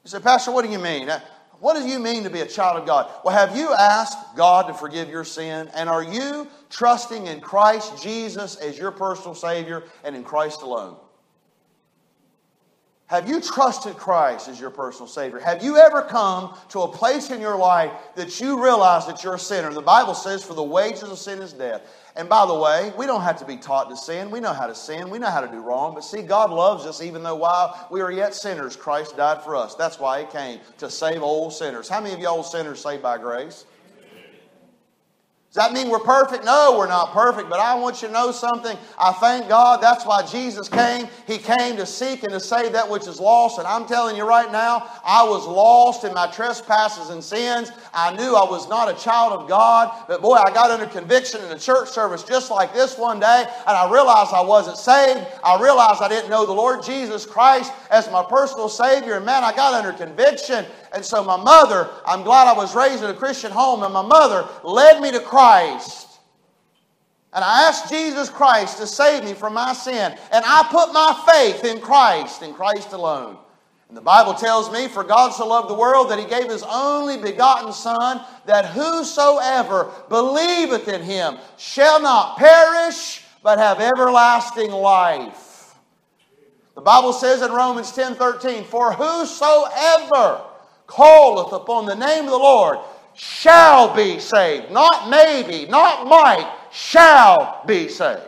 You 0.04 0.10
say, 0.10 0.20
Pastor, 0.20 0.52
what 0.52 0.64
do 0.64 0.70
you 0.70 0.78
mean? 0.78 1.08
Uh, 1.08 1.20
what 1.60 1.74
do 1.74 1.88
you 1.88 1.98
mean 1.98 2.22
to 2.24 2.30
be 2.30 2.40
a 2.40 2.46
child 2.46 2.78
of 2.78 2.86
God? 2.86 3.10
Well, 3.24 3.34
have 3.34 3.56
you 3.56 3.72
asked 3.74 4.36
God 4.36 4.68
to 4.68 4.74
forgive 4.74 5.08
your 5.08 5.24
sin? 5.24 5.70
And 5.74 5.88
are 5.88 6.02
you 6.02 6.46
trusting 6.70 7.26
in 7.26 7.40
Christ 7.40 8.02
Jesus 8.02 8.56
as 8.56 8.78
your 8.78 8.90
personal 8.90 9.34
Savior 9.34 9.84
and 10.04 10.14
in 10.14 10.24
Christ 10.24 10.62
alone? 10.62 10.96
Have 13.08 13.26
you 13.26 13.40
trusted 13.40 13.96
Christ 13.96 14.48
as 14.48 14.60
your 14.60 14.68
personal 14.68 15.06
Savior? 15.06 15.38
Have 15.38 15.64
you 15.64 15.78
ever 15.78 16.02
come 16.02 16.54
to 16.68 16.80
a 16.80 16.88
place 16.88 17.30
in 17.30 17.40
your 17.40 17.56
life 17.56 17.90
that 18.16 18.38
you 18.38 18.62
realize 18.62 19.06
that 19.06 19.24
you're 19.24 19.36
a 19.36 19.38
sinner? 19.38 19.72
The 19.72 19.80
Bible 19.80 20.12
says, 20.12 20.44
For 20.44 20.52
the 20.52 20.62
wages 20.62 21.04
of 21.04 21.16
sin 21.16 21.40
is 21.40 21.54
death. 21.54 21.80
And 22.16 22.28
by 22.28 22.44
the 22.44 22.54
way, 22.54 22.92
we 22.98 23.06
don't 23.06 23.22
have 23.22 23.38
to 23.38 23.46
be 23.46 23.56
taught 23.56 23.88
to 23.88 23.96
sin. 23.96 24.30
We 24.30 24.40
know 24.40 24.52
how 24.52 24.66
to 24.66 24.74
sin. 24.74 25.08
We 25.08 25.18
know 25.18 25.30
how 25.30 25.40
to 25.40 25.48
do 25.48 25.60
wrong. 25.60 25.94
But 25.94 26.04
see, 26.04 26.20
God 26.20 26.50
loves 26.50 26.84
us 26.84 27.00
even 27.00 27.22
though 27.22 27.36
while 27.36 27.88
we 27.90 28.02
are 28.02 28.12
yet 28.12 28.34
sinners, 28.34 28.76
Christ 28.76 29.16
died 29.16 29.40
for 29.42 29.56
us. 29.56 29.74
That's 29.74 29.98
why 29.98 30.20
He 30.20 30.26
came, 30.26 30.60
to 30.76 30.90
save 30.90 31.22
old 31.22 31.54
sinners. 31.54 31.88
How 31.88 32.02
many 32.02 32.12
of 32.12 32.20
y'all 32.20 32.42
sinners 32.42 32.82
saved 32.82 33.02
by 33.02 33.16
grace? 33.16 33.64
That 35.58 35.72
mean 35.72 35.90
we're 35.90 35.98
perfect? 35.98 36.44
No, 36.44 36.76
we're 36.78 36.86
not 36.86 37.12
perfect, 37.12 37.50
but 37.50 37.58
I 37.58 37.74
want 37.74 38.00
you 38.00 38.06
to 38.06 38.14
know 38.14 38.30
something. 38.30 38.78
I 38.96 39.10
thank 39.14 39.48
God 39.48 39.82
that's 39.82 40.06
why 40.06 40.24
Jesus 40.24 40.68
came. 40.68 41.08
He 41.26 41.36
came 41.36 41.76
to 41.78 41.84
seek 41.84 42.22
and 42.22 42.30
to 42.30 42.38
save 42.38 42.74
that 42.74 42.88
which 42.88 43.08
is 43.08 43.18
lost. 43.18 43.58
And 43.58 43.66
I'm 43.66 43.84
telling 43.84 44.14
you 44.14 44.22
right 44.22 44.52
now, 44.52 44.88
I 45.04 45.24
was 45.24 45.48
lost 45.48 46.04
in 46.04 46.14
my 46.14 46.28
trespasses 46.28 47.10
and 47.10 47.24
sins. 47.24 47.72
I 47.92 48.14
knew 48.14 48.34
I 48.34 48.44
was 48.44 48.68
not 48.68 48.90
a 48.90 49.02
child 49.02 49.32
of 49.32 49.48
God, 49.48 50.04
but 50.08 50.20
boy, 50.22 50.34
I 50.34 50.52
got 50.52 50.70
under 50.70 50.86
conviction 50.86 51.44
in 51.44 51.50
a 51.50 51.58
church 51.58 51.88
service 51.88 52.22
just 52.22 52.50
like 52.50 52.72
this 52.72 52.98
one 52.98 53.20
day, 53.20 53.44
and 53.66 53.76
I 53.76 53.90
realized 53.90 54.32
I 54.32 54.42
wasn't 54.42 54.76
saved. 54.76 55.26
I 55.44 55.60
realized 55.60 56.02
I 56.02 56.08
didn't 56.08 56.30
know 56.30 56.46
the 56.46 56.52
Lord 56.52 56.82
Jesus 56.82 57.26
Christ 57.26 57.72
as 57.90 58.10
my 58.10 58.24
personal 58.28 58.68
Savior, 58.68 59.14
and 59.14 59.26
man, 59.26 59.44
I 59.44 59.54
got 59.54 59.74
under 59.74 59.92
conviction. 59.92 60.64
And 60.92 61.04
so 61.04 61.22
my 61.24 61.36
mother, 61.36 61.88
I'm 62.06 62.22
glad 62.22 62.48
I 62.48 62.54
was 62.54 62.74
raised 62.74 63.02
in 63.02 63.10
a 63.10 63.14
Christian 63.14 63.50
home, 63.50 63.82
and 63.82 63.92
my 63.92 64.02
mother 64.02 64.48
led 64.62 65.00
me 65.00 65.10
to 65.12 65.20
Christ. 65.20 66.08
And 67.32 67.44
I 67.44 67.68
asked 67.68 67.90
Jesus 67.90 68.30
Christ 68.30 68.78
to 68.78 68.86
save 68.86 69.22
me 69.24 69.34
from 69.34 69.54
my 69.54 69.74
sin. 69.74 70.16
And 70.32 70.44
I 70.46 70.66
put 70.70 70.92
my 70.92 71.14
faith 71.30 71.64
in 71.64 71.80
Christ, 71.80 72.42
in 72.42 72.54
Christ 72.54 72.92
alone. 72.92 73.36
And 73.88 73.96
the 73.96 74.02
Bible 74.02 74.34
tells 74.34 74.70
me, 74.70 74.86
For 74.86 75.02
God 75.02 75.30
so 75.30 75.46
loved 75.46 75.70
the 75.70 75.74
world 75.74 76.10
that 76.10 76.18
he 76.18 76.26
gave 76.26 76.50
his 76.50 76.62
only 76.62 77.16
begotten 77.16 77.72
Son, 77.72 78.20
that 78.46 78.66
whosoever 78.66 79.90
believeth 80.08 80.88
in 80.88 81.02
him 81.02 81.38
shall 81.56 82.00
not 82.00 82.36
perish, 82.36 83.24
but 83.42 83.58
have 83.58 83.80
everlasting 83.80 84.70
life. 84.70 85.74
The 86.74 86.82
Bible 86.82 87.12
says 87.12 87.42
in 87.42 87.50
Romans 87.50 87.90
10 87.92 88.16
13, 88.16 88.64
For 88.64 88.92
whosoever 88.92 90.42
calleth 90.86 91.52
upon 91.52 91.86
the 91.86 91.96
name 91.96 92.24
of 92.24 92.30
the 92.30 92.36
Lord 92.36 92.78
shall 93.14 93.94
be 93.96 94.20
saved. 94.20 94.70
Not 94.70 95.08
maybe, 95.08 95.68
not 95.68 96.06
might, 96.06 96.52
shall 96.70 97.62
be 97.66 97.88
saved. 97.88 98.22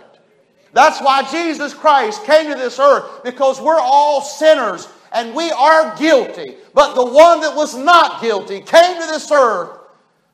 That's 0.73 1.01
why 1.01 1.23
Jesus 1.31 1.75
Christ 1.75 2.25
came 2.25 2.51
to 2.51 2.59
this 2.59 2.79
earth 2.79 3.23
because 3.25 3.61
we're 3.61 3.79
all 3.79 4.21
sinners 4.23 4.89
and 5.13 5.35
we 5.35 5.51
are 5.51 5.97
guilty. 5.97 6.55
But 6.75 6.95
the 6.95 7.05
one 7.05 7.41
that 7.41 7.55
was 7.55 7.77
not 7.77 8.21
guilty 8.21 8.61
came 8.61 9.01
to 9.01 9.07
this 9.07 9.31
earth. 9.31 9.79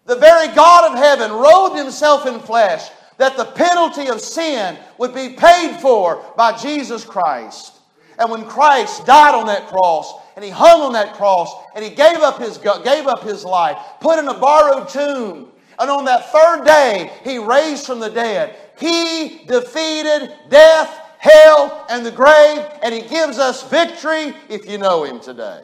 The 0.04 0.16
very 0.16 0.54
God 0.54 0.92
of 0.92 0.98
heaven 0.98 1.32
robed 1.32 1.76
himself 1.76 2.26
in 2.26 2.38
flesh 2.40 2.90
that 3.18 3.36
the 3.36 3.44
penalty 3.44 4.08
of 4.08 4.20
sin 4.20 4.76
would 4.98 5.14
be 5.14 5.30
paid 5.30 5.78
for 5.80 6.22
by 6.36 6.56
Jesus 6.56 7.04
Christ. 7.04 7.74
And 8.18 8.30
when 8.30 8.44
Christ 8.44 9.06
died 9.06 9.34
on 9.34 9.46
that 9.46 9.66
cross, 9.66 10.14
and 10.36 10.44
he 10.44 10.50
hung 10.50 10.80
on 10.80 10.92
that 10.92 11.14
cross, 11.14 11.54
and 11.74 11.84
he 11.84 11.90
gave 11.90 12.18
up 12.18 12.38
his, 12.38 12.58
gave 12.58 13.06
up 13.06 13.22
his 13.22 13.44
life, 13.44 13.78
put 14.00 14.18
in 14.18 14.28
a 14.28 14.38
borrowed 14.38 14.88
tomb, 14.88 15.48
and 15.78 15.90
on 15.90 16.04
that 16.06 16.32
third 16.32 16.64
day, 16.64 17.10
he 17.24 17.38
raised 17.38 17.86
from 17.86 18.00
the 18.00 18.08
dead. 18.08 18.56
He 18.78 19.44
defeated 19.46 20.32
death, 20.48 21.05
hell, 21.18 21.86
and 21.88 22.04
the 22.04 22.10
grave, 22.10 22.64
and 22.82 22.94
he 22.94 23.02
gives 23.02 23.38
us 23.38 23.68
victory 23.68 24.34
if 24.48 24.68
you 24.68 24.78
know 24.78 25.04
him 25.04 25.20
today. 25.20 25.62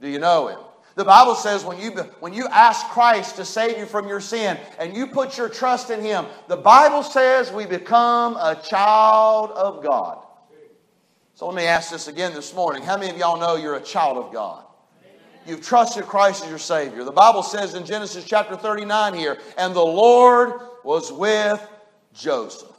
Do 0.00 0.08
you 0.08 0.18
know 0.18 0.48
him? 0.48 0.58
The 0.96 1.04
Bible 1.04 1.34
says 1.34 1.62
when 1.62 1.78
you, 1.78 1.90
when 2.20 2.32
you 2.32 2.48
ask 2.48 2.86
Christ 2.88 3.36
to 3.36 3.44
save 3.44 3.76
you 3.76 3.84
from 3.84 4.08
your 4.08 4.20
sin 4.20 4.58
and 4.78 4.96
you 4.96 5.06
put 5.06 5.36
your 5.36 5.50
trust 5.50 5.90
in 5.90 6.00
Him, 6.00 6.24
the 6.48 6.56
Bible 6.56 7.02
says 7.02 7.52
we 7.52 7.66
become 7.66 8.36
a 8.36 8.58
child 8.66 9.50
of 9.50 9.82
God. 9.82 10.22
So 11.34 11.46
let 11.46 11.54
me 11.54 11.64
ask 11.64 11.90
this 11.90 12.08
again 12.08 12.32
this 12.32 12.54
morning. 12.54 12.82
How 12.82 12.96
many 12.96 13.10
of 13.10 13.18
y'all 13.18 13.38
know 13.38 13.56
you're 13.56 13.74
a 13.74 13.82
child 13.82 14.16
of 14.16 14.32
God? 14.32 14.64
You've 15.46 15.60
trusted 15.60 16.04
Christ 16.04 16.44
as 16.44 16.48
your 16.48 16.58
Savior. 16.58 17.04
The 17.04 17.12
Bible 17.12 17.42
says 17.42 17.74
in 17.74 17.84
Genesis 17.84 18.24
chapter 18.24 18.56
39 18.56 19.12
here, 19.12 19.36
and 19.58 19.76
the 19.76 19.84
Lord 19.84 20.62
was 20.82 21.12
with 21.12 21.60
Joseph. 22.14 22.75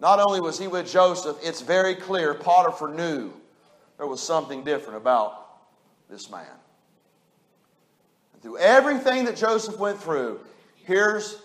Not 0.00 0.20
only 0.20 0.40
was 0.40 0.58
he 0.58 0.68
with 0.68 0.90
Joseph, 0.90 1.36
it's 1.42 1.60
very 1.60 1.94
clear 1.94 2.34
Potiphar 2.34 2.88
knew 2.88 3.32
there 3.96 4.06
was 4.06 4.22
something 4.22 4.62
different 4.62 4.96
about 4.96 5.48
this 6.08 6.30
man. 6.30 6.46
And 8.32 8.42
through 8.42 8.58
everything 8.58 9.24
that 9.24 9.36
Joseph 9.36 9.78
went 9.78 10.00
through, 10.00 10.40
here's 10.84 11.38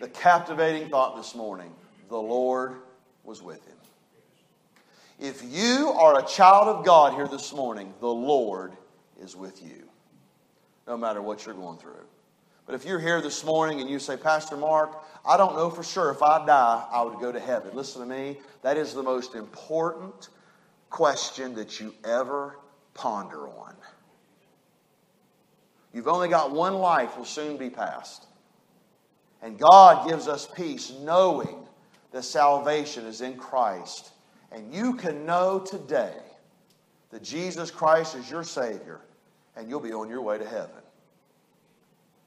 the 0.00 0.08
captivating 0.08 0.88
thought 0.88 1.16
this 1.16 1.34
morning 1.34 1.72
the 2.08 2.16
Lord 2.16 2.76
was 3.24 3.42
with 3.42 3.64
him. 3.66 3.76
If 5.20 5.42
you 5.44 5.90
are 5.90 6.18
a 6.18 6.26
child 6.26 6.68
of 6.68 6.84
God 6.84 7.14
here 7.14 7.28
this 7.28 7.52
morning, 7.52 7.94
the 8.00 8.08
Lord 8.08 8.72
is 9.20 9.36
with 9.36 9.62
you, 9.62 9.88
no 10.86 10.96
matter 10.96 11.22
what 11.22 11.46
you're 11.46 11.54
going 11.54 11.78
through. 11.78 12.04
But 12.66 12.74
if 12.74 12.84
you're 12.84 12.98
here 12.98 13.20
this 13.20 13.44
morning 13.44 13.80
and 13.80 13.88
you 13.88 13.98
say, 13.98 14.16
Pastor 14.16 14.56
Mark, 14.56 15.04
I 15.24 15.36
don't 15.36 15.54
know 15.54 15.70
for 15.70 15.82
sure 15.82 16.10
if 16.10 16.22
I 16.22 16.44
die, 16.44 16.84
I 16.90 17.02
would 17.02 17.20
go 17.20 17.30
to 17.30 17.40
heaven. 17.40 17.70
Listen 17.74 18.02
to 18.02 18.08
me. 18.08 18.38
That 18.62 18.76
is 18.76 18.92
the 18.92 19.02
most 19.02 19.34
important 19.34 20.28
question 20.90 21.54
that 21.54 21.80
you 21.80 21.94
ever 22.04 22.58
ponder 22.94 23.48
on. 23.48 23.74
You've 25.92 26.08
only 26.08 26.28
got 26.28 26.50
one 26.50 26.74
life, 26.74 27.16
will 27.16 27.24
soon 27.24 27.56
be 27.56 27.70
past. 27.70 28.26
And 29.42 29.58
God 29.58 30.08
gives 30.08 30.26
us 30.26 30.48
peace 30.54 30.92
knowing 31.02 31.66
that 32.12 32.24
salvation 32.24 33.06
is 33.06 33.20
in 33.20 33.36
Christ 33.36 34.12
and 34.54 34.72
you 34.72 34.94
can 34.94 35.24
know 35.24 35.58
today 35.58 36.14
that 37.10 37.22
Jesus 37.22 37.70
Christ 37.70 38.14
is 38.14 38.30
your 38.30 38.44
Savior, 38.44 39.00
and 39.56 39.68
you'll 39.68 39.80
be 39.80 39.92
on 39.92 40.08
your 40.08 40.22
way 40.22 40.38
to 40.38 40.46
heaven. 40.46 40.81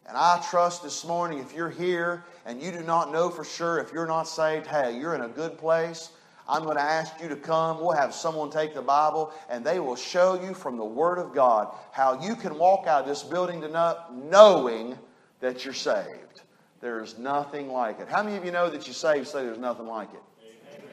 And 0.08 0.16
I 0.16 0.44
trust 0.50 0.84
this 0.84 1.04
morning 1.04 1.40
if 1.40 1.54
you're 1.54 1.70
here 1.70 2.26
and 2.46 2.62
you 2.62 2.72
do 2.72 2.82
not 2.82 3.12
know 3.12 3.30
for 3.30 3.44
sure 3.44 3.80
if 3.80 3.92
you're 3.92 4.06
not 4.06 4.24
saved, 4.24 4.68
hey, 4.68 4.98
you're 4.98 5.16
in 5.16 5.22
a 5.22 5.30
good 5.30 5.58
place. 5.58 6.12
I'm 6.48 6.64
going 6.64 6.78
to 6.78 6.84
ask 6.84 7.20
you 7.20 7.28
to 7.28 7.36
come. 7.36 7.80
We'll 7.80 7.94
have 7.94 8.14
someone 8.14 8.52
take 8.52 8.76
the 8.76 8.82
Bible 8.84 9.34
and 9.50 9.66
they 9.66 9.80
will 9.80 9.96
show 9.96 10.40
you 10.40 10.54
from 10.54 10.78
the 10.78 10.86
Word 10.86 11.18
of 11.18 11.34
God 11.34 11.76
how 11.92 12.22
you 12.22 12.36
can 12.36 12.58
walk 12.60 12.86
out 12.86 13.02
of 13.02 13.08
this 13.08 13.24
building 13.24 13.62
tonight 13.62 13.98
knowing 14.12 14.96
that 15.40 15.66
you're 15.66 15.74
saved. 15.74 16.42
There's 16.82 17.18
nothing 17.18 17.70
like 17.70 18.00
it. 18.00 18.08
How 18.08 18.22
many 18.22 18.38
of 18.38 18.46
you 18.46 18.52
know 18.52 18.70
that 18.70 18.86
you're 18.86 18.94
saved 18.94 19.28
say 19.28 19.44
there's 19.44 19.58
nothing 19.58 19.88
like 19.88 20.10
it? 20.14 20.22
Amen. 20.44 20.88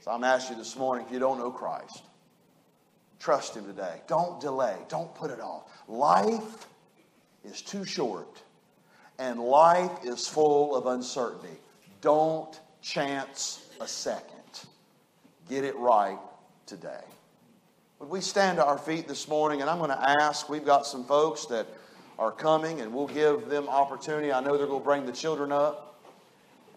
So 0.00 0.12
I'm 0.12 0.24
asking 0.24 0.56
you 0.56 0.62
this 0.62 0.76
morning 0.76 1.04
if 1.04 1.12
you 1.12 1.18
don't 1.18 1.36
know 1.36 1.50
Christ, 1.50 2.04
trust 3.18 3.54
Him 3.54 3.66
today. 3.66 4.00
Don't 4.06 4.40
delay, 4.40 4.78
don't 4.88 5.14
put 5.14 5.30
it 5.30 5.40
off. 5.40 5.64
Life 5.88 6.66
is 7.46 7.62
too 7.62 7.84
short, 7.84 8.42
and 9.18 9.40
life 9.40 10.04
is 10.04 10.28
full 10.28 10.74
of 10.74 10.86
uncertainty. 10.86 11.56
Don't 12.00 12.60
chance 12.82 13.66
a 13.80 13.88
second. 13.88 14.32
Get 15.48 15.64
it 15.64 15.76
right 15.76 16.18
today. 16.66 17.04
Would 17.98 18.10
we 18.10 18.20
stand 18.20 18.58
to 18.58 18.64
our 18.64 18.76
feet 18.76 19.08
this 19.08 19.26
morning? 19.28 19.62
And 19.62 19.70
I'm 19.70 19.78
going 19.78 19.90
to 19.90 20.10
ask, 20.22 20.48
we've 20.48 20.66
got 20.66 20.86
some 20.86 21.04
folks 21.04 21.46
that 21.46 21.66
are 22.18 22.32
coming, 22.32 22.80
and 22.80 22.92
we'll 22.92 23.06
give 23.06 23.48
them 23.48 23.68
opportunity. 23.68 24.32
I 24.32 24.40
know 24.40 24.58
they're 24.58 24.66
going 24.66 24.80
to 24.80 24.84
bring 24.84 25.06
the 25.06 25.12
children 25.12 25.52
up. 25.52 25.82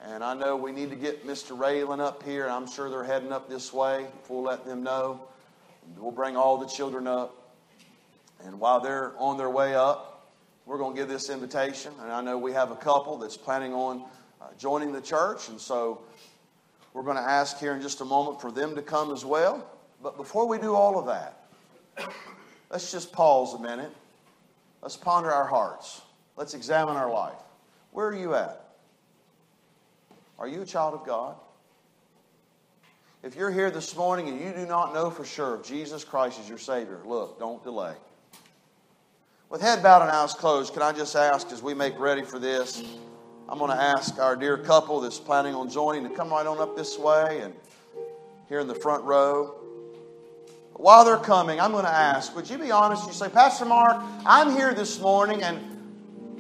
And 0.06 0.24
I 0.24 0.34
know 0.34 0.56
we 0.56 0.72
need 0.72 0.90
to 0.92 0.96
get 0.96 1.28
Mr. 1.28 1.58
Raylan 1.58 2.00
up 2.00 2.24
here, 2.24 2.48
I'm 2.48 2.68
sure 2.68 2.90
they're 2.90 3.04
heading 3.04 3.34
up 3.34 3.50
this 3.50 3.74
way. 3.74 4.08
We'll 4.30 4.44
let 4.44 4.66
them 4.66 4.82
know. 4.82 5.28
We'll 5.98 6.12
bring 6.12 6.38
all 6.38 6.58
the 6.58 6.68
children 6.68 7.06
up. 7.06 7.54
And 8.46 8.60
while 8.60 8.80
they're 8.80 9.12
on 9.18 9.38
their 9.38 9.50
way 9.50 9.76
up, 9.76 10.19
we're 10.70 10.78
going 10.78 10.96
to 10.96 11.02
give 11.02 11.10
this 11.10 11.32
invitation. 11.32 11.92
And 12.00 12.12
I 12.12 12.22
know 12.22 12.38
we 12.38 12.54
have 12.54 12.70
a 12.70 12.76
couple 12.76 13.18
that's 13.18 13.36
planning 13.36 13.74
on 13.74 14.04
uh, 14.40 14.50
joining 14.56 14.92
the 14.92 15.02
church. 15.02 15.50
And 15.50 15.60
so 15.60 16.04
we're 16.94 17.02
going 17.02 17.18
to 17.18 17.24
ask 17.24 17.58
here 17.58 17.74
in 17.74 17.82
just 17.82 18.02
a 18.02 18.06
moment 18.06 18.40
for 18.40 18.52
them 18.52 18.76
to 18.76 18.84
come 18.84 19.12
as 19.12 19.26
well. 19.26 19.68
But 20.04 20.16
before 20.16 20.48
we 20.48 20.60
do 20.60 20.76
all 20.76 21.00
of 21.00 21.08
that, 21.08 21.44
let's 22.70 22.92
just 22.92 23.12
pause 23.12 23.56
a 23.56 23.60
minute. 23.60 23.90
Let's 24.84 24.96
ponder 24.96 25.32
our 25.32 25.48
hearts. 25.48 26.04
Let's 26.38 26.54
examine 26.54 26.98
our 26.98 27.12
life. 27.12 27.40
Where 27.90 28.06
are 28.06 28.16
you 28.16 28.36
at? 28.36 28.64
Are 30.38 30.48
you 30.48 30.62
a 30.62 30.66
child 30.68 30.94
of 30.94 31.04
God? 31.04 31.36
If 33.24 33.36
you're 33.36 33.52
here 33.52 33.72
this 33.72 33.96
morning 33.96 34.30
and 34.30 34.40
you 34.40 34.54
do 34.54 34.68
not 34.68 34.94
know 34.94 35.10
for 35.10 35.26
sure 35.26 35.56
if 35.56 35.64
Jesus 35.64 36.04
Christ 36.04 36.40
is 36.40 36.48
your 36.48 36.60
Savior, 36.60 37.00
look, 37.04 37.40
don't 37.40 37.64
delay. 37.64 37.96
With 39.50 39.62
head 39.62 39.82
bowed 39.82 40.04
and 40.04 40.12
eyes 40.12 40.36
closed, 40.36 40.74
can 40.74 40.84
I 40.84 40.92
just 40.92 41.16
ask 41.16 41.52
as 41.52 41.64
we 41.64 41.74
make 41.74 41.98
ready 42.00 42.22
for 42.22 42.38
this? 42.38 42.84
I'm 43.48 43.58
going 43.58 43.72
to 43.72 43.82
ask 43.82 44.20
our 44.20 44.36
dear 44.36 44.60
couple 44.60 45.02
that's 45.02 45.20
planning 45.20 45.56
on 45.56 45.72
joining 45.72 46.08
to 46.08 46.16
come 46.16 46.30
right 46.30 46.46
on 46.46 46.60
up 46.60 46.76
this 46.78 47.00
way 47.00 47.42
and 47.42 47.56
here 48.48 48.60
in 48.60 48.68
the 48.68 48.76
front 48.76 49.04
row. 49.06 49.56
While 50.74 51.04
they're 51.04 51.18
coming, 51.18 51.60
I'm 51.60 51.72
going 51.72 51.86
to 51.86 51.92
ask, 51.92 52.36
would 52.36 52.48
you 52.48 52.60
be 52.60 52.70
honest? 52.70 53.08
You 53.08 53.14
say, 53.14 53.28
Pastor 53.28 53.66
Mark, 53.66 53.98
I'm 54.24 54.56
here 54.56 54.76
this 54.76 55.00
morning 55.00 55.42
and 55.42 55.60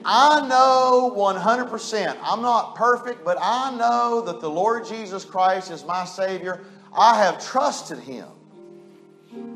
I 0.05 0.47
know 0.47 1.11
100%, 1.17 2.15
I'm 2.21 2.43
not 2.43 2.75
perfect, 2.75 3.25
but 3.25 3.39
I 3.41 3.75
know 3.75 4.21
that 4.21 4.39
the 4.39 4.49
Lord 4.51 4.85
Jesus 4.85 5.25
Christ 5.25 5.71
is 5.71 5.83
my 5.83 6.05
Savior. 6.05 6.63
I 6.95 7.17
have 7.17 7.43
trusted 7.43 7.97
Him 7.97 8.27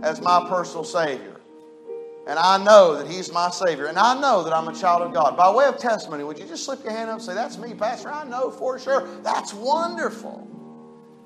as 0.01 0.21
my 0.21 0.43
personal 0.49 0.83
Savior. 0.83 1.32
And 2.25 2.39
I 2.39 2.63
know 2.63 2.95
that 2.95 3.07
He's 3.07 3.31
my 3.31 3.49
Savior. 3.49 3.87
And 3.87 3.97
I 3.97 4.19
know 4.19 4.43
that 4.43 4.53
I'm 4.53 4.67
a 4.67 4.73
child 4.73 5.01
of 5.01 5.13
God. 5.13 5.35
By 5.35 5.51
way 5.53 5.65
of 5.65 5.77
testimony, 5.77 6.23
would 6.23 6.39
you 6.39 6.45
just 6.45 6.63
slip 6.63 6.83
your 6.83 6.93
hand 6.93 7.09
up 7.09 7.15
and 7.15 7.23
say, 7.23 7.33
That's 7.33 7.57
me, 7.57 7.73
Pastor? 7.73 8.11
I 8.11 8.23
know 8.23 8.49
for 8.49 8.79
sure. 8.79 9.07
That's 9.23 9.53
wonderful. 9.53 10.47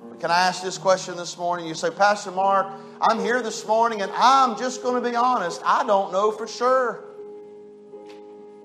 But 0.09 0.19
can 0.19 0.31
I 0.31 0.39
ask 0.39 0.63
this 0.63 0.77
question 0.77 1.15
this 1.15 1.37
morning? 1.37 1.67
You 1.67 1.75
say, 1.75 1.91
Pastor 1.91 2.31
Mark, 2.31 2.67
I'm 2.99 3.19
here 3.19 3.41
this 3.41 3.67
morning 3.67 4.01
and 4.01 4.11
I'm 4.15 4.57
just 4.57 4.81
going 4.81 5.01
to 5.01 5.07
be 5.07 5.15
honest. 5.15 5.61
I 5.63 5.85
don't 5.85 6.11
know 6.11 6.31
for 6.31 6.47
sure. 6.47 7.03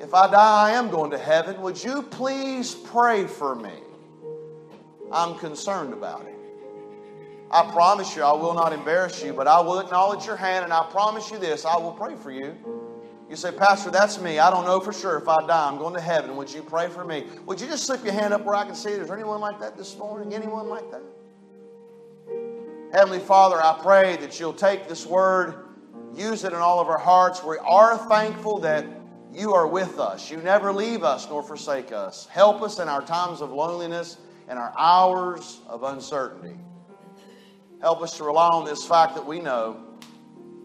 If 0.01 0.15
I 0.15 0.31
die, 0.31 0.71
I 0.71 0.73
am 0.73 0.91
going 0.91 1.11
to 1.13 1.19
heaven. 1.19 1.61
Would 1.61 1.83
you 1.83 2.03
please 2.03 2.75
pray 2.75 3.27
for 3.27 3.55
me? 3.55 3.73
I'm 5.13 5.39
concerned 5.39 5.93
about 5.93 6.27
it. 6.27 6.32
I 7.53 7.71
promise 7.71 8.17
you, 8.17 8.23
I 8.23 8.33
will 8.33 8.55
not 8.55 8.73
embarrass 8.73 9.23
you, 9.23 9.35
but 9.35 9.47
I 9.47 9.61
will 9.61 9.79
acknowledge 9.79 10.25
your 10.25 10.37
hand, 10.37 10.65
and 10.65 10.73
I 10.73 10.89
promise 10.91 11.31
you 11.31 11.39
this 11.39 11.67
I 11.67 11.77
will 11.77 11.93
pray 11.93 12.17
for 12.17 12.31
you. 12.31 12.57
You 13.29 13.37
say, 13.37 13.53
Pastor, 13.53 13.91
that's 13.91 14.21
me. 14.21 14.39
I 14.39 14.51
don't 14.51 14.65
know 14.65 14.81
for 14.81 14.93
sure 14.93 15.19
if 15.19 15.29
I 15.29 15.47
die. 15.47 15.69
I'm 15.69 15.79
going 15.79 15.95
to 15.95 16.01
heaven. 16.01 16.37
Would 16.37 16.53
you 16.53 16.63
pray 16.63 16.89
for 16.89 17.05
me? 17.05 17.27
Would 17.47 17.61
you 17.61 17.67
just 17.67 17.85
slip 17.85 18.05
your 18.05 18.15
hand 18.15 18.33
up 18.33 18.45
where 18.45 18.55
I 18.55 18.65
can 18.65 18.75
see 18.75 18.91
it? 18.91 19.01
Is 19.01 19.09
there 19.09 19.17
anyone 19.17 19.41
like 19.41 19.61
that 19.61 19.77
this 19.77 19.97
morning? 19.97 20.35
Anyone 20.35 20.69
like 20.69 20.91
that? 20.91 21.03
Heavenly 22.93 23.21
Father, 23.21 23.57
I 23.57 23.79
pray 23.83 24.17
that 24.17 24.39
you'll 24.39 24.53
take 24.53 24.89
this 24.89 25.07
word, 25.07 25.55
use 26.15 26.45
it 26.45 26.53
in 26.53 26.59
all 26.59 26.81
of 26.81 26.89
our 26.89 26.99
hearts. 26.99 27.43
We 27.43 27.57
are 27.59 27.97
thankful 27.97 28.61
that 28.61 28.85
you 29.33 29.55
are 29.55 29.67
with 29.67 29.99
us. 29.99 30.31
You 30.31 30.39
never 30.39 30.73
leave 30.73 31.03
us 31.03 31.29
nor 31.29 31.43
forsake 31.43 31.91
us. 31.91 32.27
Help 32.27 32.61
us 32.61 32.79
in 32.79 32.89
our 32.89 33.01
times 33.01 33.41
of 33.41 33.51
loneliness 33.51 34.19
and 34.49 34.59
our 34.59 34.75
hours 34.77 35.61
of 35.69 35.83
uncertainty. 35.85 36.57
Help 37.83 38.01
us 38.01 38.17
to 38.17 38.23
rely 38.23 38.47
on 38.47 38.65
this 38.65 38.85
fact 38.85 39.17
that 39.17 39.27
we 39.27 39.41
know 39.41 39.77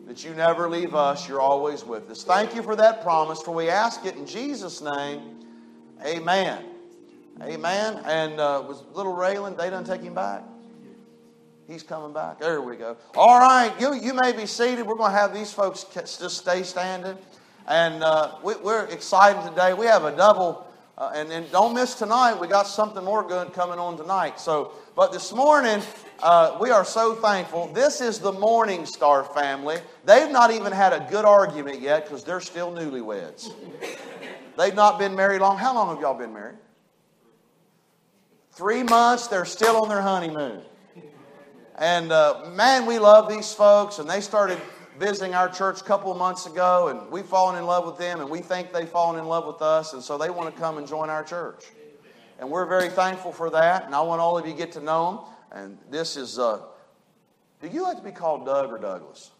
that 0.05 0.24
you 0.24 0.36
never 0.36 0.70
leave 0.70 0.93
us, 0.93 1.28
you're 1.28 1.41
always 1.41 1.84
with 1.84 2.07
us. 2.11 2.24
Thank 2.24 2.53
you 2.53 2.61
for 2.61 2.76
that 2.76 3.01
promise, 3.01 3.41
for 3.41 3.55
we 3.55 3.70
ask 3.70 4.05
it 4.05 4.15
in 4.15 4.28
Jesus' 4.28 4.84
name. 4.84 5.43
Amen. 6.05 6.63
Amen. 7.41 8.03
And 8.05 8.39
uh, 8.39 8.63
was 8.68 8.84
little 8.93 9.15
Raylan, 9.15 9.57
they 9.57 9.72
done 9.72 9.84
take 9.84 10.01
him 10.01 10.13
back? 10.13 10.43
He's 11.68 11.82
coming 11.82 12.13
back. 12.13 12.39
There 12.39 12.61
we 12.61 12.76
go. 12.76 12.97
All 13.15 13.39
right, 13.39 13.74
you, 13.80 13.95
you 13.95 14.13
may 14.13 14.32
be 14.32 14.45
seated. 14.45 14.86
We're 14.86 14.93
going 14.93 15.11
to 15.11 15.18
have 15.18 15.34
these 15.34 15.51
folks 15.51 15.86
just 15.95 16.38
stay 16.38 16.61
standing. 16.61 17.18
And 17.68 18.03
uh, 18.03 18.36
we, 18.43 18.53
are 18.53 18.86
excited 18.89 19.41
today. 19.49 19.74
We 19.74 19.88
have 19.88 20.03
a 20.03 20.15
double, 20.15 20.68
uh, 20.99 21.13
and, 21.15 21.32
and 21.32 21.51
don't 21.51 21.74
miss 21.74 21.95
tonight. 21.95 22.39
We 22.39 22.47
got 22.47 22.68
something 22.68 23.03
more 23.03 23.28
good 23.28 23.53
coming 23.53 23.80
on 23.80 23.97
tonight. 23.97 24.39
So, 24.39 24.74
but 24.95 25.11
this 25.11 25.34
morning, 25.34 25.82
uh, 26.22 26.57
we 26.59 26.70
are 26.72 26.86
so 26.86 27.15
thankful. 27.15 27.68
This 27.74 28.01
is 28.01 28.20
the 28.20 28.32
Morningstar 28.32 29.34
family. 29.34 29.78
They've 30.05 30.32
not 30.32 30.51
even 30.51 30.72
had 30.72 30.93
a 30.93 31.05
good 31.09 31.26
argument 31.26 31.82
yet 31.82 32.05
because 32.05 32.24
they're 32.24 32.41
still 32.41 32.72
newlyweds. 32.72 33.53
They've 34.57 34.76
not 34.76 34.97
been 34.97 35.15
married 35.15 35.41
long. 35.41 35.57
How 35.57 35.74
long 35.76 35.89
have 35.93 36.01
y'all 36.01 36.18
been 36.18 36.34
married? 36.34 36.57
Three 38.51 38.84
months. 38.84 39.28
They're 39.28 39.45
still 39.45 39.84
on 39.84 39.89
their 39.89 40.01
honeymoon. 40.01 40.61
And 41.76 42.11
uh, 42.11 42.49
man, 42.53 42.88
we 42.88 42.97
love 42.97 43.30
these 43.30 43.53
folks. 43.53 43.99
And 43.99 44.09
they 44.09 44.22
started 44.22 44.59
visiting 44.97 45.36
our 45.36 45.49
church 45.49 45.82
a 45.82 45.84
couple 45.84 46.11
of 46.11 46.18
months 46.18 46.47
ago, 46.47 46.88
and 46.88 47.11
we've 47.11 47.26
fallen 47.26 47.55
in 47.55 47.65
love 47.65 47.86
with 47.86 47.97
them, 47.97 48.20
and 48.20 48.30
we 48.30 48.39
think 48.39 48.74
they've 48.74 48.89
fallen 48.89 49.20
in 49.20 49.28
love 49.28 49.45
with 49.45 49.61
us, 49.61 49.93
and 49.93 50.01
so 50.01 50.18
they 50.18 50.30
want 50.30 50.53
to 50.53 50.59
come 50.59 50.78
and 50.78 50.88
join 50.88 51.09
our 51.09 51.24
church. 51.24 51.65
And 52.39 52.49
we're 52.49 52.65
very 52.65 52.89
thankful 52.89 53.32
for 53.32 53.49
that, 53.51 53.86
and 53.86 53.93
I 53.93 54.01
want 54.01 54.22
all 54.22 54.38
of 54.38 54.45
you 54.45 54.53
to 54.53 54.57
get 54.57 54.72
to 54.74 54.82
know 54.82 55.11
them. 55.11 55.20
And 55.51 55.77
this 55.89 56.17
is, 56.17 56.39
uh, 56.39 56.61
do 57.61 57.67
you 57.67 57.83
like 57.83 57.97
to 57.97 58.03
be 58.03 58.11
called 58.11 58.45
Doug 58.45 58.71
or 58.71 58.77
Douglas? 58.77 59.31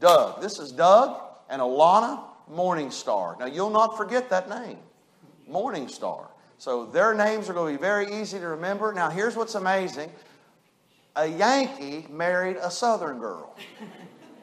Doug. 0.00 0.40
This 0.40 0.58
is 0.58 0.72
Doug 0.72 1.20
and 1.48 1.62
Alana 1.62 2.20
Morningstar. 2.52 3.38
Now, 3.38 3.46
you'll 3.46 3.70
not 3.70 3.96
forget 3.96 4.28
that 4.30 4.48
name 4.48 4.78
Morningstar. 5.50 6.26
So, 6.58 6.86
their 6.86 7.14
names 7.14 7.48
are 7.48 7.54
going 7.54 7.74
to 7.74 7.78
be 7.78 7.82
very 7.82 8.20
easy 8.20 8.38
to 8.38 8.48
remember. 8.48 8.92
Now, 8.92 9.10
here's 9.10 9.36
what's 9.36 9.54
amazing 9.54 10.10
a 11.16 11.26
Yankee 11.26 12.06
married 12.10 12.56
a 12.56 12.70
Southern 12.70 13.18
girl. 13.18 13.56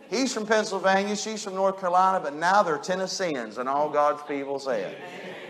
He's 0.10 0.34
from 0.34 0.46
Pennsylvania, 0.46 1.16
she's 1.16 1.44
from 1.44 1.56
North 1.56 1.80
Carolina, 1.80 2.20
but 2.20 2.36
now 2.36 2.64
they're 2.64 2.78
Tennesseans, 2.78 3.58
and 3.58 3.70
all 3.70 3.90
God's 3.90 4.22
people 4.24 4.60
say 4.60 4.84
it. 4.84 4.98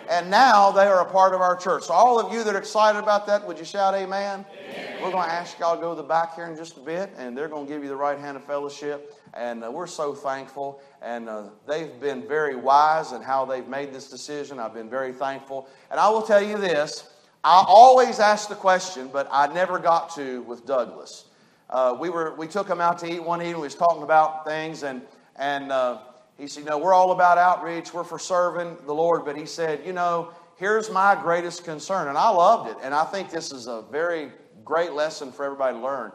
And 0.10 0.30
now 0.30 0.72
they 0.72 0.86
are 0.86 1.02
a 1.02 1.06
part 1.06 1.34
of 1.34 1.42
our 1.42 1.56
church. 1.56 1.84
So, 1.84 1.94
all 1.94 2.20
of 2.20 2.34
you 2.34 2.44
that 2.44 2.56
are 2.56 2.60
excited 2.60 3.00
about 3.00 3.26
that, 3.28 3.46
would 3.48 3.58
you 3.58 3.66
shout 3.66 3.94
amen? 3.94 4.46
amen. 4.52 5.02
We're 5.02 5.12
going 5.12 5.28
to 5.28 5.34
ask 5.34 5.58
y'all 5.60 5.76
to 5.76 5.82
go 5.82 5.96
to 5.96 6.02
the 6.02 6.08
back 6.08 6.36
here 6.36 6.46
in 6.46 6.56
just 6.56 6.78
a 6.78 6.82
bit, 6.82 7.12
and 7.18 7.38
they're 7.38 7.48
going 7.48 7.66
to 7.66 7.72
give 7.72 7.82
you 7.84 7.90
the 7.90 7.96
right 7.96 8.20
hand 8.20 8.38
of 8.38 8.44
fellowship. 8.44 9.16
And 9.34 9.64
uh, 9.64 9.72
we're 9.72 9.88
so 9.88 10.14
thankful. 10.14 10.82
And 11.02 11.30
uh, 11.30 11.44
they've 11.68 12.00
been 12.00 12.28
very 12.28 12.56
wise 12.56 13.12
in 13.12 13.22
how 13.22 13.46
they've 13.46 13.68
made 13.68 13.94
this 13.94 14.10
decision. 14.10 14.60
I've 14.60 14.74
been 14.74 14.90
very 14.90 15.14
thankful. 15.14 15.68
And 15.90 16.00
I 16.00 16.10
will 16.10 16.22
tell 16.22 16.44
you 16.44 16.58
this 16.58 17.12
I 17.44 17.64
always 17.68 18.20
ask 18.20 18.50
the 18.50 18.56
question, 18.56 19.10
but 19.12 19.28
I 19.32 19.52
never 19.52 19.80
got 19.80 20.14
to 20.16 20.44
with 20.44 20.66
Douglas. 20.68 21.26
Uh, 21.72 21.98
we, 22.00 22.10
were, 22.10 22.36
we 22.36 22.48
took 22.48 22.68
him 22.68 22.80
out 22.80 23.00
to 23.00 23.12
eat 23.12 23.24
one 23.24 23.42
evening. 23.42 23.56
We 23.56 23.64
was 23.64 23.76
talking 23.76 24.04
about 24.04 24.46
things, 24.46 24.84
and, 24.84 25.02
and 25.38 25.72
uh, 25.72 26.00
he 26.42 26.48
said, 26.48 26.66
know, 26.66 26.80
we're 26.80 26.94
all 26.94 27.12
about 27.12 27.38
outreach, 27.38 27.94
we're 27.94 28.04
for 28.04 28.18
serving 28.18 28.76
the 28.88 28.94
Lord. 28.94 29.26
But 29.26 29.38
he 29.38 29.46
said, 29.46 29.86
You 29.86 29.94
know, 29.94 30.32
here's 30.58 30.90
my 30.90 31.16
greatest 31.22 31.64
concern. 31.64 32.08
And 32.08 32.18
I 32.18 32.30
loved 32.30 32.72
it. 32.72 32.78
And 32.82 32.96
I 32.96 33.06
think 33.06 33.30
this 33.30 33.52
is 33.52 33.68
a 33.68 33.84
very 33.92 34.32
great 34.66 34.94
lesson 34.94 35.32
for 35.32 35.46
everybody 35.46 35.78
to 35.78 35.84
learn. 35.84 36.12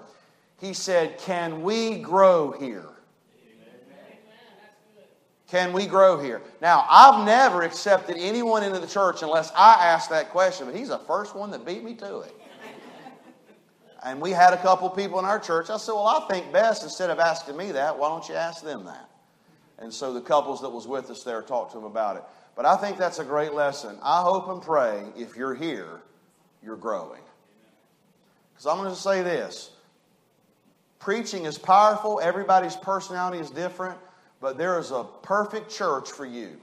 He 0.60 0.72
said, 0.72 1.18
Can 1.18 1.62
we 1.62 1.98
grow 1.98 2.50
here? 2.50 2.88
Can 5.46 5.72
we 5.72 5.86
grow 5.86 6.20
here? 6.20 6.42
Now, 6.60 6.84
I've 6.90 7.24
never 7.24 7.62
accepted 7.62 8.16
anyone 8.18 8.64
into 8.64 8.80
the 8.80 8.86
church 8.88 9.22
unless 9.22 9.52
I 9.52 9.74
asked 9.74 10.10
that 10.10 10.30
question, 10.30 10.66
but 10.66 10.74
he's 10.74 10.88
the 10.88 10.98
first 10.98 11.36
one 11.36 11.52
that 11.52 11.64
beat 11.64 11.84
me 11.84 11.94
to 11.94 12.20
it. 12.22 12.34
And 14.02 14.20
we 14.20 14.32
had 14.32 14.52
a 14.52 14.56
couple 14.56 14.90
people 14.90 15.20
in 15.20 15.24
our 15.24 15.38
church. 15.38 15.70
I 15.70 15.76
said, 15.76 15.92
Well, 15.92 16.08
I 16.08 16.26
think 16.28 16.52
best 16.52 16.82
instead 16.82 17.10
of 17.10 17.20
asking 17.20 17.56
me 17.56 17.70
that, 17.70 17.96
why 17.96 18.08
don't 18.08 18.28
you 18.28 18.34
ask 18.34 18.64
them 18.64 18.86
that? 18.86 19.08
And 19.78 19.92
so 19.92 20.12
the 20.12 20.20
couples 20.20 20.62
that 20.62 20.70
was 20.70 20.86
with 20.86 21.10
us 21.10 21.22
there 21.22 21.42
talked 21.42 21.72
to 21.72 21.78
them 21.78 21.84
about 21.84 22.16
it. 22.16 22.22
But 22.54 22.64
I 22.64 22.76
think 22.76 22.96
that's 22.96 23.18
a 23.18 23.24
great 23.24 23.52
lesson. 23.52 23.98
I 24.02 24.22
hope 24.22 24.48
and 24.48 24.62
pray 24.62 25.04
if 25.16 25.36
you're 25.36 25.54
here, 25.54 26.00
you're 26.62 26.76
growing. 26.76 27.20
Because 28.54 28.66
I'm 28.66 28.78
going 28.78 28.88
to 28.88 29.00
say 29.00 29.22
this 29.22 29.70
preaching 30.98 31.44
is 31.44 31.58
powerful, 31.58 32.20
everybody's 32.22 32.76
personality 32.76 33.38
is 33.38 33.50
different, 33.50 33.98
but 34.40 34.56
there 34.56 34.78
is 34.78 34.90
a 34.90 35.04
perfect 35.22 35.70
church 35.70 36.10
for 36.10 36.24
you. 36.24 36.60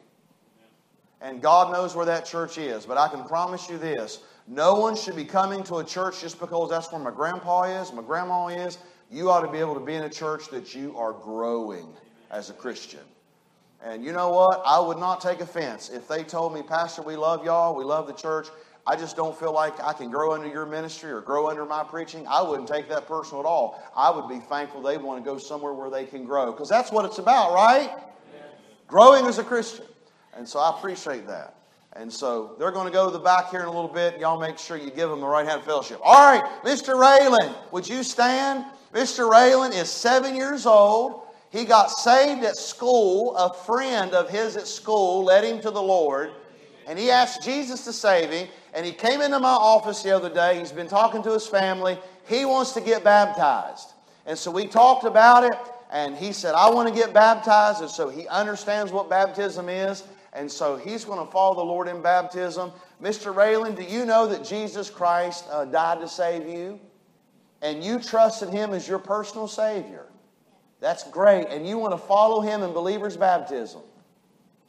And 1.22 1.42
God 1.42 1.72
knows 1.72 1.96
where 1.96 2.06
that 2.08 2.26
church 2.26 2.58
is. 2.58 2.86
But 2.86 2.98
I 2.98 3.08
can 3.08 3.24
promise 3.24 3.70
you 3.70 3.78
this 3.78 4.24
no 4.48 4.74
one 4.76 4.96
should 4.96 5.16
be 5.16 5.24
coming 5.24 5.64
to 5.66 5.78
a 5.78 5.84
church 5.84 6.20
just 6.20 6.40
because 6.40 6.70
that's 6.70 6.92
where 6.92 7.02
my 7.02 7.12
grandpa 7.12 7.64
is, 7.64 7.94
my 7.94 8.02
grandma 8.02 8.48
is. 8.48 8.78
You 9.10 9.30
ought 9.30 9.42
to 9.42 9.52
be 9.52 9.60
able 9.60 9.76
to 9.76 9.86
be 9.86 9.94
in 9.94 10.04
a 10.04 10.10
church 10.10 10.50
that 10.50 10.74
you 10.74 10.98
are 10.98 11.14
growing 11.14 11.88
as 12.34 12.50
a 12.50 12.54
Christian. 12.54 13.00
And 13.86 14.04
you 14.04 14.12
know 14.12 14.32
what? 14.32 14.64
I 14.66 14.80
would 14.80 14.98
not 14.98 15.22
take 15.22 15.40
offense 15.40 15.90
if 15.90 16.08
they 16.08 16.24
told 16.24 16.54
me, 16.54 16.64
Pastor, 16.64 17.02
we 17.02 17.16
love 17.16 17.46
y'all, 17.46 17.76
we 17.76 17.84
love 17.84 18.08
the 18.08 18.14
church. 18.14 18.48
I 18.86 18.98
just 18.98 19.16
don't 19.16 19.38
feel 19.38 19.54
like 19.54 19.80
I 19.82 19.94
can 19.94 20.10
grow 20.10 20.34
under 20.34 20.48
your 20.48 20.66
ministry 20.66 21.12
or 21.12 21.22
grow 21.22 21.50
under 21.50 21.64
my 21.64 21.84
preaching. 21.84 22.26
I 22.28 22.42
wouldn't 22.42 22.68
take 22.68 22.90
that 22.90 23.08
personal 23.08 23.42
at 23.42 23.46
all. 23.46 23.82
I 23.96 24.10
would 24.10 24.28
be 24.28 24.40
thankful 24.40 24.82
they 24.82 24.98
want 24.98 25.24
to 25.24 25.30
go 25.30 25.38
somewhere 25.38 25.74
where 25.74 25.90
they 25.90 26.06
can 26.06 26.26
grow 26.26 26.52
because 26.52 26.68
that's 26.68 26.92
what 26.92 27.06
it's 27.06 27.18
about, 27.18 27.54
right? 27.54 27.92
Yes. 27.92 28.44
Growing 28.88 29.26
as 29.26 29.38
a 29.38 29.44
Christian. 29.44 29.86
And 30.36 30.48
so 30.48 30.60
I 30.60 30.78
appreciate 30.78 31.28
that. 31.28 31.56
And 31.96 32.12
so 32.12 32.56
they're 32.58 32.72
going 32.72 32.88
to 32.88 32.92
go 32.92 33.06
to 33.06 33.12
the 33.12 33.24
back 33.24 33.52
here 33.52 33.62
in 33.62 33.68
a 33.68 33.72
little 33.72 33.94
bit. 33.94 34.20
Y'all 34.20 34.40
make 34.40 34.58
sure 34.58 34.76
you 34.76 34.90
give 34.90 35.10
them 35.10 35.22
the 35.22 35.28
right 35.28 35.48
hand 35.48 35.64
fellowship. 35.64 36.00
All 36.04 36.16
right, 36.16 36.44
Mr. 36.64 36.96
Raylan, 36.96 37.54
would 37.72 37.88
you 37.88 38.04
stand? 38.04 38.66
Mr. 38.94 39.30
Raylan 39.30 39.74
is 39.74 39.90
seven 39.90 40.36
years 40.36 40.66
old. 40.66 41.23
He 41.54 41.66
got 41.66 41.92
saved 41.92 42.44
at 42.44 42.58
school. 42.58 43.38
A 43.38 43.54
friend 43.54 44.16
of 44.16 44.28
his 44.28 44.58
at 44.58 44.66
school 44.66 45.24
led 45.24 45.44
him 45.44 45.62
to 45.62 45.70
the 45.70 45.82
Lord. 45.82 46.32
And 46.88 46.98
he 46.98 47.12
asked 47.12 47.44
Jesus 47.44 47.86
to 47.86 47.94
save 47.94 48.32
him. 48.32 48.48
And 48.74 48.84
he 48.84 48.92
came 48.92 49.22
into 49.22 49.40
my 49.40 49.50
office 49.50 50.02
the 50.02 50.10
other 50.10 50.34
day. 50.34 50.58
He's 50.58 50.72
been 50.72 50.88
talking 50.88 51.22
to 51.22 51.32
his 51.32 51.46
family. 51.46 52.00
He 52.28 52.44
wants 52.44 52.72
to 52.72 52.82
get 52.82 53.04
baptized. 53.04 53.92
And 54.26 54.36
so 54.36 54.50
we 54.50 54.66
talked 54.66 55.04
about 55.06 55.44
it. 55.44 55.54
And 55.92 56.18
he 56.18 56.34
said, 56.34 56.56
I 56.56 56.72
want 56.72 56.90
to 56.90 56.96
get 56.96 57.14
baptized. 57.14 57.82
And 57.82 57.90
so 57.90 58.10
he 58.10 58.28
understands 58.30 58.92
what 58.92 59.08
baptism 59.08 59.70
is. 59.70 60.04
And 60.34 60.52
so 60.52 60.76
he's 60.76 61.06
going 61.06 61.24
to 61.24 61.32
follow 61.32 61.54
the 61.54 61.62
Lord 61.62 61.88
in 61.88 62.02
baptism. 62.02 62.72
Mr. 63.00 63.32
Raylan, 63.32 63.76
do 63.76 63.84
you 63.84 64.08
know 64.08 64.26
that 64.26 64.44
Jesus 64.44 64.90
Christ 64.90 65.46
uh, 65.52 65.66
died 65.66 66.02
to 66.02 66.08
save 66.08 66.50
you? 66.50 66.80
And 67.62 67.84
you 67.84 68.00
trusted 68.00 68.50
him 68.50 68.74
as 68.74 68.88
your 68.88 68.98
personal 68.98 69.48
Savior. 69.48 70.08
That's 70.84 71.10
great. 71.10 71.48
And 71.48 71.66
you 71.66 71.78
want 71.78 71.94
to 71.94 71.98
follow 71.98 72.42
him 72.42 72.62
in 72.62 72.74
believer's 72.74 73.16
baptism. 73.16 73.80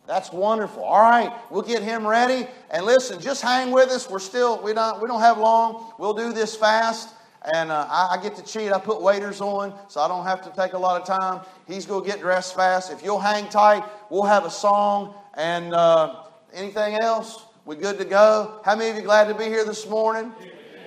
That's 0.06 0.32
wonderful. 0.32 0.84
All 0.84 1.00
right, 1.00 1.32
we'll 1.50 1.62
get 1.62 1.82
him 1.82 2.06
ready. 2.06 2.46
And 2.70 2.86
listen, 2.86 3.20
just 3.20 3.42
hang 3.42 3.72
with 3.72 3.88
us. 3.88 4.08
We're 4.08 4.20
still, 4.20 4.62
we 4.62 4.72
don't, 4.74 5.02
we 5.02 5.08
don't 5.08 5.20
have 5.20 5.38
long. 5.38 5.92
We'll 5.98 6.14
do 6.14 6.32
this 6.32 6.54
fast. 6.54 7.08
And 7.52 7.72
uh, 7.72 7.88
I, 7.90 8.10
I, 8.12 8.22
get 8.22 8.36
to 8.36 8.44
cheat. 8.44 8.70
I 8.70 8.78
put 8.78 9.02
waiters 9.02 9.40
on, 9.40 9.74
so 9.88 10.00
I 10.00 10.06
don't 10.06 10.24
have 10.24 10.40
to 10.42 10.52
take 10.56 10.74
a 10.74 10.78
lot 10.78 11.00
of 11.00 11.04
time. 11.04 11.44
He's 11.66 11.84
going 11.84 12.04
to 12.04 12.08
get 12.08 12.20
dressed 12.20 12.54
fast. 12.54 12.92
If 12.92 13.02
you'll 13.02 13.18
hang 13.18 13.48
tight, 13.48 13.82
we'll 14.08 14.22
have 14.22 14.44
a 14.44 14.50
song. 14.50 15.16
And 15.36 15.74
uh, 15.74 16.26
anything 16.52 16.94
else? 16.94 17.44
We're 17.64 17.74
good 17.74 17.98
to 17.98 18.04
go? 18.04 18.60
How 18.64 18.76
many 18.76 18.90
of 18.90 18.96
you 18.96 19.02
glad 19.02 19.26
to 19.26 19.34
be 19.34 19.46
here 19.46 19.64
this 19.64 19.88
morning? 19.88 20.32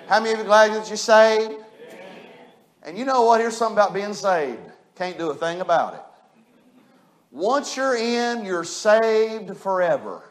How 0.07 0.21
many 0.21 0.31
of 0.31 0.39
you 0.39 0.45
glad 0.45 0.71
that 0.71 0.87
you're 0.87 0.95
saved? 0.95 1.51
And 2.83 2.97
you 2.97 3.03
know 3.03 3.23
what? 3.23 3.41
Here's 3.41 3.57
something 3.57 3.75
about 3.75 3.93
being 3.93 4.13
saved. 4.13 4.61
Can't 4.97 5.17
do 5.19 5.29
a 5.29 5.35
thing 5.35 5.61
about 5.61 5.93
it. 5.93 6.01
Once 7.29 7.77
you're 7.77 7.95
in, 7.95 8.43
you're 8.43 8.63
saved 8.63 9.55
forever. 9.55 10.23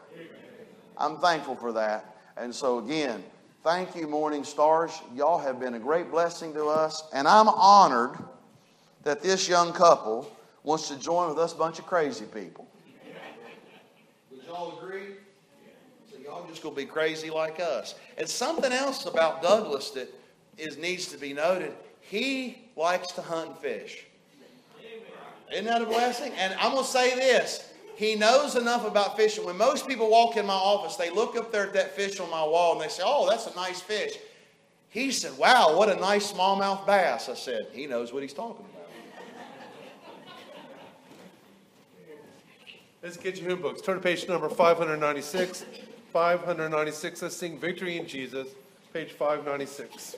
I'm 0.97 1.17
thankful 1.19 1.55
for 1.55 1.71
that. 1.71 2.17
And 2.35 2.53
so, 2.53 2.79
again, 2.79 3.23
thank 3.63 3.95
you, 3.95 4.07
Morningstars. 4.07 4.91
Y'all 5.15 5.37
have 5.37 5.57
been 5.57 5.75
a 5.75 5.79
great 5.79 6.11
blessing 6.11 6.53
to 6.53 6.65
us. 6.65 7.03
And 7.13 7.29
I'm 7.29 7.47
honored 7.47 8.17
that 9.03 9.23
this 9.23 9.47
young 9.47 9.71
couple 9.71 10.29
wants 10.63 10.89
to 10.89 10.99
join 10.99 11.29
with 11.29 11.39
us 11.39 11.53
bunch 11.53 11.79
of 11.79 11.85
crazy 11.85 12.25
people 12.25 12.67
Would 14.31 14.43
y'all 14.43 14.77
agree? 14.77 15.13
So 16.11 16.17
y'all 16.17 16.45
just 16.45 16.61
gonna 16.61 16.75
be 16.75 16.83
crazy 16.85 17.29
like 17.29 17.61
us. 17.61 17.95
And 18.17 18.27
something 18.27 18.73
else 18.73 19.05
about 19.05 19.41
Douglas 19.41 19.91
that 19.91 20.13
is 20.57 20.77
needs 20.77 21.07
to 21.07 21.17
be 21.17 21.31
noted. 21.31 21.73
He 22.01 22.69
likes 22.75 23.13
to 23.13 23.21
hunt 23.21 23.51
and 23.51 23.57
fish. 23.59 24.07
Isn't 25.51 25.65
that 25.65 25.81
a 25.81 25.85
blessing? 25.85 26.33
And 26.37 26.53
I'm 26.55 26.73
gonna 26.73 26.85
say 26.85 27.15
this. 27.15 27.71
He 27.95 28.15
knows 28.15 28.55
enough 28.55 28.85
about 28.85 29.17
fishing. 29.17 29.43
When 29.43 29.57
most 29.57 29.87
people 29.87 30.09
walk 30.09 30.37
in 30.37 30.45
my 30.45 30.53
office, 30.53 30.97
they 30.97 31.09
look 31.09 31.35
up 31.35 31.51
there 31.51 31.63
at 31.63 31.73
that 31.73 31.95
fish 31.95 32.19
on 32.19 32.29
my 32.29 32.43
wall 32.43 32.73
and 32.73 32.81
they 32.81 32.89
say, 32.89 33.01
Oh, 33.05 33.27
that's 33.27 33.47
a 33.47 33.55
nice 33.55 33.81
fish. 33.81 34.13
He 34.89 35.11
said, 35.11 35.35
Wow, 35.37 35.75
what 35.75 35.89
a 35.89 35.95
nice 35.95 36.31
smallmouth 36.31 36.85
bass. 36.85 37.27
I 37.27 37.33
said, 37.33 37.67
He 37.71 37.87
knows 37.87 38.13
what 38.13 38.21
he's 38.21 38.33
talking 38.33 38.65
about. 38.65 38.77
Let's 43.01 43.17
get 43.17 43.37
your 43.37 43.49
hymn 43.49 43.61
books. 43.61 43.81
Turn 43.81 43.95
to 43.95 44.01
page 44.01 44.27
number 44.27 44.49
596. 44.49 45.65
596. 46.11 47.21
Let's 47.21 47.35
sing 47.35 47.59
Victory 47.59 47.97
in 47.97 48.07
Jesus. 48.07 48.47
Page 48.91 49.11
596. 49.13 50.17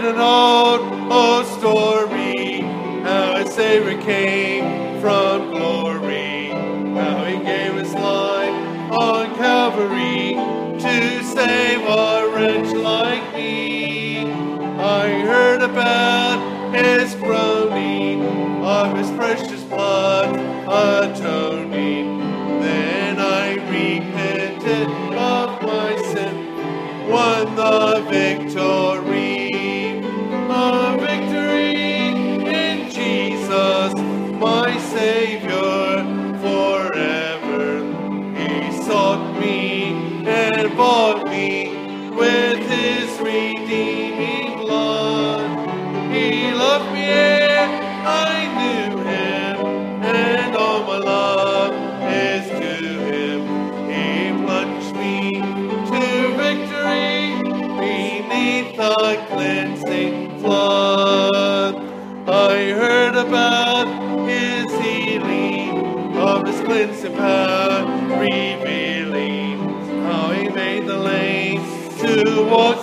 Heard 0.00 0.14
an 0.14 0.20
old, 0.20 1.12
old 1.12 1.46
story 1.58 2.60
how 3.02 3.36
a 3.36 3.46
Savior 3.46 4.00
came 4.00 5.00
from 5.00 5.50
glory, 5.50 6.50
how 6.94 7.24
he 7.24 7.38
gave 7.38 7.74
his 7.74 7.92
life 7.94 8.92
on 8.92 9.34
Calvary 9.34 10.34
to 10.78 11.24
save 11.24 11.80
a 11.80 12.30
wretch 12.32 12.72
like 12.76 13.34
me. 13.34 14.30
I 14.78 15.20
heard 15.26 15.62
about 15.62 16.74
his 16.74 17.14
groaning, 17.16 18.22
of 18.64 18.96
his 18.96 19.10
precious 19.16 19.64
blood 19.64 20.36
atoning. 20.68 22.20
Then 22.60 23.18
I 23.18 23.54
repented 23.68 24.88
of 25.16 25.62
my 25.62 25.96
sin, 26.12 27.10
won 27.10 27.56
the 27.56 28.06
victory. 28.08 29.07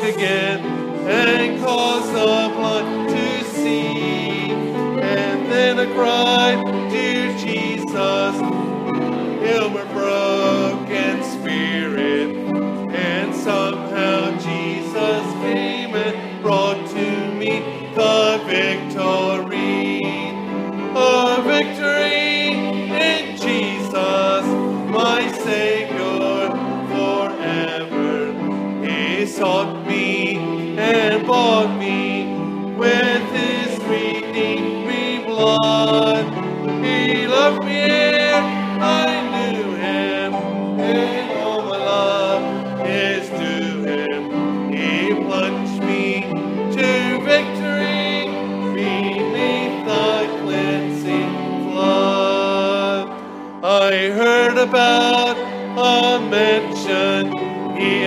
Again 0.06 0.60
and 1.08 1.60
cause 1.64 2.08
the 2.12 2.54
blind 2.56 3.10
to 3.10 3.44
see. 3.46 4.52
And 4.52 5.52
then 5.52 5.80
I 5.80 5.86
cried 5.94 6.65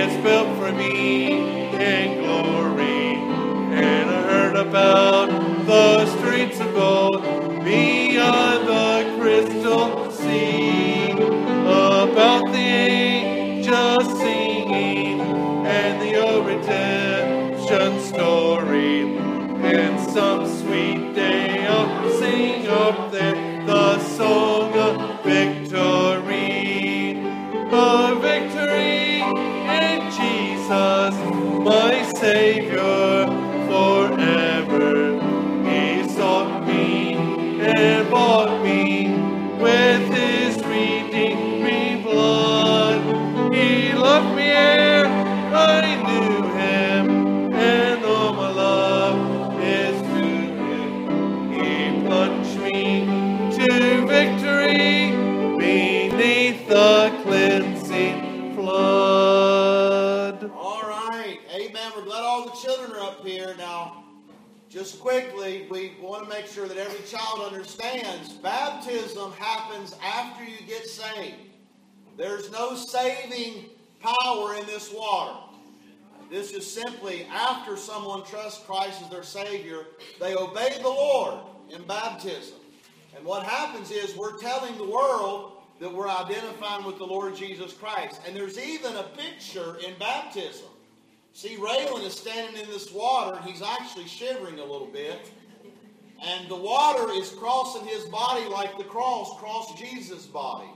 has 0.08 0.22
built 0.22 0.48
for 0.58 0.72
me 0.72 1.32
in 1.72 2.22
glory. 2.22 3.16
And 3.76 4.10
I 4.10 4.22
heard 4.22 4.56
about 4.56 5.17
There's 72.18 72.50
no 72.50 72.74
saving 72.74 73.66
power 74.00 74.56
in 74.56 74.66
this 74.66 74.92
water. 74.92 75.38
This 76.28 76.52
is 76.52 76.70
simply 76.70 77.26
after 77.32 77.76
someone 77.76 78.24
trusts 78.26 78.64
Christ 78.66 79.00
as 79.02 79.08
their 79.08 79.22
Savior, 79.22 79.86
they 80.20 80.34
obey 80.34 80.76
the 80.82 80.88
Lord 80.88 81.38
in 81.70 81.86
baptism. 81.86 82.56
And 83.16 83.24
what 83.24 83.44
happens 83.44 83.92
is 83.92 84.16
we're 84.16 84.36
telling 84.38 84.76
the 84.76 84.84
world 84.84 85.52
that 85.80 85.92
we're 85.92 86.08
identifying 86.08 86.84
with 86.84 86.98
the 86.98 87.06
Lord 87.06 87.36
Jesus 87.36 87.72
Christ. 87.72 88.20
And 88.26 88.34
there's 88.34 88.58
even 88.58 88.96
a 88.96 89.04
picture 89.04 89.76
in 89.86 89.96
baptism. 89.98 90.66
See, 91.32 91.56
Raylan 91.56 92.04
is 92.04 92.14
standing 92.14 92.60
in 92.60 92.68
this 92.68 92.92
water, 92.92 93.36
and 93.36 93.44
he's 93.44 93.62
actually 93.62 94.06
shivering 94.06 94.58
a 94.58 94.64
little 94.64 94.88
bit. 94.88 95.30
And 96.20 96.48
the 96.48 96.56
water 96.56 97.12
is 97.12 97.30
crossing 97.30 97.86
his 97.86 98.04
body 98.06 98.46
like 98.46 98.76
the 98.76 98.84
cross 98.84 99.38
crossed 99.38 99.78
Jesus' 99.78 100.26
body. 100.26 100.68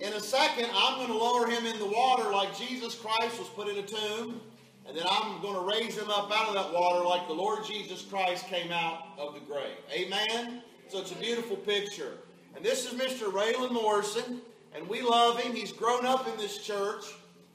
In 0.00 0.12
a 0.12 0.20
second, 0.20 0.68
I'm 0.72 0.96
going 0.96 1.08
to 1.08 1.18
lower 1.18 1.48
him 1.48 1.66
in 1.66 1.76
the 1.80 1.86
water 1.86 2.30
like 2.30 2.56
Jesus 2.56 2.94
Christ 2.94 3.38
was 3.38 3.48
put 3.48 3.66
in 3.68 3.78
a 3.78 3.82
tomb. 3.82 4.40
And 4.86 4.96
then 4.96 5.04
I'm 5.10 5.42
going 5.42 5.54
to 5.54 5.60
raise 5.60 5.98
him 5.98 6.08
up 6.08 6.30
out 6.32 6.48
of 6.48 6.54
that 6.54 6.72
water 6.72 7.04
like 7.04 7.26
the 7.26 7.34
Lord 7.34 7.64
Jesus 7.64 8.02
Christ 8.02 8.46
came 8.46 8.70
out 8.70 9.08
of 9.18 9.34
the 9.34 9.40
grave. 9.40 9.76
Amen? 9.92 10.62
So 10.88 11.00
it's 11.00 11.10
a 11.10 11.16
beautiful 11.16 11.56
picture. 11.56 12.12
And 12.56 12.64
this 12.64 12.90
is 12.90 12.98
Mr. 12.98 13.30
Raylan 13.30 13.72
Morrison, 13.72 14.40
and 14.74 14.88
we 14.88 15.02
love 15.02 15.38
him. 15.40 15.54
He's 15.54 15.72
grown 15.72 16.06
up 16.06 16.26
in 16.26 16.36
this 16.38 16.58
church, 16.58 17.04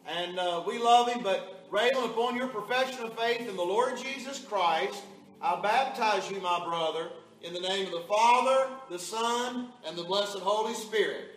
and 0.05 0.37
uh, 0.37 0.63
we 0.67 0.77
love 0.77 1.09
him. 1.09 1.23
But 1.23 1.67
Raylan, 1.71 2.05
upon 2.05 2.35
your 2.35 2.47
profession 2.47 3.05
of 3.05 3.17
faith 3.17 3.47
in 3.49 3.55
the 3.55 3.63
Lord 3.63 3.97
Jesus 3.97 4.37
Christ, 4.37 5.01
I 5.41 5.59
baptize 5.61 6.29
you, 6.29 6.39
my 6.41 6.63
brother, 6.63 7.09
in 7.41 7.53
the 7.53 7.61
name 7.61 7.87
of 7.87 7.93
the 7.93 8.07
Father, 8.07 8.67
the 8.91 8.99
Son, 8.99 9.69
and 9.87 9.97
the 9.97 10.03
blessed 10.03 10.39
Holy 10.39 10.75
Spirit. 10.75 11.32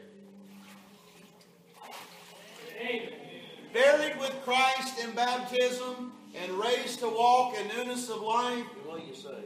Buried 3.73 4.19
with 4.19 4.35
Christ 4.45 4.99
in 5.03 5.15
baptism 5.15 6.13
and 6.35 6.53
raised 6.53 7.01
to 7.01 7.09
walk 7.09 7.57
in 7.59 7.69
newness 7.77 8.09
of 8.09 8.23
life. 8.23 8.65
What 8.85 9.07
you 9.07 9.15
say? 9.15 9.45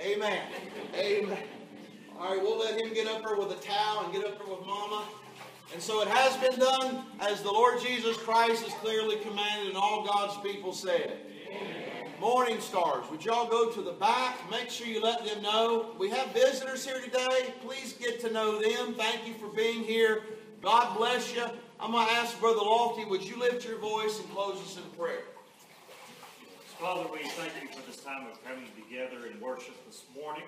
Amen. 0.00 0.40
Amen. 0.94 1.38
All 2.18 2.34
right, 2.34 2.42
we'll 2.42 2.58
let 2.58 2.80
him 2.80 2.92
get 2.94 3.06
up 3.06 3.24
there 3.24 3.36
with 3.36 3.52
a 3.52 3.62
towel 3.62 4.04
and 4.04 4.12
get 4.12 4.24
up 4.24 4.38
there 4.38 4.54
with 4.54 4.66
Mama. 4.66 5.04
And 5.72 5.82
so 5.82 6.02
it 6.02 6.08
has 6.08 6.36
been 6.36 6.58
done 6.58 7.04
as 7.20 7.42
the 7.42 7.50
Lord 7.50 7.80
Jesus 7.80 8.16
Christ 8.16 8.64
has 8.64 8.72
clearly 8.74 9.16
commanded, 9.16 9.68
and 9.68 9.76
all 9.76 10.04
God's 10.04 10.36
people 10.42 10.72
said. 10.72 11.18
Morningstars, 12.20 13.10
would 13.10 13.24
y'all 13.24 13.48
go 13.48 13.70
to 13.70 13.82
the 13.82 13.92
back? 13.92 14.38
Make 14.50 14.70
sure 14.70 14.86
you 14.86 15.02
let 15.02 15.24
them 15.24 15.42
know. 15.42 15.94
We 15.98 16.10
have 16.10 16.32
visitors 16.32 16.84
here 16.84 17.00
today. 17.00 17.54
Please 17.66 17.94
get 17.94 18.20
to 18.20 18.30
know 18.30 18.60
them. 18.60 18.94
Thank 18.94 19.26
you 19.26 19.34
for 19.34 19.48
being 19.48 19.82
here. 19.82 20.22
God 20.62 20.96
bless 20.96 21.34
you. 21.34 21.42
I'm 21.80 21.90
going 21.90 22.06
to 22.06 22.12
ask 22.12 22.38
Brother 22.38 22.60
Lofty, 22.60 23.04
would 23.04 23.24
you 23.24 23.36
lift 23.36 23.66
your 23.66 23.78
voice 23.78 24.20
and 24.20 24.30
close 24.30 24.62
us 24.62 24.76
in 24.76 24.84
prayer? 24.96 25.24
Father, 26.78 27.02
we 27.12 27.18
thank 27.30 27.50
you 27.60 27.68
for 27.68 27.84
this 27.84 27.96
time 27.96 28.28
of 28.30 28.38
coming 28.44 28.68
together 28.78 29.26
in 29.26 29.40
worship 29.40 29.74
this 29.86 30.04
morning. 30.14 30.44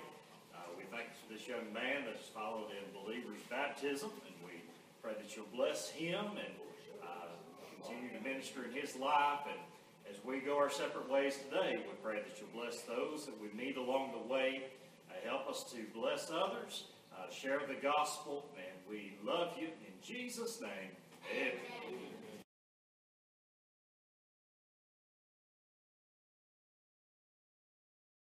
Uh, 0.55 0.59
we 0.79 0.85
thank 0.85 1.11
you 1.11 1.19
for 1.27 1.35
this 1.35 1.49
young 1.49 1.67
man 1.75 2.07
that's 2.07 2.29
followed 2.29 2.71
in 2.71 3.03
believer's 3.03 3.43
baptism, 3.51 4.11
and 4.25 4.35
we 4.47 4.63
pray 5.03 5.15
that 5.21 5.35
you'll 5.35 5.51
bless 5.53 5.91
him 5.91 6.25
and 6.39 6.55
uh, 7.03 7.35
continue 7.75 8.17
to 8.17 8.23
minister 8.23 8.63
in 8.63 8.71
his 8.71 8.95
life. 8.95 9.41
And 9.51 9.59
as 10.09 10.25
we 10.25 10.39
go 10.39 10.57
our 10.57 10.71
separate 10.71 11.11
ways 11.11 11.39
today, 11.39 11.75
we 11.75 11.95
pray 12.05 12.23
that 12.23 12.39
you'll 12.39 12.55
bless 12.55 12.83
those 12.83 13.27
that 13.27 13.35
we 13.43 13.49
meet 13.51 13.77
along 13.77 14.13
the 14.13 14.33
way. 14.33 14.63
Uh, 15.11 15.15
help 15.29 15.49
us 15.49 15.65
to 15.73 15.79
bless 15.93 16.31
others, 16.31 16.85
uh, 17.11 17.29
share 17.35 17.63
the 17.67 17.83
gospel, 17.83 18.47
and 18.55 18.79
we 18.89 19.19
love 19.27 19.55
you 19.59 19.67
Jesus' 20.05 20.61
name. 20.61 20.91
Amen. 21.33 22.04